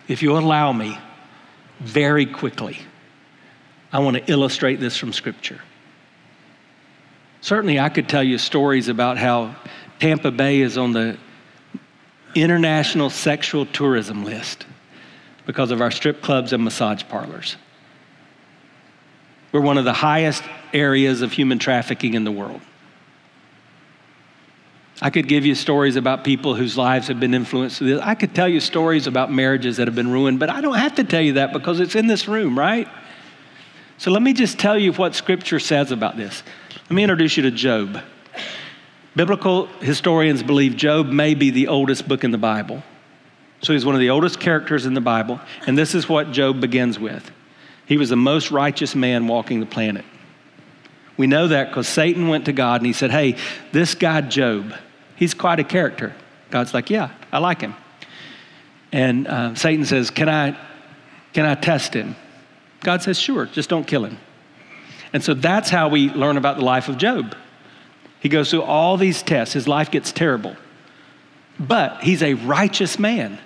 if 0.09 0.21
you 0.21 0.37
allow 0.37 0.73
me, 0.73 0.97
very 1.79 2.25
quickly, 2.25 2.79
I 3.93 3.99
want 3.99 4.17
to 4.17 4.29
illustrate 4.29 4.81
this 4.81 4.97
from 4.97 5.13
Scripture. 5.13 5.61
Certainly, 7.39 7.79
I 7.79 7.87
could 7.87 8.09
tell 8.09 8.23
you 8.23 8.37
stories 8.37 8.89
about 8.89 9.17
how 9.17 9.55
Tampa 9.99 10.31
Bay 10.31 10.59
is 10.59 10.77
on 10.77 10.91
the 10.91 11.17
international 12.35 13.09
sexual 13.09 13.65
tourism 13.65 14.25
list 14.25 14.65
because 15.47 15.71
of 15.71 15.81
our 15.81 15.89
strip 15.89 16.21
clubs 16.21 16.53
and 16.53 16.63
massage 16.63 17.03
parlors. 17.09 17.55
We're 19.51 19.61
one 19.61 19.77
of 19.77 19.85
the 19.85 19.93
highest 19.93 20.43
areas 20.73 21.21
of 21.21 21.31
human 21.31 21.57
trafficking 21.57 22.13
in 22.13 22.25
the 22.25 22.31
world. 22.31 22.61
I 25.01 25.09
could 25.09 25.27
give 25.27 25.45
you 25.45 25.55
stories 25.55 25.95
about 25.95 26.23
people 26.23 26.55
whose 26.55 26.77
lives 26.77 27.07
have 27.07 27.19
been 27.19 27.33
influenced. 27.33 27.81
I 27.81 28.13
could 28.13 28.35
tell 28.35 28.47
you 28.47 28.59
stories 28.59 29.07
about 29.07 29.31
marriages 29.31 29.77
that 29.77 29.87
have 29.87 29.95
been 29.95 30.11
ruined, 30.11 30.39
but 30.39 30.49
I 30.49 30.59
don't 30.59 30.77
have 30.77 30.95
to 30.95 31.03
tell 31.03 31.21
you 31.21 31.33
that 31.33 31.53
because 31.53 31.79
it's 31.79 31.95
in 31.95 32.07
this 32.07 32.27
room, 32.27 32.59
right? 32.59 32.87
So 33.99 34.11
let 34.11 34.21
me 34.21 34.33
just 34.33 34.59
tell 34.59 34.77
you 34.77 34.91
what 34.93 35.15
Scripture 35.15 35.59
says 35.59 35.91
about 35.91 36.17
this. 36.17 36.43
Let 36.83 36.91
me 36.91 37.03
introduce 37.03 37.37
you 37.37 37.43
to 37.43 37.51
Job. 37.51 38.01
Biblical 39.15 39.67
historians 39.79 40.43
believe 40.43 40.75
Job 40.75 41.07
may 41.07 41.35
be 41.35 41.51
the 41.51 41.69
oldest 41.69 42.07
book 42.07 42.23
in 42.23 42.31
the 42.31 42.37
Bible. 42.37 42.83
So 43.61 43.73
he's 43.73 43.85
one 43.85 43.95
of 43.95 44.01
the 44.01 44.09
oldest 44.09 44.39
characters 44.39 44.85
in 44.85 44.93
the 44.93 45.01
Bible, 45.01 45.39
and 45.65 45.77
this 45.77 45.95
is 45.95 46.07
what 46.07 46.31
Job 46.31 46.61
begins 46.61 46.99
with. 46.99 47.31
He 47.85 47.97
was 47.97 48.09
the 48.09 48.15
most 48.15 48.51
righteous 48.51 48.95
man 48.95 49.27
walking 49.27 49.59
the 49.59 49.65
planet. 49.65 50.05
We 51.15 51.25
know 51.25 51.47
that 51.47 51.69
because 51.69 51.87
Satan 51.87 52.27
went 52.27 52.45
to 52.45 52.53
God 52.53 52.81
and 52.81 52.85
he 52.85 52.93
said, 52.93 53.09
Hey, 53.11 53.37
this 53.71 53.95
guy 53.95 54.21
Job, 54.21 54.73
he's 55.15 55.33
quite 55.33 55.59
a 55.59 55.63
character. 55.63 56.13
God's 56.51 56.73
like, 56.73 56.89
Yeah, 56.89 57.11
I 57.31 57.39
like 57.39 57.61
him. 57.61 57.75
And 58.91 59.27
uh, 59.27 59.55
Satan 59.55 59.85
says, 59.85 60.11
Can 60.11 60.29
I, 60.29 60.55
can 61.33 61.45
I 61.45 61.55
test 61.55 61.93
him? 61.93 62.15
God 62.81 63.01
says, 63.01 63.19
sure, 63.19 63.45
just 63.45 63.69
don't 63.69 63.87
kill 63.87 64.05
him. 64.05 64.17
And 65.13 65.23
so 65.23 65.33
that's 65.33 65.69
how 65.69 65.89
we 65.89 66.09
learn 66.09 66.37
about 66.37 66.57
the 66.57 66.63
life 66.63 66.89
of 66.89 66.97
Job. 66.97 67.35
He 68.19 68.27
He 68.27 68.29
goes 68.29 68.51
through 68.51 68.63
all 68.63 68.97
these 68.97 69.23
tests. 69.23 69.53
His 69.53 69.67
life 69.67 69.89
gets 69.89 70.11
terrible. 70.11 70.55
But 71.59 72.03
he's 72.03 72.21
a 72.21 72.35
righteous 72.35 72.99
man. 72.99 73.39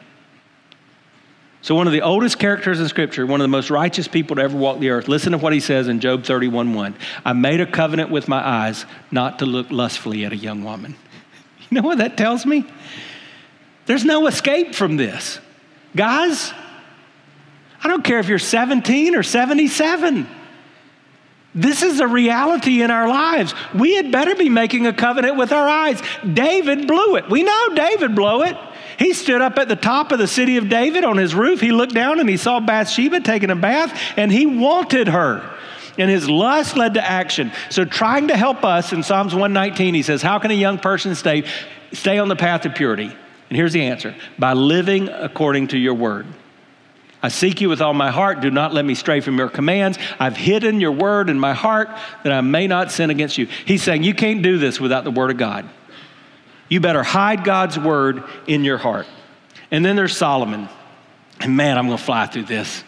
So, 1.64 1.76
one 1.76 1.86
of 1.86 1.94
the 1.94 2.02
oldest 2.02 2.40
characters 2.40 2.80
in 2.80 2.88
Scripture, 2.88 3.26
one 3.26 3.40
of 3.40 3.44
the 3.44 3.50
most 3.50 3.70
righteous 3.70 4.08
people 4.08 4.38
to 4.38 4.42
ever 4.42 4.58
walk 4.58 4.80
the 4.80 4.90
earth, 4.90 5.08
listen 5.08 5.32
to 5.34 5.38
what 5.38 5.54
he 5.54 5.60
says 5.60 5.88
in 5.88 6.00
Job 6.00 6.24
31 6.24 6.74
1. 6.74 6.96
I 7.24 7.34
made 7.34 7.62
a 7.62 7.68
covenant 7.68 8.10
with 8.10 8.28
my 8.28 8.46
eyes 8.46 8.86
not 9.12 9.40
to 9.40 9.46
look 9.46 9.70
lustfully 9.70 10.26
at 10.26 10.34
a 10.34 10.38
young 10.38 10.64
woman. 10.64 10.96
You 11.70 11.80
know 11.80 11.88
what 11.88 12.00
that 12.00 12.18
tells 12.18 12.46
me? 12.46 12.66
There's 13.86 14.04
no 14.04 14.28
escape 14.28 14.76
from 14.76 14.98
this. 14.98 15.40
Guys, 15.96 16.52
I 17.82 17.88
don't 17.88 18.04
care 18.04 18.20
if 18.20 18.28
you're 18.28 18.40
17 18.40 19.16
or 19.16 19.24
77. 19.24 20.28
This 21.54 21.82
is 21.82 22.00
a 22.00 22.08
reality 22.08 22.82
in 22.82 22.92
our 22.92 23.08
lives. 23.08 23.54
We 23.74 23.96
had 23.96 24.12
better 24.12 24.36
be 24.36 24.50
making 24.50 24.88
a 24.88 24.94
covenant 24.94 25.38
with 25.38 25.52
our 25.52 25.68
eyes. 25.68 26.02
David 26.34 26.88
blew 26.88 27.16
it. 27.16 27.30
We 27.30 27.44
know 27.44 27.76
David 27.76 28.16
blew 28.16 28.44
it. 28.44 28.58
He 29.02 29.14
stood 29.14 29.42
up 29.42 29.58
at 29.58 29.68
the 29.68 29.76
top 29.76 30.12
of 30.12 30.20
the 30.20 30.28
city 30.28 30.58
of 30.58 30.70
David 30.70 31.04
on 31.04 31.18
his 31.18 31.34
roof. 31.34 31.60
He 31.60 31.72
looked 31.72 31.96
down 31.96 32.20
and 32.20 32.30
he 32.30 32.38
saw 32.38 32.60
Bathsheba 32.60 33.22
taking 33.22 33.50
a 33.50 33.56
bath 33.56 34.00
and 34.16 34.32
he 34.32 34.46
wanted 34.46 35.08
her. 35.08 35.42
And 35.98 36.08
his 36.08 36.30
lust 36.30 36.78
led 36.78 36.94
to 36.94 37.04
action. 37.04 37.52
So, 37.72 37.84
trying 37.84 38.28
to 38.28 38.38
help 38.38 38.64
us 38.64 38.94
in 38.94 39.02
Psalms 39.02 39.34
119, 39.34 39.96
he 39.96 40.04
says, 40.04 40.22
How 40.22 40.38
can 40.38 40.52
a 40.52 40.54
young 40.54 40.78
person 40.78 41.16
stay, 41.16 41.46
stay 41.92 42.20
on 42.20 42.28
the 42.28 42.36
path 42.36 42.64
of 42.68 42.76
purity? 42.76 43.06
And 43.06 43.58
here's 43.58 43.74
the 43.74 43.82
answer 43.82 44.14
by 44.38 44.54
living 44.54 45.10
according 45.10 45.70
to 45.70 45.80
your 45.80 45.96
word. 45.96 46.28
I 47.24 47.30
seek 47.30 47.60
you 47.60 47.70
with 47.70 47.82
all 47.82 47.96
my 47.96 48.12
heart. 48.12 48.42
Do 48.42 48.52
not 48.52 48.72
let 48.72 48.86
me 48.86 48.94
stray 48.94 49.20
from 49.20 49.36
your 49.36 49.50
commands. 49.50 49.98
I've 50.20 50.38
hidden 50.38 50.80
your 50.80 50.92
word 50.92 51.32
in 51.32 51.40
my 51.40 51.54
heart 51.54 51.90
that 52.24 52.32
I 52.32 52.42
may 52.42 52.68
not 52.68 52.92
sin 52.92 53.10
against 53.10 53.40
you. 53.40 53.48
He's 53.66 53.82
saying 53.82 54.04
you 54.04 54.14
can't 54.14 54.44
do 54.44 54.60
this 54.60 54.80
without 54.80 55.06
the 55.06 55.12
word 55.12 55.32
of 55.32 55.38
God. 55.38 55.68
You 56.72 56.80
better 56.80 57.04
hide 57.04 57.44
God's 57.44 57.78
word 57.78 58.24
in 58.48 58.64
your 58.64 58.78
heart. 58.78 59.06
And 59.72 59.84
then 59.84 59.98
there's 59.98 60.16
Solomon. 60.16 60.70
And 61.42 61.58
man, 61.58 61.78
I'm 61.78 61.88
going 61.88 61.98
to 61.98 62.04
fly 62.04 62.28
through 62.28 62.46
this. 62.46 62.86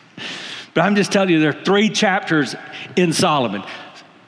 But 0.74 0.86
I'm 0.86 0.96
just 0.96 1.12
telling 1.12 1.32
you, 1.32 1.42
there 1.42 1.50
are 1.50 1.64
three 1.66 1.90
chapters 1.90 2.56
in 2.96 3.12
Solomon 3.12 3.62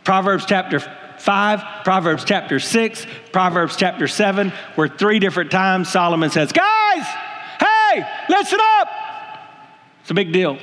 Proverbs 0.04 0.46
chapter 0.46 0.80
5, 0.80 1.86
Proverbs 1.86 2.26
chapter 2.26 2.60
6, 2.60 3.08
Proverbs 3.32 3.78
chapter 3.78 4.10
7, 4.10 4.52
where 4.76 4.90
three 4.90 5.20
different 5.20 5.52
times 5.52 5.90
Solomon 5.90 6.30
says, 6.30 6.52
Guys, 6.52 7.06
hey, 7.60 8.06
listen 8.28 8.60
up. 8.80 8.90
It's 10.02 10.12
a 10.12 10.14
big 10.14 10.34
deal. 10.34 10.60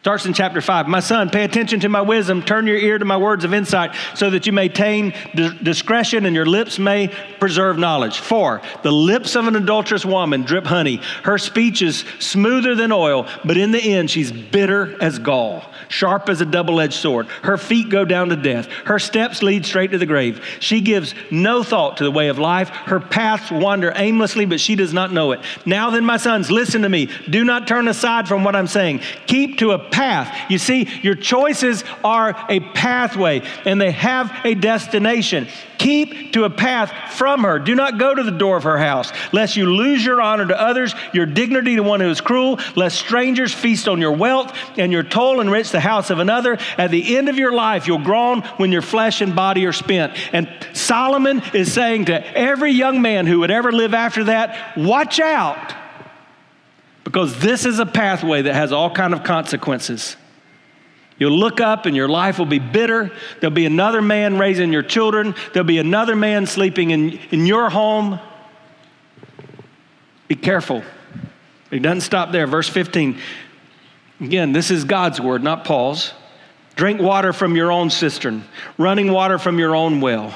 Starts 0.00 0.26
in 0.26 0.32
chapter 0.32 0.60
5. 0.60 0.86
My 0.86 1.00
son, 1.00 1.28
pay 1.28 1.44
attention 1.44 1.80
to 1.80 1.88
my 1.88 2.00
wisdom. 2.00 2.42
Turn 2.42 2.68
your 2.68 2.78
ear 2.78 2.98
to 2.98 3.04
my 3.04 3.16
words 3.16 3.44
of 3.44 3.52
insight 3.52 3.96
so 4.14 4.30
that 4.30 4.46
you 4.46 4.52
may 4.52 4.66
attain 4.66 5.12
discretion 5.34 6.24
and 6.24 6.36
your 6.36 6.46
lips 6.46 6.78
may 6.78 7.08
preserve 7.40 7.78
knowledge. 7.78 8.20
4. 8.20 8.62
The 8.82 8.92
lips 8.92 9.34
of 9.34 9.48
an 9.48 9.56
adulterous 9.56 10.04
woman 10.04 10.42
drip 10.42 10.66
honey. 10.66 11.00
Her 11.24 11.36
speech 11.36 11.82
is 11.82 12.04
smoother 12.20 12.76
than 12.76 12.92
oil, 12.92 13.26
but 13.44 13.56
in 13.56 13.72
the 13.72 13.80
end, 13.80 14.08
she's 14.08 14.30
bitter 14.30 14.96
as 15.02 15.18
gall 15.18 15.64
sharp 15.88 16.28
as 16.28 16.40
a 16.40 16.46
double 16.46 16.80
edged 16.80 16.94
sword. 16.94 17.26
Her 17.42 17.56
feet 17.56 17.88
go 17.88 18.04
down 18.04 18.28
to 18.28 18.36
death. 18.36 18.66
Her 18.84 18.98
steps 18.98 19.42
lead 19.42 19.66
straight 19.66 19.90
to 19.90 19.98
the 19.98 20.06
grave. 20.06 20.44
She 20.60 20.80
gives 20.80 21.14
no 21.30 21.62
thought 21.62 21.98
to 21.98 22.04
the 22.04 22.10
way 22.10 22.28
of 22.28 22.38
life. 22.38 22.68
Her 22.68 23.00
paths 23.00 23.50
wander 23.50 23.92
aimlessly, 23.94 24.46
but 24.46 24.60
she 24.60 24.76
does 24.76 24.92
not 24.92 25.12
know 25.12 25.32
it. 25.32 25.40
Now 25.66 25.90
then, 25.90 26.04
my 26.04 26.16
sons, 26.16 26.50
listen 26.50 26.82
to 26.82 26.88
me. 26.88 27.08
Do 27.28 27.44
not 27.44 27.66
turn 27.66 27.88
aside 27.88 28.28
from 28.28 28.44
what 28.44 28.56
I'm 28.56 28.66
saying. 28.66 29.00
Keep 29.26 29.58
to 29.58 29.72
a 29.72 29.78
path. 29.78 30.50
You 30.50 30.58
see, 30.58 30.88
your 31.02 31.14
choices 31.14 31.84
are 32.04 32.34
a 32.48 32.60
pathway 32.60 33.42
and 33.64 33.80
they 33.80 33.90
have 33.90 34.32
a 34.44 34.54
destination. 34.54 35.48
Keep 35.78 36.32
to 36.32 36.44
a 36.44 36.50
path 36.50 36.92
from 37.14 37.44
her. 37.44 37.58
Do 37.58 37.74
not 37.74 37.98
go 37.98 38.14
to 38.14 38.22
the 38.22 38.32
door 38.32 38.56
of 38.56 38.64
her 38.64 38.78
house, 38.78 39.12
lest 39.32 39.56
you 39.56 39.66
lose 39.66 40.04
your 40.04 40.20
honor 40.20 40.46
to 40.46 40.60
others, 40.60 40.94
your 41.12 41.24
dignity 41.24 41.76
to 41.76 41.82
one 41.82 42.00
who 42.00 42.10
is 42.10 42.20
cruel, 42.20 42.58
lest 42.74 42.98
strangers 42.98 43.54
feast 43.54 43.86
on 43.86 44.00
your 44.00 44.12
wealth 44.12 44.52
and 44.76 44.92
your 44.92 45.04
toil 45.04 45.40
enrich 45.40 45.70
the 45.70 45.77
house 45.80 46.10
of 46.10 46.18
another. 46.18 46.58
At 46.76 46.90
the 46.90 47.16
end 47.16 47.28
of 47.28 47.38
your 47.38 47.52
life, 47.52 47.86
you'll 47.86 47.98
groan 47.98 48.42
when 48.56 48.72
your 48.72 48.82
flesh 48.82 49.20
and 49.20 49.34
body 49.34 49.66
are 49.66 49.72
spent. 49.72 50.12
And 50.32 50.48
Solomon 50.72 51.42
is 51.54 51.72
saying 51.72 52.06
to 52.06 52.38
every 52.38 52.72
young 52.72 53.02
man 53.02 53.26
who 53.26 53.40
would 53.40 53.50
ever 53.50 53.72
live 53.72 53.94
after 53.94 54.24
that, 54.24 54.76
watch 54.76 55.20
out, 55.20 55.74
because 57.04 57.38
this 57.40 57.64
is 57.64 57.78
a 57.78 57.86
pathway 57.86 58.42
that 58.42 58.54
has 58.54 58.72
all 58.72 58.90
kind 58.90 59.14
of 59.14 59.24
consequences. 59.24 60.16
You'll 61.18 61.36
look 61.36 61.60
up 61.60 61.86
and 61.86 61.96
your 61.96 62.08
life 62.08 62.38
will 62.38 62.46
be 62.46 62.60
bitter. 62.60 63.10
There'll 63.40 63.54
be 63.54 63.66
another 63.66 64.00
man 64.00 64.38
raising 64.38 64.72
your 64.72 64.84
children. 64.84 65.34
There'll 65.52 65.66
be 65.66 65.78
another 65.78 66.14
man 66.14 66.46
sleeping 66.46 66.90
in, 66.90 67.18
in 67.30 67.44
your 67.44 67.70
home. 67.70 68.20
Be 70.28 70.36
careful. 70.36 70.84
He 71.70 71.80
doesn't 71.80 72.02
stop 72.02 72.30
there. 72.30 72.46
Verse 72.46 72.68
15. 72.68 73.18
Again, 74.20 74.52
this 74.52 74.70
is 74.70 74.84
God's 74.84 75.20
word, 75.20 75.42
not 75.42 75.64
Paul's. 75.64 76.12
Drink 76.74 77.00
water 77.00 77.32
from 77.32 77.56
your 77.56 77.72
own 77.72 77.90
cistern, 77.90 78.44
running 78.76 79.10
water 79.12 79.38
from 79.38 79.58
your 79.58 79.74
own 79.74 80.00
well. 80.00 80.32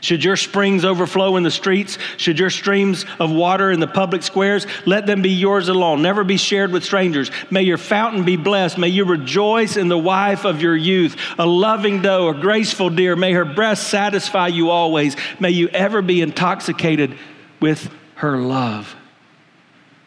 Should 0.00 0.24
your 0.24 0.36
springs 0.36 0.84
overflow 0.84 1.36
in 1.36 1.42
the 1.42 1.50
streets, 1.50 1.98
should 2.16 2.38
your 2.38 2.50
streams 2.50 3.04
of 3.18 3.30
water 3.30 3.70
in 3.70 3.80
the 3.80 3.86
public 3.86 4.22
squares, 4.22 4.66
let 4.86 5.06
them 5.06 5.22
be 5.22 5.30
yours 5.30 5.68
alone, 5.68 6.02
never 6.02 6.24
be 6.24 6.36
shared 6.36 6.72
with 6.72 6.84
strangers. 6.84 7.30
May 7.50 7.62
your 7.62 7.78
fountain 7.78 8.24
be 8.24 8.36
blessed. 8.36 8.78
May 8.78 8.88
you 8.88 9.04
rejoice 9.04 9.76
in 9.76 9.88
the 9.88 9.98
wife 9.98 10.44
of 10.44 10.62
your 10.62 10.76
youth, 10.76 11.16
a 11.38 11.46
loving 11.46 12.02
doe, 12.02 12.28
a 12.28 12.34
graceful 12.34 12.90
deer. 12.90 13.16
May 13.16 13.32
her 13.32 13.44
breast 13.44 13.88
satisfy 13.88 14.48
you 14.48 14.70
always. 14.70 15.16
May 15.38 15.50
you 15.50 15.68
ever 15.68 16.00
be 16.02 16.20
intoxicated 16.20 17.16
with 17.60 17.90
her 18.16 18.36
love. 18.36 18.94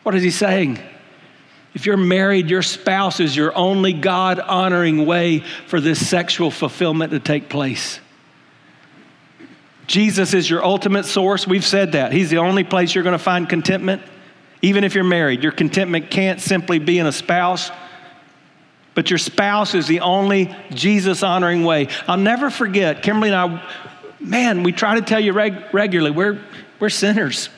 What 0.03 0.15
is 0.15 0.23
he 0.23 0.31
saying? 0.31 0.79
If 1.77 1.85
you're 1.85 1.95
married, 1.95 2.49
your 2.49 2.63
spouse 2.63 3.19
is 3.19 3.35
your 3.35 3.55
only 3.55 3.93
God 3.93 4.39
honoring 4.39 5.05
way 5.05 5.41
for 5.67 5.79
this 5.79 6.09
sexual 6.09 6.49
fulfillment 6.49 7.11
to 7.11 7.19
take 7.19 7.49
place. 7.49 7.99
Jesus 9.85 10.33
is 10.33 10.49
your 10.49 10.65
ultimate 10.65 11.05
source. 11.05 11.45
We've 11.45 11.63
said 11.63 11.91
that. 11.91 12.11
He's 12.11 12.31
the 12.31 12.39
only 12.39 12.63
place 12.63 12.95
you're 12.95 13.03
going 13.03 13.13
to 13.13 13.23
find 13.23 13.47
contentment. 13.47 14.01
Even 14.63 14.83
if 14.83 14.95
you're 14.95 15.03
married, 15.03 15.43
your 15.43 15.51
contentment 15.51 16.09
can't 16.09 16.41
simply 16.41 16.79
be 16.79 16.97
in 16.97 17.05
a 17.05 17.11
spouse, 17.11 17.69
but 18.95 19.11
your 19.11 19.19
spouse 19.19 19.75
is 19.75 19.85
the 19.85 19.99
only 19.99 20.55
Jesus 20.71 21.21
honoring 21.21 21.63
way. 21.63 21.89
I'll 22.07 22.17
never 22.17 22.49
forget, 22.49 23.03
Kimberly 23.03 23.31
and 23.31 23.35
I, 23.35 23.73
man, 24.19 24.63
we 24.63 24.71
try 24.71 24.95
to 24.95 25.01
tell 25.03 25.19
you 25.19 25.31
reg- 25.31 25.71
regularly, 25.71 26.09
we're, 26.09 26.41
we're 26.79 26.89
sinners. 26.89 27.49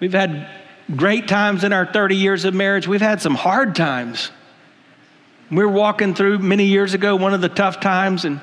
We've 0.00 0.12
had 0.12 0.61
great 0.94 1.28
times 1.28 1.64
in 1.64 1.72
our 1.72 1.86
30 1.86 2.16
years 2.16 2.44
of 2.44 2.54
marriage, 2.54 2.86
we've 2.86 3.00
had 3.00 3.20
some 3.20 3.34
hard 3.34 3.74
times. 3.74 4.30
We 5.50 5.58
were 5.58 5.70
walking 5.70 6.14
through 6.14 6.38
many 6.38 6.64
years 6.64 6.94
ago 6.94 7.16
one 7.16 7.34
of 7.34 7.40
the 7.40 7.48
tough 7.48 7.80
times, 7.80 8.24
and 8.24 8.40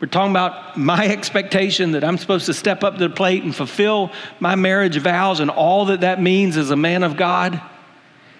we're 0.00 0.08
talking 0.08 0.30
about 0.30 0.76
my 0.76 1.06
expectation 1.08 1.92
that 1.92 2.04
I'm 2.04 2.18
supposed 2.18 2.46
to 2.46 2.54
step 2.54 2.82
up 2.84 2.94
to 2.98 3.08
the 3.08 3.14
plate 3.14 3.42
and 3.42 3.54
fulfill 3.54 4.10
my 4.38 4.54
marriage 4.54 4.96
vows 4.96 5.40
and 5.40 5.50
all 5.50 5.86
that 5.86 6.00
that 6.00 6.20
means 6.22 6.56
as 6.56 6.70
a 6.70 6.76
man 6.76 7.02
of 7.02 7.16
God. 7.16 7.60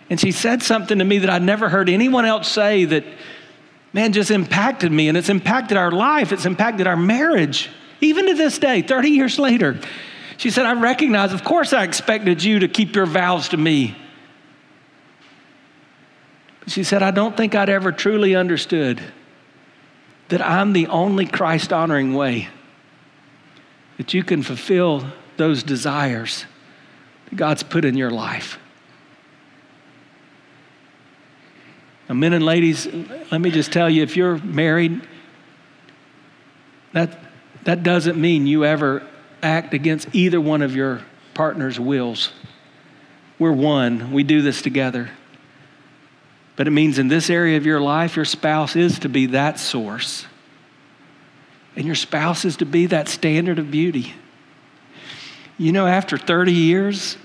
And 0.09 0.19
she 0.19 0.33
said 0.33 0.63
something 0.63 0.99
to 0.99 1.05
me 1.05 1.19
that 1.19 1.31
I'd 1.31 1.43
never 1.43 1.69
heard 1.69 1.89
anyone 1.89 2.25
else 2.25 2.49
say 2.49 2.85
that, 2.87 3.05
man, 3.93 4.13
just 4.13 4.31
impacted 4.31 4.91
me. 4.91 5.09
And 5.09 5.17
it's 5.17 5.29
impacted 5.29 5.77
our 5.77 5.93
life, 5.93 6.33
it's 6.33 6.47
impacted 6.47 6.87
our 6.87 6.97
marriage, 6.97 7.69
even 8.01 8.27
to 8.27 8.35
this 8.35 8.59
day, 8.59 8.83
30 8.83 9.11
years 9.11 9.39
later. 9.39 9.79
She 10.41 10.49
said, 10.49 10.65
I 10.65 10.73
recognize, 10.73 11.35
of 11.35 11.45
course, 11.45 11.75
I 11.75 11.85
expected 11.85 12.43
you 12.43 12.61
to 12.61 12.69
keep 12.69 12.97
your 12.97 13.05
vows 13.05 13.51
to 13.51 13.59
me. 13.59 13.95
She 16.67 16.83
said, 16.83 17.03
I 17.03 17.11
don't 17.11 17.37
think 17.37 17.55
I'd 17.55 17.69
ever 17.69 17.93
truly 17.93 18.35
understood 18.35 19.03
that 20.31 20.41
I'm 20.41 20.73
the 20.73 20.87
only 20.87 21.27
Christ 21.27 21.75
honoring 21.75 22.15
way 22.15 22.49
that 23.99 24.15
you 24.15 24.25
can 24.25 24.43
fulfill 24.43 25.05
those 25.37 25.63
desires 25.63 26.47
that 27.29 27.37
God's 27.37 27.63
put 27.63 27.85
in 27.85 27.95
your 27.95 28.11
life. 28.11 28.59
Now, 32.09 32.15
men 32.15 32.33
and 32.33 32.47
ladies, 32.47 32.87
let 33.31 33.43
me 33.43 33.51
just 33.51 33.73
tell 33.73 33.91
you 33.91 34.03
if 34.03 34.17
you're 34.17 34.39
married, 34.39 35.07
that, 36.95 37.19
that 37.65 37.83
doesn't 37.83 38.19
mean 38.19 38.47
you 38.47 38.65
ever 38.65 39.07
act 39.43 39.75
against 39.75 40.09
either 40.15 40.41
one 40.41 40.63
of 40.63 40.75
your 40.75 41.03
partner's 41.35 41.79
wills. 41.79 42.33
We're 43.39 43.53
one, 43.53 44.13
we 44.13 44.23
do 44.23 44.43
this 44.43 44.63
together. 44.63 45.11
But 46.57 46.67
it 46.67 46.73
means 46.73 46.99
in 46.99 47.09
this 47.09 47.31
area 47.31 47.57
of 47.57 47.65
your 47.65 47.81
life, 47.81 48.17
your 48.17 48.27
spouse 48.27 48.77
is 48.77 48.99
to 48.99 49.09
be 49.09 49.27
that 49.27 49.59
source. 49.59 50.27
And 51.75 51.87
your 51.87 51.95
spouse 51.95 52.45
is 52.45 52.57
to 52.59 52.67
be 52.67 52.87
that 52.87 53.09
standard 53.09 53.59
of 53.59 53.71
beauty. 53.71 54.13
You 55.57 55.73
know, 55.73 55.87
after 55.87 56.19
30 56.19 56.53
years, 56.53 57.17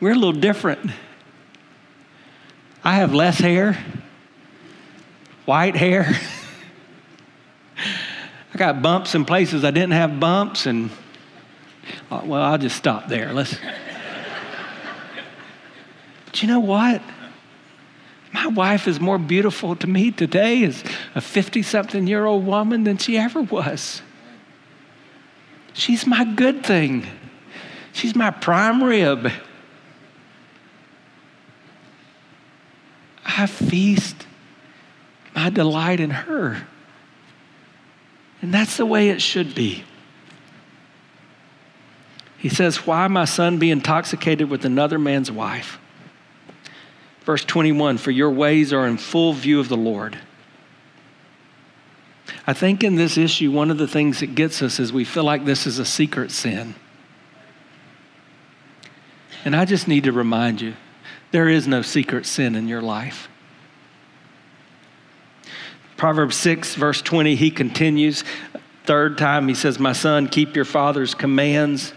we're 0.00 0.12
a 0.12 0.14
little 0.14 0.32
different. 0.32 0.90
I 2.84 2.96
have 2.96 3.12
less 3.12 3.38
hair, 3.38 3.76
white 5.44 5.76
hair. 5.76 6.06
I 8.54 8.58
got 8.58 8.82
bumps 8.82 9.14
in 9.14 9.24
places 9.24 9.64
I 9.64 9.70
didn't 9.70 9.92
have 9.92 10.18
bumps, 10.20 10.66
and 10.66 10.90
uh, 12.10 12.22
well, 12.24 12.42
I'll 12.42 12.58
just 12.58 12.76
stop 12.76 13.08
there. 13.08 13.32
Let's. 13.32 13.56
but 16.26 16.42
you 16.42 16.48
know 16.48 16.60
what? 16.60 17.02
My 18.32 18.46
wife 18.46 18.86
is 18.86 19.00
more 19.00 19.18
beautiful 19.18 19.76
to 19.76 19.86
me 19.86 20.10
today 20.10 20.64
as 20.64 20.84
a 21.14 21.20
50 21.20 21.62
something 21.62 22.06
year 22.06 22.26
old 22.26 22.46
woman 22.46 22.84
than 22.84 22.98
she 22.98 23.18
ever 23.18 23.42
was. 23.42 24.02
She's 25.72 26.06
my 26.06 26.24
good 26.24 26.64
thing. 26.64 27.06
She's 27.92 28.14
my 28.14 28.30
prime 28.30 28.82
rib. 28.82 29.32
I 33.24 33.46
feast 33.46 34.26
my 35.34 35.50
delight 35.50 36.00
in 36.00 36.10
her. 36.10 36.66
And 38.42 38.52
that's 38.52 38.76
the 38.76 38.86
way 38.86 39.10
it 39.10 39.20
should 39.20 39.54
be. 39.54 39.84
He 42.40 42.48
says, 42.48 42.86
Why, 42.86 43.06
my 43.06 43.26
son, 43.26 43.58
be 43.58 43.70
intoxicated 43.70 44.48
with 44.48 44.64
another 44.64 44.98
man's 44.98 45.30
wife? 45.30 45.78
Verse 47.24 47.44
21 47.44 47.98
For 47.98 48.10
your 48.10 48.30
ways 48.30 48.72
are 48.72 48.86
in 48.86 48.96
full 48.96 49.34
view 49.34 49.60
of 49.60 49.68
the 49.68 49.76
Lord. 49.76 50.18
I 52.46 52.54
think 52.54 52.82
in 52.82 52.96
this 52.96 53.18
issue, 53.18 53.52
one 53.52 53.70
of 53.70 53.76
the 53.76 53.86
things 53.86 54.20
that 54.20 54.34
gets 54.34 54.62
us 54.62 54.80
is 54.80 54.90
we 54.90 55.04
feel 55.04 55.24
like 55.24 55.44
this 55.44 55.66
is 55.66 55.78
a 55.78 55.84
secret 55.84 56.30
sin. 56.30 56.74
And 59.44 59.54
I 59.54 59.66
just 59.66 59.86
need 59.86 60.04
to 60.04 60.12
remind 60.12 60.62
you 60.62 60.74
there 61.32 61.48
is 61.48 61.68
no 61.68 61.82
secret 61.82 62.24
sin 62.24 62.54
in 62.54 62.68
your 62.68 62.80
life. 62.80 63.28
Proverbs 65.98 66.36
6, 66.36 66.74
verse 66.76 67.02
20, 67.02 67.34
he 67.34 67.50
continues. 67.50 68.24
Third 68.84 69.18
time, 69.18 69.46
he 69.46 69.54
says, 69.54 69.78
My 69.78 69.92
son, 69.92 70.26
keep 70.26 70.56
your 70.56 70.64
father's 70.64 71.14
commands 71.14 71.92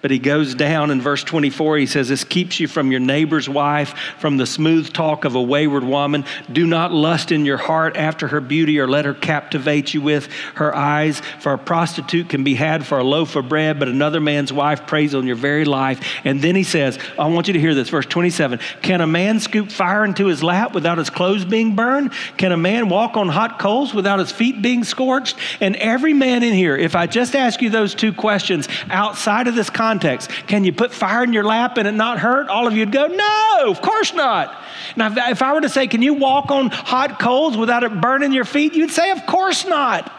but 0.00 0.10
he 0.10 0.18
goes 0.18 0.54
down 0.54 0.90
in 0.90 1.00
verse 1.00 1.24
24. 1.24 1.78
He 1.78 1.86
says, 1.86 2.08
This 2.08 2.24
keeps 2.24 2.60
you 2.60 2.68
from 2.68 2.90
your 2.90 3.00
neighbor's 3.00 3.48
wife, 3.48 3.94
from 4.18 4.36
the 4.36 4.46
smooth 4.46 4.92
talk 4.92 5.24
of 5.24 5.34
a 5.34 5.42
wayward 5.42 5.82
woman. 5.82 6.24
Do 6.52 6.66
not 6.66 6.92
lust 6.92 7.32
in 7.32 7.44
your 7.44 7.56
heart 7.56 7.96
after 7.96 8.28
her 8.28 8.40
beauty, 8.40 8.78
or 8.78 8.86
let 8.86 9.04
her 9.04 9.14
captivate 9.14 9.94
you 9.94 10.00
with 10.00 10.26
her 10.54 10.74
eyes. 10.74 11.20
For 11.40 11.52
a 11.52 11.58
prostitute 11.58 12.28
can 12.28 12.44
be 12.44 12.54
had 12.54 12.86
for 12.86 12.98
a 12.98 13.04
loaf 13.04 13.34
of 13.34 13.48
bread, 13.48 13.78
but 13.78 13.88
another 13.88 14.20
man's 14.20 14.52
wife 14.52 14.86
preys 14.86 15.14
on 15.14 15.26
your 15.26 15.36
very 15.36 15.64
life. 15.64 16.00
And 16.24 16.40
then 16.40 16.54
he 16.54 16.64
says, 16.64 16.98
I 17.18 17.26
want 17.26 17.48
you 17.48 17.54
to 17.54 17.60
hear 17.60 17.74
this, 17.74 17.88
verse 17.88 18.06
27 18.06 18.60
Can 18.82 19.00
a 19.00 19.06
man 19.06 19.40
scoop 19.40 19.70
fire 19.70 20.04
into 20.04 20.26
his 20.26 20.42
lap 20.42 20.74
without 20.74 20.98
his 20.98 21.10
clothes 21.10 21.44
being 21.44 21.74
burned? 21.74 22.12
Can 22.36 22.52
a 22.52 22.56
man 22.56 22.88
walk 22.88 23.16
on 23.16 23.28
hot 23.28 23.58
coals 23.58 23.92
without 23.92 24.20
his 24.20 24.30
feet 24.30 24.62
being 24.62 24.84
scorched? 24.84 25.36
And 25.60 25.74
every 25.76 26.14
man 26.14 26.44
in 26.44 26.54
here, 26.54 26.76
if 26.76 26.94
I 26.94 27.06
just 27.06 27.34
ask 27.34 27.60
you 27.62 27.70
those 27.70 27.94
two 27.94 28.12
questions 28.12 28.68
outside 28.90 29.48
of 29.48 29.56
this 29.56 29.70
context, 29.70 29.87
context. 29.88 30.30
Can 30.46 30.64
you 30.64 30.72
put 30.72 30.92
fire 30.92 31.24
in 31.24 31.32
your 31.32 31.44
lap 31.44 31.78
and 31.78 31.88
it 31.88 31.92
not 31.92 32.18
hurt? 32.18 32.48
All 32.48 32.66
of 32.66 32.76
you'd 32.76 32.92
go, 32.92 33.06
no, 33.06 33.70
of 33.70 33.80
course 33.80 34.12
not. 34.12 34.54
Now, 34.96 35.30
if 35.30 35.40
I 35.40 35.54
were 35.54 35.62
to 35.62 35.68
say, 35.68 35.86
can 35.86 36.02
you 36.02 36.14
walk 36.14 36.50
on 36.50 36.68
hot 36.70 37.18
coals 37.18 37.56
without 37.56 37.84
it 37.84 38.00
burning 38.00 38.32
your 38.32 38.44
feet? 38.44 38.74
You'd 38.74 38.90
say, 38.90 39.10
of 39.10 39.24
course 39.24 39.64
not. 39.66 40.12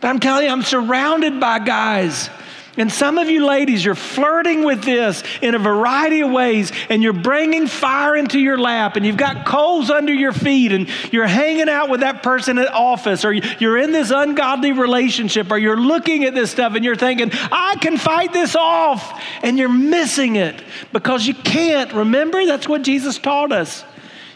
But 0.00 0.08
I'm 0.08 0.20
telling 0.20 0.46
you, 0.46 0.52
I'm 0.52 0.62
surrounded 0.62 1.40
by 1.40 1.58
guys 1.58 2.30
and 2.76 2.90
some 2.90 3.18
of 3.18 3.28
you 3.28 3.46
ladies, 3.46 3.84
you're 3.84 3.94
flirting 3.94 4.64
with 4.64 4.82
this 4.82 5.22
in 5.40 5.54
a 5.54 5.58
variety 5.58 6.20
of 6.20 6.30
ways, 6.30 6.72
and 6.88 7.02
you're 7.02 7.12
bringing 7.12 7.66
fire 7.66 8.16
into 8.16 8.38
your 8.38 8.58
lap, 8.58 8.96
and 8.96 9.06
you've 9.06 9.16
got 9.16 9.46
coals 9.46 9.90
under 9.90 10.12
your 10.12 10.32
feet, 10.32 10.72
and 10.72 10.88
you're 11.12 11.26
hanging 11.26 11.68
out 11.68 11.88
with 11.88 12.00
that 12.00 12.22
person 12.22 12.58
at 12.58 12.68
office, 12.68 13.24
or 13.24 13.32
you're 13.32 13.78
in 13.78 13.92
this 13.92 14.10
ungodly 14.10 14.72
relationship, 14.72 15.50
or 15.50 15.58
you're 15.58 15.80
looking 15.80 16.24
at 16.24 16.34
this 16.34 16.50
stuff 16.50 16.74
and 16.74 16.84
you're 16.84 16.96
thinking, 16.96 17.30
I 17.32 17.76
can 17.80 17.96
fight 17.96 18.32
this 18.32 18.56
off, 18.56 19.22
and 19.42 19.58
you're 19.58 19.68
missing 19.68 20.36
it 20.36 20.62
because 20.92 21.26
you 21.26 21.34
can't. 21.34 21.92
Remember, 21.92 22.44
that's 22.46 22.68
what 22.68 22.82
Jesus 22.82 23.18
taught 23.18 23.52
us. 23.52 23.84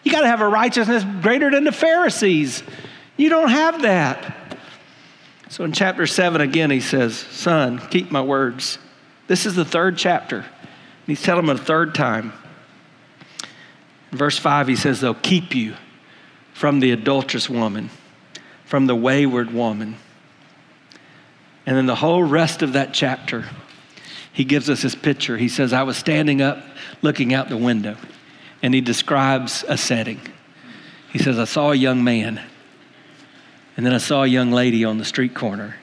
You 0.04 0.12
got 0.12 0.20
to 0.20 0.28
have 0.28 0.40
a 0.40 0.48
righteousness 0.48 1.04
greater 1.22 1.50
than 1.50 1.64
the 1.64 1.72
Pharisees. 1.72 2.62
You 3.16 3.28
don't 3.28 3.50
have 3.50 3.82
that. 3.82 4.37
So 5.50 5.64
in 5.64 5.72
chapter 5.72 6.06
7, 6.06 6.40
again, 6.40 6.70
he 6.70 6.80
says, 6.80 7.16
Son, 7.16 7.78
keep 7.90 8.10
my 8.10 8.20
words. 8.20 8.78
This 9.28 9.46
is 9.46 9.54
the 9.54 9.64
third 9.64 9.96
chapter. 9.96 10.38
And 10.38 11.06
He's 11.06 11.22
telling 11.22 11.44
him 11.44 11.50
a 11.50 11.58
third 11.58 11.94
time. 11.94 12.34
In 14.12 14.18
verse 14.18 14.38
5, 14.38 14.68
he 14.68 14.76
says, 14.76 15.00
They'll 15.00 15.14
keep 15.14 15.54
you 15.54 15.74
from 16.52 16.80
the 16.80 16.90
adulterous 16.90 17.48
woman, 17.48 17.90
from 18.66 18.86
the 18.86 18.94
wayward 18.94 19.50
woman. 19.52 19.96
And 21.64 21.76
then 21.76 21.86
the 21.86 21.94
whole 21.94 22.22
rest 22.22 22.62
of 22.62 22.74
that 22.74 22.92
chapter, 22.92 23.48
he 24.32 24.44
gives 24.44 24.68
us 24.68 24.82
his 24.82 24.94
picture. 24.94 25.38
He 25.38 25.48
says, 25.48 25.72
I 25.72 25.82
was 25.82 25.96
standing 25.96 26.42
up 26.42 26.62
looking 27.00 27.32
out 27.32 27.48
the 27.48 27.56
window, 27.56 27.96
and 28.62 28.74
he 28.74 28.80
describes 28.80 29.64
a 29.66 29.78
setting. 29.78 30.20
He 31.10 31.18
says, 31.18 31.38
I 31.38 31.44
saw 31.44 31.72
a 31.72 31.74
young 31.74 32.04
man 32.04 32.42
and 33.78 33.86
then 33.86 33.94
I 33.94 33.98
saw 33.98 34.24
a 34.24 34.26
young 34.26 34.50
lady 34.50 34.84
on 34.84 34.98
the 34.98 35.04
street 35.04 35.34
corner. 35.34 35.76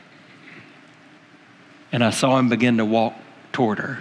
And 1.94 2.04
I 2.04 2.10
saw 2.10 2.38
him 2.38 2.50
begin 2.50 2.76
to 2.78 2.84
walk 2.84 3.14
toward 3.54 3.80
her 3.80 4.00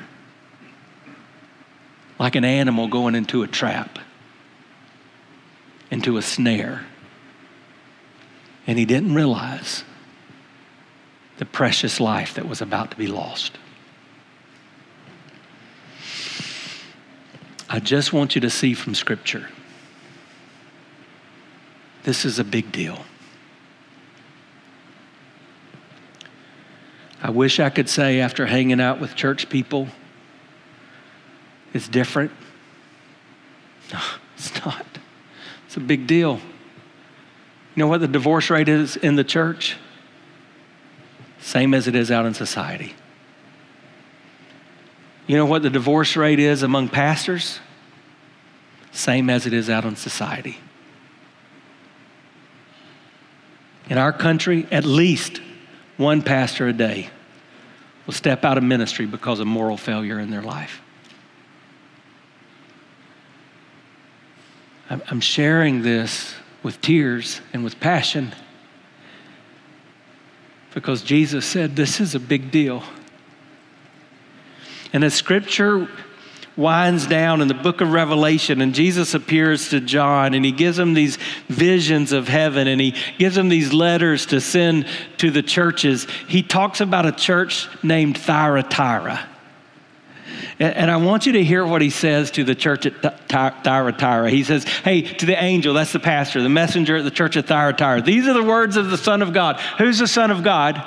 like 2.18 2.34
an 2.34 2.44
animal 2.44 2.88
going 2.88 3.14
into 3.14 3.44
a 3.44 3.46
trap, 3.46 4.00
into 5.92 6.16
a 6.16 6.22
snare. 6.22 6.84
And 8.66 8.78
he 8.80 8.84
didn't 8.84 9.14
realize 9.14 9.84
the 11.36 11.44
precious 11.44 12.00
life 12.00 12.34
that 12.34 12.48
was 12.48 12.60
about 12.60 12.90
to 12.90 12.96
be 12.96 13.06
lost. 13.06 13.58
I 17.70 17.78
just 17.78 18.12
want 18.12 18.34
you 18.34 18.40
to 18.40 18.50
see 18.50 18.74
from 18.74 18.96
Scripture 18.96 19.48
this 22.02 22.24
is 22.24 22.40
a 22.40 22.44
big 22.44 22.72
deal. 22.72 22.98
I 27.24 27.30
wish 27.30 27.58
I 27.58 27.70
could 27.70 27.88
say 27.88 28.20
after 28.20 28.44
hanging 28.44 28.82
out 28.82 29.00
with 29.00 29.16
church 29.16 29.48
people, 29.48 29.88
it's 31.72 31.88
different. 31.88 32.30
No, 33.90 34.00
it's 34.36 34.54
not. 34.62 34.84
It's 35.64 35.78
a 35.78 35.80
big 35.80 36.06
deal. 36.06 36.34
You 37.74 37.80
know 37.80 37.86
what 37.86 38.02
the 38.02 38.08
divorce 38.08 38.50
rate 38.50 38.68
is 38.68 38.96
in 38.96 39.16
the 39.16 39.24
church? 39.24 39.78
Same 41.40 41.72
as 41.72 41.88
it 41.88 41.94
is 41.94 42.10
out 42.10 42.26
in 42.26 42.34
society. 42.34 42.94
You 45.26 45.38
know 45.38 45.46
what 45.46 45.62
the 45.62 45.70
divorce 45.70 46.16
rate 46.16 46.38
is 46.38 46.62
among 46.62 46.90
pastors? 46.90 47.58
Same 48.92 49.30
as 49.30 49.46
it 49.46 49.54
is 49.54 49.70
out 49.70 49.86
in 49.86 49.96
society. 49.96 50.58
In 53.88 53.96
our 53.96 54.12
country, 54.12 54.66
at 54.70 54.84
least 54.84 55.40
one 55.96 56.20
pastor 56.20 56.68
a 56.68 56.72
day 56.74 57.08
will 58.06 58.14
step 58.14 58.44
out 58.44 58.58
of 58.58 58.64
ministry 58.64 59.06
because 59.06 59.40
of 59.40 59.46
moral 59.46 59.76
failure 59.76 60.18
in 60.18 60.30
their 60.30 60.42
life. 60.42 60.80
I'm 64.90 65.20
sharing 65.20 65.82
this 65.82 66.34
with 66.62 66.80
tears 66.80 67.40
and 67.52 67.64
with 67.64 67.80
passion 67.80 68.34
because 70.74 71.02
Jesus 71.02 71.46
said 71.46 71.74
this 71.74 72.00
is 72.00 72.14
a 72.14 72.20
big 72.20 72.50
deal. 72.50 72.82
And 74.92 75.02
as 75.02 75.14
scripture 75.14 75.88
winds 76.56 77.06
down 77.06 77.40
in 77.40 77.48
the 77.48 77.54
book 77.54 77.80
of 77.80 77.92
Revelation, 77.92 78.60
and 78.60 78.74
Jesus 78.74 79.14
appears 79.14 79.70
to 79.70 79.80
John, 79.80 80.34
and 80.34 80.44
he 80.44 80.52
gives 80.52 80.78
him 80.78 80.94
these 80.94 81.18
visions 81.48 82.12
of 82.12 82.28
heaven, 82.28 82.68
and 82.68 82.80
he 82.80 82.94
gives 83.18 83.36
him 83.36 83.48
these 83.48 83.72
letters 83.72 84.26
to 84.26 84.40
send 84.40 84.86
to 85.18 85.30
the 85.30 85.42
churches. 85.42 86.06
He 86.28 86.42
talks 86.42 86.80
about 86.80 87.06
a 87.06 87.12
church 87.12 87.68
named 87.82 88.18
Thyatira. 88.18 89.28
And 90.60 90.88
I 90.88 90.98
want 90.98 91.26
you 91.26 91.32
to 91.32 91.42
hear 91.42 91.66
what 91.66 91.82
he 91.82 91.90
says 91.90 92.30
to 92.32 92.44
the 92.44 92.54
church 92.54 92.86
at 92.86 93.28
Thyatira. 93.28 94.30
He 94.30 94.44
says, 94.44 94.62
Hey, 94.64 95.02
to 95.02 95.26
the 95.26 95.40
angel, 95.42 95.74
that's 95.74 95.92
the 95.92 95.98
pastor, 95.98 96.40
the 96.42 96.48
messenger 96.48 96.96
at 96.96 97.04
the 97.04 97.10
church 97.10 97.34
of 97.34 97.46
Thyatira. 97.46 98.02
These 98.02 98.28
are 98.28 98.34
the 98.34 98.42
words 98.42 98.76
of 98.76 98.90
the 98.90 98.96
Son 98.96 99.20
of 99.20 99.32
God. 99.32 99.58
Who's 99.78 99.98
the 99.98 100.06
Son 100.06 100.30
of 100.30 100.44
God? 100.44 100.80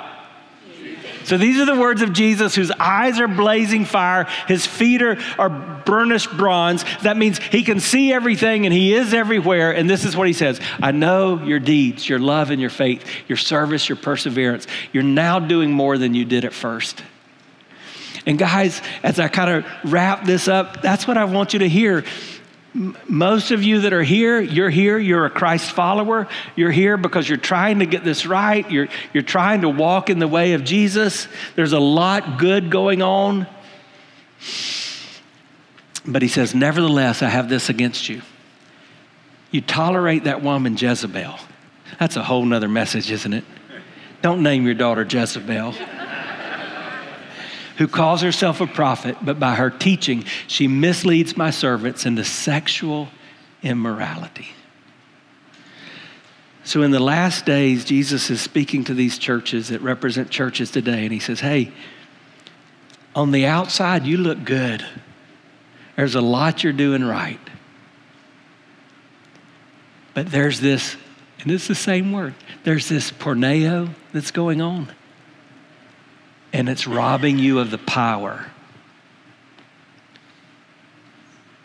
So 1.28 1.36
these 1.36 1.60
are 1.60 1.66
the 1.66 1.78
words 1.78 2.00
of 2.00 2.14
Jesus, 2.14 2.54
whose 2.54 2.70
eyes 2.70 3.20
are 3.20 3.28
blazing 3.28 3.84
fire, 3.84 4.24
his 4.46 4.66
feet 4.66 5.02
are, 5.02 5.18
are 5.38 5.50
burnished 5.84 6.34
bronze. 6.38 6.86
That 7.02 7.18
means 7.18 7.36
he 7.36 7.64
can 7.64 7.80
see 7.80 8.14
everything 8.14 8.64
and 8.64 8.72
he 8.72 8.94
is 8.94 9.12
everywhere. 9.12 9.72
And 9.72 9.90
this 9.90 10.06
is 10.06 10.16
what 10.16 10.26
he 10.26 10.32
says 10.32 10.58
I 10.82 10.92
know 10.92 11.42
your 11.44 11.58
deeds, 11.58 12.08
your 12.08 12.18
love 12.18 12.50
and 12.50 12.58
your 12.58 12.70
faith, 12.70 13.06
your 13.28 13.36
service, 13.36 13.90
your 13.90 13.96
perseverance. 13.96 14.66
You're 14.90 15.02
now 15.02 15.38
doing 15.38 15.70
more 15.70 15.98
than 15.98 16.14
you 16.14 16.24
did 16.24 16.46
at 16.46 16.54
first. 16.54 17.02
And 18.24 18.38
guys, 18.38 18.80
as 19.02 19.20
I 19.20 19.28
kind 19.28 19.50
of 19.50 19.92
wrap 19.92 20.24
this 20.24 20.48
up, 20.48 20.80
that's 20.80 21.06
what 21.06 21.18
I 21.18 21.26
want 21.26 21.52
you 21.52 21.58
to 21.58 21.68
hear. 21.68 22.04
Most 22.74 23.50
of 23.50 23.62
you 23.62 23.80
that 23.82 23.92
are 23.92 24.02
here, 24.02 24.40
you're 24.40 24.70
here, 24.70 24.98
you're 24.98 25.24
a 25.24 25.30
Christ 25.30 25.70
follower. 25.70 26.28
You're 26.54 26.70
here 26.70 26.96
because 26.96 27.28
you're 27.28 27.38
trying 27.38 27.78
to 27.78 27.86
get 27.86 28.04
this 28.04 28.26
right. 28.26 28.70
You're, 28.70 28.88
you're 29.12 29.22
trying 29.22 29.62
to 29.62 29.68
walk 29.68 30.10
in 30.10 30.18
the 30.18 30.28
way 30.28 30.52
of 30.52 30.64
Jesus. 30.64 31.28
There's 31.56 31.72
a 31.72 31.80
lot 31.80 32.38
good 32.38 32.70
going 32.70 33.02
on. 33.02 33.46
But 36.06 36.22
he 36.22 36.28
says, 36.28 36.54
Nevertheless, 36.54 37.22
I 37.22 37.28
have 37.28 37.48
this 37.48 37.68
against 37.68 38.08
you. 38.08 38.22
You 39.50 39.60
tolerate 39.60 40.24
that 40.24 40.42
woman, 40.42 40.76
Jezebel. 40.76 41.38
That's 41.98 42.16
a 42.16 42.22
whole 42.22 42.44
nother 42.44 42.68
message, 42.68 43.10
isn't 43.10 43.32
it? 43.32 43.44
Don't 44.20 44.42
name 44.42 44.64
your 44.64 44.74
daughter 44.74 45.06
Jezebel 45.08 45.74
who 47.78 47.86
calls 47.86 48.22
herself 48.22 48.60
a 48.60 48.66
prophet, 48.66 49.16
but 49.22 49.38
by 49.38 49.54
her 49.54 49.70
teaching, 49.70 50.24
she 50.48 50.66
misleads 50.66 51.36
my 51.36 51.50
servants 51.50 52.04
into 52.04 52.24
sexual 52.24 53.08
immorality. 53.62 54.48
So, 56.64 56.82
in 56.82 56.90
the 56.90 57.00
last 57.00 57.46
days, 57.46 57.84
Jesus 57.84 58.30
is 58.30 58.40
speaking 58.40 58.84
to 58.84 58.94
these 58.94 59.16
churches 59.16 59.68
that 59.68 59.80
represent 59.80 60.28
churches 60.28 60.70
today, 60.72 61.04
and 61.04 61.12
he 61.12 61.20
says, 61.20 61.40
Hey, 61.40 61.72
on 63.14 63.30
the 63.30 63.46
outside, 63.46 64.04
you 64.04 64.18
look 64.18 64.44
good. 64.44 64.84
There's 65.96 66.16
a 66.16 66.20
lot 66.20 66.62
you're 66.62 66.72
doing 66.72 67.04
right. 67.04 67.40
But 70.14 70.30
there's 70.30 70.60
this, 70.60 70.96
and 71.40 71.50
it's 71.52 71.68
the 71.68 71.74
same 71.76 72.10
word, 72.10 72.34
there's 72.64 72.88
this 72.88 73.12
porneo 73.12 73.90
that's 74.12 74.32
going 74.32 74.60
on 74.60 74.88
and 76.52 76.68
it's 76.68 76.86
robbing 76.86 77.38
you 77.38 77.58
of 77.58 77.70
the 77.70 77.78
power 77.78 78.46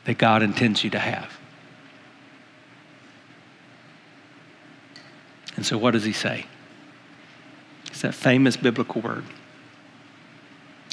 that 0.06 0.18
God 0.18 0.44
intends 0.44 0.84
you 0.84 0.90
to 0.92 1.00
have. 1.00 1.32
And 5.56 5.66
so, 5.66 5.78
what 5.78 5.92
does 5.92 6.04
he 6.04 6.14
say? 6.14 6.46
It's 7.88 8.02
that 8.02 8.14
famous 8.14 8.58
biblical 8.58 9.02
word. 9.02 9.24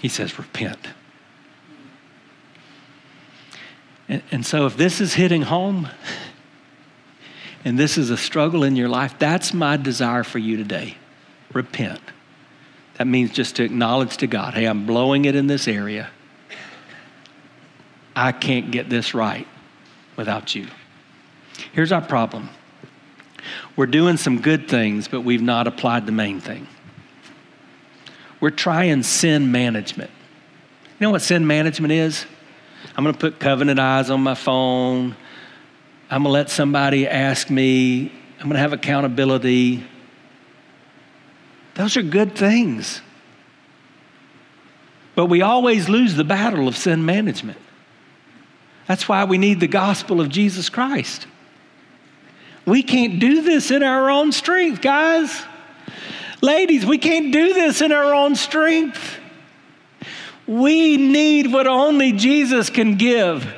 He 0.00 0.08
says, 0.08 0.38
repent. 0.38 0.88
And, 4.08 4.22
and 4.30 4.46
so, 4.46 4.66
if 4.66 4.76
this 4.76 5.00
is 5.00 5.14
hitting 5.14 5.42
home 5.42 5.88
and 7.64 7.78
this 7.78 7.98
is 7.98 8.10
a 8.10 8.16
struggle 8.16 8.62
in 8.62 8.76
your 8.76 8.88
life, 8.88 9.18
that's 9.18 9.54
my 9.54 9.76
desire 9.76 10.24
for 10.24 10.38
you 10.38 10.56
today. 10.56 10.96
Repent. 11.52 12.00
That 13.00 13.06
means 13.06 13.30
just 13.30 13.56
to 13.56 13.64
acknowledge 13.64 14.18
to 14.18 14.26
God, 14.26 14.52
hey, 14.52 14.66
I'm 14.66 14.84
blowing 14.84 15.24
it 15.24 15.34
in 15.34 15.46
this 15.46 15.66
area. 15.66 16.10
I 18.14 18.30
can't 18.30 18.70
get 18.70 18.90
this 18.90 19.14
right 19.14 19.48
without 20.16 20.54
you. 20.54 20.66
Here's 21.72 21.92
our 21.92 22.02
problem 22.02 22.50
we're 23.74 23.86
doing 23.86 24.18
some 24.18 24.42
good 24.42 24.68
things, 24.68 25.08
but 25.08 25.22
we've 25.22 25.40
not 25.40 25.66
applied 25.66 26.04
the 26.04 26.12
main 26.12 26.42
thing. 26.42 26.66
We're 28.38 28.50
trying 28.50 29.02
sin 29.02 29.50
management. 29.50 30.10
You 30.10 31.06
know 31.06 31.10
what 31.10 31.22
sin 31.22 31.46
management 31.46 31.92
is? 31.92 32.26
I'm 32.98 33.02
going 33.02 33.14
to 33.14 33.18
put 33.18 33.40
covenant 33.40 33.80
eyes 33.80 34.10
on 34.10 34.20
my 34.20 34.34
phone. 34.34 35.16
I'm 36.10 36.24
going 36.24 36.24
to 36.24 36.32
let 36.32 36.50
somebody 36.50 37.08
ask 37.08 37.48
me. 37.48 38.12
I'm 38.38 38.44
going 38.44 38.56
to 38.56 38.60
have 38.60 38.74
accountability. 38.74 39.86
Those 41.80 41.96
are 41.96 42.02
good 42.02 42.34
things. 42.34 43.00
But 45.14 45.26
we 45.26 45.40
always 45.40 45.88
lose 45.88 46.14
the 46.14 46.24
battle 46.24 46.68
of 46.68 46.76
sin 46.76 47.06
management. 47.06 47.56
That's 48.86 49.08
why 49.08 49.24
we 49.24 49.38
need 49.38 49.60
the 49.60 49.66
gospel 49.66 50.20
of 50.20 50.28
Jesus 50.28 50.68
Christ. 50.68 51.26
We 52.66 52.82
can't 52.82 53.18
do 53.18 53.40
this 53.40 53.70
in 53.70 53.82
our 53.82 54.10
own 54.10 54.30
strength, 54.32 54.82
guys. 54.82 55.42
Ladies, 56.42 56.84
we 56.84 56.98
can't 56.98 57.32
do 57.32 57.54
this 57.54 57.80
in 57.80 57.92
our 57.92 58.12
own 58.12 58.36
strength. 58.36 59.18
We 60.46 60.98
need 60.98 61.50
what 61.50 61.66
only 61.66 62.12
Jesus 62.12 62.68
can 62.68 62.96
give. 62.96 63.50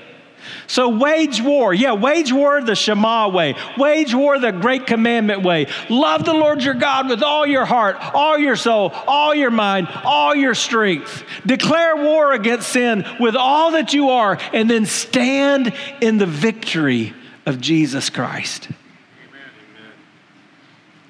So 0.73 0.89
wage 0.89 1.43
war. 1.43 1.75
Yeah, 1.75 1.93
wage 1.93 2.33
war 2.33 2.63
the 2.63 2.75
Shema 2.75 3.29
way. 3.29 3.57
Wage 3.77 4.15
war 4.15 4.39
the 4.39 4.53
great 4.53 4.87
commandment 4.87 5.43
way. 5.43 5.67
Love 5.91 6.25
the 6.25 6.33
Lord 6.33 6.65
your 6.65 6.73
God 6.73 7.11
with 7.11 7.23
all 7.23 7.47
your 7.47 7.67
heart, 7.67 7.97
all 8.15 8.39
your 8.39 8.57
soul, 8.57 8.91
all 9.07 9.35
your 9.35 9.51
mind, 9.51 9.87
all 10.03 10.35
your 10.35 10.55
strength. 10.55 11.25
Declare 11.45 11.97
war 11.97 12.33
against 12.33 12.71
sin 12.71 13.05
with 13.21 13.37
all 13.37 13.73
that 13.73 13.93
you 13.93 14.09
are, 14.09 14.39
and 14.55 14.71
then 14.71 14.87
stand 14.87 15.75
in 16.01 16.17
the 16.17 16.25
victory 16.25 17.13
of 17.45 17.61
Jesus 17.61 18.09
Christ. 18.09 18.71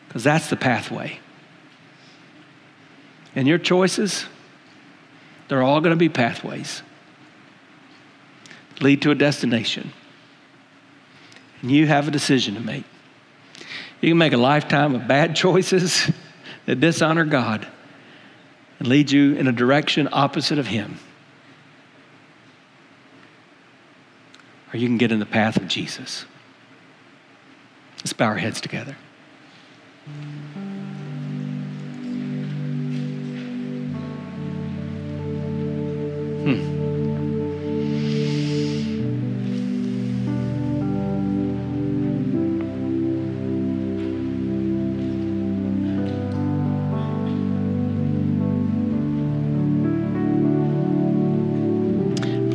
Because 0.08 0.24
that's 0.24 0.50
the 0.50 0.56
pathway. 0.56 1.20
And 3.36 3.46
your 3.46 3.58
choices, 3.58 4.26
they're 5.46 5.62
all 5.62 5.80
going 5.80 5.92
to 5.92 5.96
be 5.96 6.08
pathways 6.08 6.82
lead 8.80 9.02
to 9.02 9.10
a 9.10 9.14
destination. 9.14 9.92
And 11.60 11.70
you 11.70 11.86
have 11.86 12.08
a 12.08 12.10
decision 12.10 12.54
to 12.54 12.60
make. 12.60 12.84
You 14.00 14.10
can 14.10 14.18
make 14.18 14.32
a 14.32 14.38
lifetime 14.38 14.94
of 14.94 15.06
bad 15.06 15.36
choices 15.36 16.10
that 16.66 16.80
dishonor 16.80 17.24
God 17.24 17.66
and 18.78 18.88
lead 18.88 19.10
you 19.10 19.34
in 19.34 19.46
a 19.46 19.52
direction 19.52 20.08
opposite 20.10 20.58
of 20.58 20.66
Him. 20.66 20.98
Or 24.72 24.78
you 24.78 24.88
can 24.88 24.98
get 24.98 25.12
in 25.12 25.20
the 25.20 25.26
path 25.26 25.56
of 25.56 25.68
Jesus. 25.68 26.24
Let's 27.98 28.12
bow 28.12 28.26
our 28.26 28.38
heads 28.38 28.60
together. 28.60 28.96
Hmm. 36.42 36.71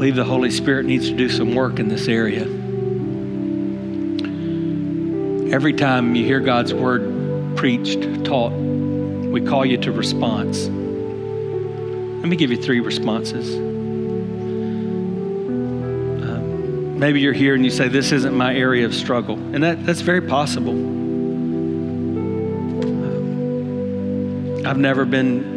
Believe 0.07 0.15
the 0.15 0.23
Holy 0.23 0.51
Spirit 0.51 0.85
needs 0.85 1.09
to 1.09 1.15
do 1.17 1.27
some 1.27 1.53
work 1.53 1.79
in 1.79 1.89
this 1.89 2.07
area. 2.07 2.43
Every 5.53 5.73
time 5.73 6.15
you 6.15 6.23
hear 6.23 6.39
God's 6.39 6.73
word 6.73 7.57
preached, 7.57 8.23
taught, 8.23 8.53
we 8.53 9.41
call 9.41 9.65
you 9.65 9.77
to 9.79 9.91
response. 9.91 10.59
Let 10.59 12.29
me 12.29 12.37
give 12.37 12.51
you 12.51 12.61
three 12.61 12.79
responses. 12.79 13.53
Um, 16.23 16.97
maybe 16.97 17.19
you're 17.19 17.33
here 17.33 17.53
and 17.53 17.65
you 17.65 17.71
say, 17.71 17.89
This 17.89 18.13
isn't 18.13 18.33
my 18.33 18.55
area 18.55 18.85
of 18.85 18.95
struggle. 18.95 19.35
And 19.35 19.61
that, 19.61 19.85
that's 19.85 19.99
very 19.99 20.21
possible. 20.21 20.71
Um, 20.71 20.95
I've 24.65 24.77
never 24.77 25.03
been 25.03 25.56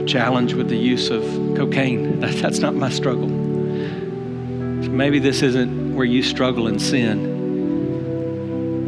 know, 0.00 0.06
challenged 0.06 0.54
with 0.54 0.68
the 0.68 0.76
use 0.76 1.10
of 1.10 1.22
cocaine. 1.56 2.20
That, 2.24 2.34
that's 2.36 2.58
not 2.58 2.74
my 2.74 2.90
struggle. 2.90 3.28
So 3.28 4.90
maybe 4.90 5.18
this 5.18 5.42
isn't 5.42 5.94
where 5.94 6.06
you 6.06 6.22
struggle 6.22 6.68
in 6.68 6.78
sin. 6.78 7.32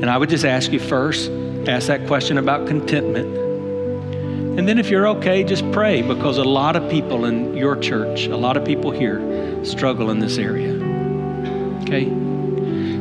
And 0.01 0.11
I 0.11 0.19
would 0.19 0.31
just 0.31 0.45
ask 0.45 0.73
you 0.73 0.81
first, 0.81 1.31
ask 1.67 1.87
that 1.89 2.07
question 2.07 2.39
about 2.39 2.67
contentment. 2.67 3.37
And 4.59 4.67
then 4.67 4.79
if 4.79 4.89
you're 4.89 5.07
okay, 5.09 5.45
just 5.45 5.71
pray 5.73 6.03
because 6.03 6.39
a 6.39 6.45
lot 6.45 6.77
of 6.77 6.91
people 6.91 7.27
in 7.27 7.57
your 7.57 7.77
church, 7.77 8.27
a 8.27 8.37
lot 8.37 8.57
of 8.57 8.65
people 8.65 8.91
here 8.91 9.65
struggle 9.65 10.11
in 10.11 10.19
this 10.19 10.39
area. 10.39 10.73
Okay? 11.83 12.07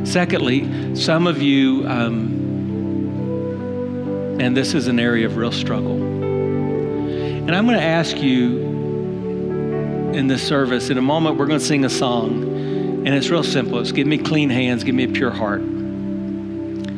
Secondly, 0.04 0.94
some 0.94 1.26
of 1.26 1.40
you, 1.40 1.86
um, 1.88 2.44
and 4.38 4.56
this 4.56 4.74
is 4.74 4.86
an 4.86 5.00
area 5.00 5.26
of 5.26 5.36
real 5.36 5.52
struggle. 5.52 6.15
And 7.46 7.54
I'm 7.54 7.64
going 7.64 7.78
to 7.78 7.84
ask 7.84 8.16
you 8.16 8.58
in 10.12 10.26
this 10.26 10.42
service, 10.42 10.90
in 10.90 10.98
a 10.98 11.02
moment, 11.02 11.38
we're 11.38 11.46
going 11.46 11.60
to 11.60 11.64
sing 11.64 11.84
a 11.84 11.88
song. 11.88 12.42
And 12.42 13.08
it's 13.08 13.30
real 13.30 13.44
simple 13.44 13.78
it's 13.78 13.92
give 13.92 14.08
me 14.08 14.18
clean 14.18 14.50
hands, 14.50 14.82
give 14.82 14.96
me 14.96 15.04
a 15.04 15.08
pure 15.08 15.30
heart. 15.30 15.60
Um, 15.60 16.88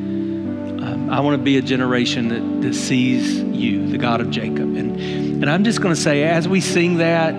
I 1.11 1.21
want 1.21 1.37
to 1.37 1.43
be 1.43 1.59
a 1.59 1.63
generation 1.63 2.29
that, 2.29 2.63
that 2.67 2.75
sees 2.75 3.41
you, 3.41 3.89
the 3.89 3.99
God 3.99 4.23
of 4.23 4.31
Jacob. 4.31 4.75
And, 4.75 4.99
and 4.99 5.51
I'm 5.51 5.65
just 5.65 5.83
going 5.83 5.95
to 5.95 6.01
say, 6.01 6.23
as 6.23 6.49
we 6.49 6.63
sing 6.63 6.97
that, 6.97 7.35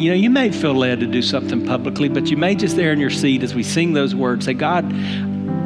you 0.00 0.08
know, 0.08 0.16
you 0.16 0.30
may 0.30 0.50
feel 0.50 0.72
led 0.72 1.00
to 1.00 1.06
do 1.06 1.20
something 1.20 1.66
publicly, 1.66 2.08
but 2.08 2.30
you 2.30 2.38
may 2.38 2.54
just 2.54 2.74
there 2.74 2.90
in 2.90 3.00
your 3.00 3.10
seat 3.10 3.42
as 3.42 3.54
we 3.54 3.62
sing 3.62 3.92
those 3.92 4.14
words 4.14 4.46
say, 4.46 4.54
God, 4.54 4.90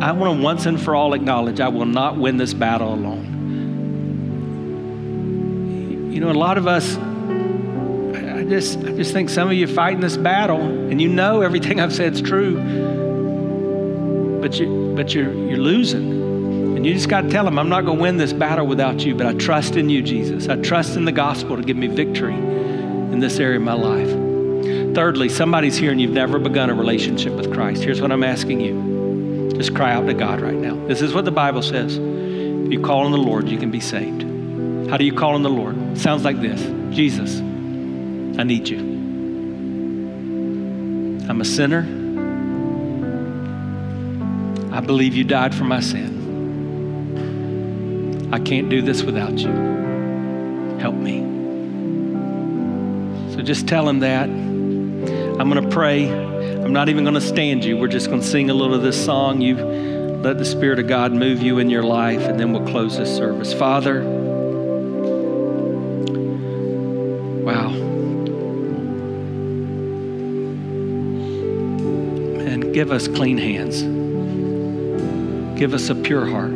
I 0.03 0.11
want 0.11 0.37
to 0.37 0.43
once 0.43 0.67
and 0.67 0.81
for 0.81 0.97
all 0.97 1.15
acknowledge 1.15 1.61
I 1.61 1.69
will 1.69 1.87
not 1.87 2.17
win 2.17 2.37
this 2.37 2.53
battle 2.53 2.95
You 6.15 6.21
know, 6.21 6.31
a 6.31 6.33
lot 6.33 6.59
of 6.59 6.69
us, 6.69 6.97
I, 6.97 8.45
just, 8.45 8.79
I 8.79 8.93
just 8.93 9.13
think 9.13 9.29
some 9.29 9.49
of 9.49 9.55
you 9.55 9.67
fighting 9.67 9.99
this 9.99 10.17
battle, 10.17 10.61
and 10.61 11.03
you 11.03 11.09
know 11.09 11.41
everything 11.41 11.81
I've 11.81 11.93
said 11.93 12.13
is 12.13 12.23
true, 12.23 12.55
but 14.41 14.61
you, 14.61 14.93
but 14.95 15.13
you're, 15.13 15.35
you're 15.35 15.59
losing. 15.59 16.77
And 16.77 16.87
you 16.87 16.95
just 16.95 17.09
got 17.09 17.23
to 17.23 17.31
tell 17.31 17.45
them, 17.45 17.59
I'm 17.59 17.69
not 17.69 17.85
going 17.85 17.99
to 17.99 18.03
win 18.03 18.17
this 18.17 18.33
battle 18.33 18.65
without 18.65 19.05
you, 19.05 19.17
but 19.17 19.27
I 19.27 19.33
trust 19.33 19.75
in 19.75 19.91
you, 19.91 20.03
Jesus. 20.03 20.49
I 20.49 20.55
trust 20.55 20.95
in 20.97 21.05
the 21.05 21.11
gospel 21.11 21.57
to 21.57 21.63
give 21.65 21.77
me 21.77 21.89
victory 21.89 22.35
in 22.35 23.19
this 23.19 23.41
area 23.41 23.57
of 23.57 23.65
my 23.65 23.73
life. 23.73 24.95
Thirdly, 24.95 25.29
somebody's 25.29 25.77
here 25.77 25.91
and 25.91 26.01
you've 26.01 26.13
never 26.13 26.39
begun 26.39 26.71
a 26.71 26.75
relationship 26.75 27.33
with 27.33 27.53
Christ. 27.53 27.83
Here's 27.83 28.01
what 28.01 28.13
I'm 28.13 28.23
asking 28.23 28.61
you 28.61 29.53
just 29.57 29.75
cry 29.75 29.93
out 29.93 30.07
to 30.07 30.15
God 30.15 30.41
right 30.41 30.55
now. 30.55 30.77
This 30.87 31.03
is 31.03 31.13
what 31.13 31.25
the 31.25 31.33
Bible 31.33 31.63
says. 31.63 31.97
If 31.97 32.73
you 32.73 32.81
call 32.81 33.01
on 33.01 33.11
the 33.11 33.19
Lord, 33.19 33.49
you 33.49 33.59
can 33.59 33.73
be 33.73 33.81
saved. 33.81 34.25
How 34.91 34.97
do 34.97 35.05
you 35.05 35.13
call 35.13 35.35
on 35.35 35.43
the 35.43 35.51
Lord? 35.51 35.99
Sounds 35.99 36.25
like 36.25 36.41
this 36.41 36.61
Jesus, 36.95 37.41
I 38.39 38.45
need 38.45 38.69
you. 38.69 38.79
I'm 41.29 41.41
a 41.41 41.45
sinner. 41.45 41.83
I 44.73 44.81
believe 44.81 45.15
you 45.15 45.25
died 45.25 45.55
for 45.55 45.65
my 45.65 45.81
sin. 45.81 46.23
I 48.33 48.39
can't 48.41 48.69
do 48.69 48.83
this 48.83 49.03
without 49.03 49.39
you. 49.39 49.53
Help 50.81 50.97
me. 50.97 51.21
So 53.35 53.43
just 53.43 53.67
tell 53.67 53.89
him 53.89 54.01
that. 54.01 54.29
I'm 54.29 55.51
going 55.51 55.63
to 55.63 55.71
pray. 55.71 56.11
I'm 56.11 56.73
not 56.73 56.89
even 56.89 57.05
going 57.05 57.15
to 57.15 57.21
stand 57.21 57.65
you. 57.65 57.77
We're 57.77 57.89
just 57.89 58.09
going 58.09 58.21
to 58.21 58.27
sing 58.27 58.51
a 58.51 58.55
little 58.55 58.75
of 58.75 58.83
this 58.83 59.03
song. 59.05 59.41
You 59.41 59.57
let 59.57 60.39
the 60.39 60.45
Spirit 60.45 60.79
of 60.79 60.89
God 60.89 61.13
move 61.13 61.43
you 61.43 61.59
in 61.59 61.71
your 61.71 61.83
life, 61.83 62.21
and 62.23 62.39
then 62.39 62.53
we'll 62.53 62.67
close 62.67 62.97
this 62.99 63.15
service. 63.15 63.53
Father, 63.55 64.03
give 72.75 72.91
us 72.91 73.07
clean 73.07 73.39
hands. 73.39 73.83
Give 75.57 75.75
us 75.75 75.91
a 75.91 75.95
pure 75.95 76.27
heart. 76.27 76.51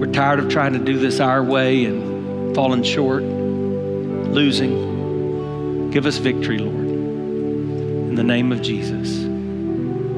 We're 0.00 0.12
tired 0.12 0.40
of 0.40 0.48
trying 0.48 0.72
to 0.72 0.80
do 0.80 0.98
this 0.98 1.20
our 1.20 1.40
way 1.40 1.84
and 1.84 2.52
falling 2.52 2.82
short, 2.82 3.22
losing. 3.22 4.72
Give 5.92 6.04
us 6.04 6.18
victory, 6.18 6.58
Lord. 6.58 6.74
In 6.74 8.16
the 8.16 8.24
name 8.24 8.50
of 8.50 8.60
Jesus, 8.60 9.08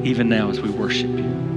even 0.03 0.27
now 0.27 0.49
as 0.49 0.59
we 0.59 0.71
worship 0.71 1.11
you. 1.11 1.48